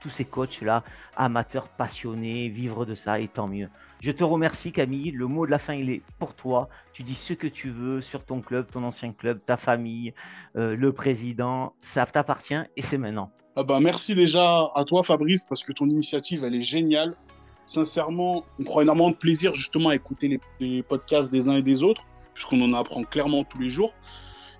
tous 0.00 0.10
ces 0.10 0.24
coachs 0.24 0.60
là 0.62 0.82
amateurs 1.16 1.68
passionnés, 1.68 2.48
vivre 2.48 2.84
de 2.84 2.94
ça 2.94 3.20
et 3.20 3.28
tant 3.28 3.46
mieux. 3.46 3.68
Je 4.00 4.10
te 4.10 4.24
remercie 4.24 4.72
Camille. 4.72 5.12
Le 5.12 5.26
mot 5.26 5.46
de 5.46 5.50
la 5.50 5.58
fin 5.58 5.74
il 5.74 5.90
est 5.90 6.02
pour 6.18 6.34
toi. 6.34 6.68
Tu 6.92 7.04
dis 7.04 7.14
ce 7.14 7.32
que 7.34 7.46
tu 7.46 7.70
veux 7.70 8.00
sur 8.00 8.24
ton 8.24 8.40
club, 8.40 8.66
ton 8.70 8.82
ancien 8.82 9.12
club, 9.12 9.40
ta 9.44 9.56
famille, 9.56 10.12
euh, 10.56 10.74
le 10.74 10.92
président. 10.92 11.74
Ça 11.80 12.04
t'appartient 12.06 12.60
et 12.76 12.82
c'est 12.82 12.98
maintenant. 12.98 13.30
Ah 13.54 13.62
bah 13.62 13.78
merci 13.80 14.14
déjà 14.14 14.70
à 14.74 14.84
toi 14.84 15.02
Fabrice 15.02 15.44
parce 15.44 15.62
que 15.62 15.72
ton 15.72 15.88
initiative 15.88 16.44
elle 16.44 16.56
est 16.56 16.62
géniale 16.62 17.14
sincèrement, 17.66 18.44
on 18.58 18.64
prend 18.64 18.80
énormément 18.82 19.10
de 19.10 19.16
plaisir 19.16 19.54
justement 19.54 19.90
à 19.90 19.94
écouter 19.94 20.40
les, 20.60 20.82
podcasts 20.82 21.30
des 21.30 21.48
uns 21.48 21.56
et 21.56 21.62
des 21.62 21.82
autres, 21.82 22.02
puisqu'on 22.34 22.60
en 22.62 22.72
apprend 22.74 23.02
clairement 23.04 23.44
tous 23.44 23.58
les 23.58 23.68
jours. 23.68 23.92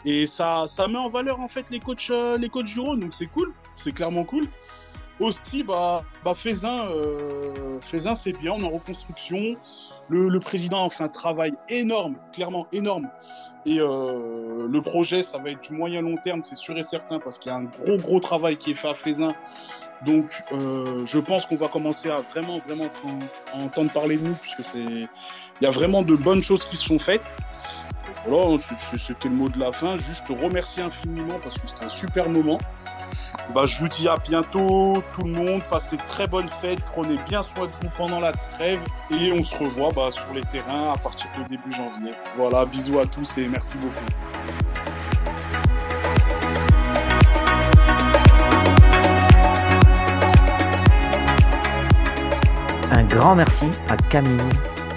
Et 0.04 0.26
ça, 0.26 0.64
ça 0.66 0.88
met 0.88 0.98
en 0.98 1.08
valeur 1.08 1.40
en 1.40 1.48
fait 1.48 1.70
les 1.70 1.78
coachs, 1.78 2.10
euh, 2.10 2.36
les 2.36 2.48
coachs 2.48 2.66
du 2.66 2.80
Rhône, 2.80 3.00
donc 3.00 3.14
c'est 3.14 3.26
cool, 3.26 3.52
c'est 3.76 3.92
clairement 3.92 4.24
cool. 4.24 4.48
Aussi, 5.20 5.62
bah, 5.62 6.02
bah 6.24 6.34
Faisin, 6.34 6.86
euh, 6.90 7.78
c'est 7.80 8.38
bien, 8.38 8.52
on 8.52 8.60
est 8.60 8.64
en 8.64 8.70
reconstruction. 8.70 9.56
Le, 10.08 10.38
président 10.40 10.86
a 10.86 10.90
fait 10.90 11.04
un 11.04 11.08
travail 11.08 11.52
énorme, 11.68 12.16
clairement 12.32 12.66
énorme. 12.72 13.08
Et 13.64 13.80
euh, 13.80 14.68
le 14.68 14.80
projet, 14.82 15.22
ça 15.22 15.38
va 15.38 15.50
être 15.50 15.62
du 15.62 15.74
moyen 15.74 16.02
long 16.02 16.16
terme, 16.16 16.42
c'est 16.42 16.56
sûr 16.56 16.76
et 16.78 16.82
certain, 16.82 17.18
parce 17.18 17.38
qu'il 17.38 17.50
y 17.50 17.54
a 17.54 17.58
un 17.58 17.64
gros, 17.64 17.96
gros 17.96 18.20
travail 18.20 18.56
qui 18.56 18.72
est 18.72 18.74
fait 18.74 18.88
à 18.88 18.94
Faisin 18.94 19.34
donc, 20.04 20.42
euh, 20.52 21.04
je 21.04 21.18
pense 21.18 21.46
qu'on 21.46 21.54
va 21.54 21.68
commencer 21.68 22.10
à 22.10 22.20
vraiment, 22.20 22.58
vraiment 22.58 22.86
entendre 23.52 23.90
parler 23.92 24.16
de 24.16 24.26
nous, 24.26 24.34
puisque 24.34 24.64
c'est, 24.64 24.80
il 24.80 25.08
y 25.60 25.66
a 25.66 25.70
vraiment 25.70 26.02
de 26.02 26.16
bonnes 26.16 26.42
choses 26.42 26.66
qui 26.66 26.76
sont 26.76 26.98
faites. 26.98 27.38
Voilà, 28.26 28.58
c'était 28.58 29.28
le 29.28 29.34
mot 29.34 29.48
de 29.48 29.58
la 29.60 29.70
fin. 29.70 29.98
Juste 29.98 30.26
remercier 30.28 30.82
infiniment 30.82 31.38
parce 31.42 31.58
que 31.58 31.68
c'était 31.68 31.84
un 31.84 31.88
super 31.88 32.28
moment. 32.28 32.58
Bah, 33.54 33.66
je 33.66 33.78
vous 33.80 33.88
dis 33.88 34.08
à 34.08 34.16
bientôt, 34.16 35.02
tout 35.14 35.26
le 35.26 35.32
monde. 35.32 35.62
Passez 35.70 35.96
de 35.96 36.02
très 36.08 36.26
bonnes 36.26 36.48
fêtes. 36.48 36.80
Prenez 36.86 37.18
bien 37.28 37.42
soin 37.42 37.66
de 37.66 37.72
vous 37.82 37.90
pendant 37.96 38.20
la 38.20 38.32
trêve. 38.32 38.82
Et 39.10 39.32
on 39.32 39.44
se 39.44 39.62
revoit 39.62 39.90
bah, 39.94 40.10
sur 40.10 40.32
les 40.32 40.42
terrains 40.42 40.92
à 40.92 40.96
partir 40.96 41.28
de 41.38 41.48
début 41.48 41.72
janvier. 41.72 42.12
Voilà, 42.36 42.64
bisous 42.64 42.98
à 42.98 43.06
tous 43.06 43.38
et 43.38 43.48
merci 43.48 43.76
beaucoup. 43.78 43.92
Un 52.92 53.04
grand 53.04 53.34
merci 53.34 53.66
à 53.88 53.96
Camille 53.96 54.38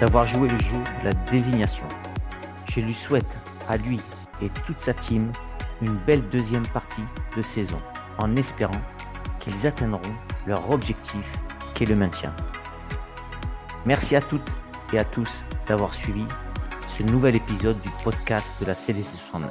d'avoir 0.00 0.26
joué 0.26 0.48
le 0.48 0.58
jeu 0.58 0.76
de 1.02 1.08
la 1.08 1.12
désignation. 1.30 1.84
Je 2.70 2.80
lui 2.80 2.94
souhaite 2.94 3.26
à 3.68 3.76
lui 3.76 4.00
et 4.42 4.48
toute 4.66 4.80
sa 4.80 4.94
team 4.94 5.32
une 5.82 5.96
belle 6.06 6.22
deuxième 6.28 6.66
partie 6.68 7.04
de 7.36 7.42
saison 7.42 7.78
en 8.18 8.36
espérant 8.36 8.80
qu'ils 9.40 9.66
atteindront 9.66 10.00
leur 10.46 10.70
objectif 10.70 11.24
qui 11.74 11.84
est 11.84 11.86
le 11.86 11.96
maintien. 11.96 12.34
Merci 13.84 14.16
à 14.16 14.20
toutes 14.20 14.56
et 14.92 14.98
à 14.98 15.04
tous 15.04 15.44
d'avoir 15.68 15.94
suivi 15.94 16.24
ce 16.88 17.02
nouvel 17.02 17.36
épisode 17.36 17.80
du 17.82 17.90
podcast 18.02 18.60
de 18.60 18.66
la 18.66 18.74
CDC 18.74 19.18
69. 19.18 19.50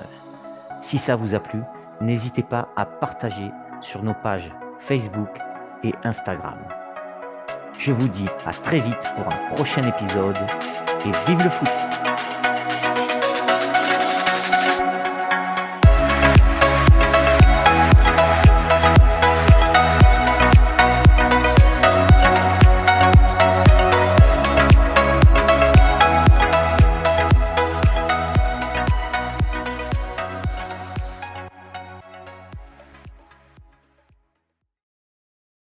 Si 0.81 0.97
ça 0.97 1.15
vous 1.15 1.35
a 1.35 1.39
plu, 1.39 1.61
n'hésitez 2.01 2.43
pas 2.43 2.69
à 2.75 2.85
partager 2.85 3.49
sur 3.81 4.03
nos 4.03 4.13
pages 4.13 4.51
Facebook 4.79 5.29
et 5.83 5.93
Instagram. 6.03 6.57
Je 7.77 7.91
vous 7.91 8.07
dis 8.07 8.27
à 8.45 8.51
très 8.51 8.79
vite 8.79 9.13
pour 9.15 9.25
un 9.25 9.55
prochain 9.55 9.81
épisode 9.83 10.37
et 11.05 11.11
vive 11.27 11.43
le 11.43 11.49
foot 11.49 11.69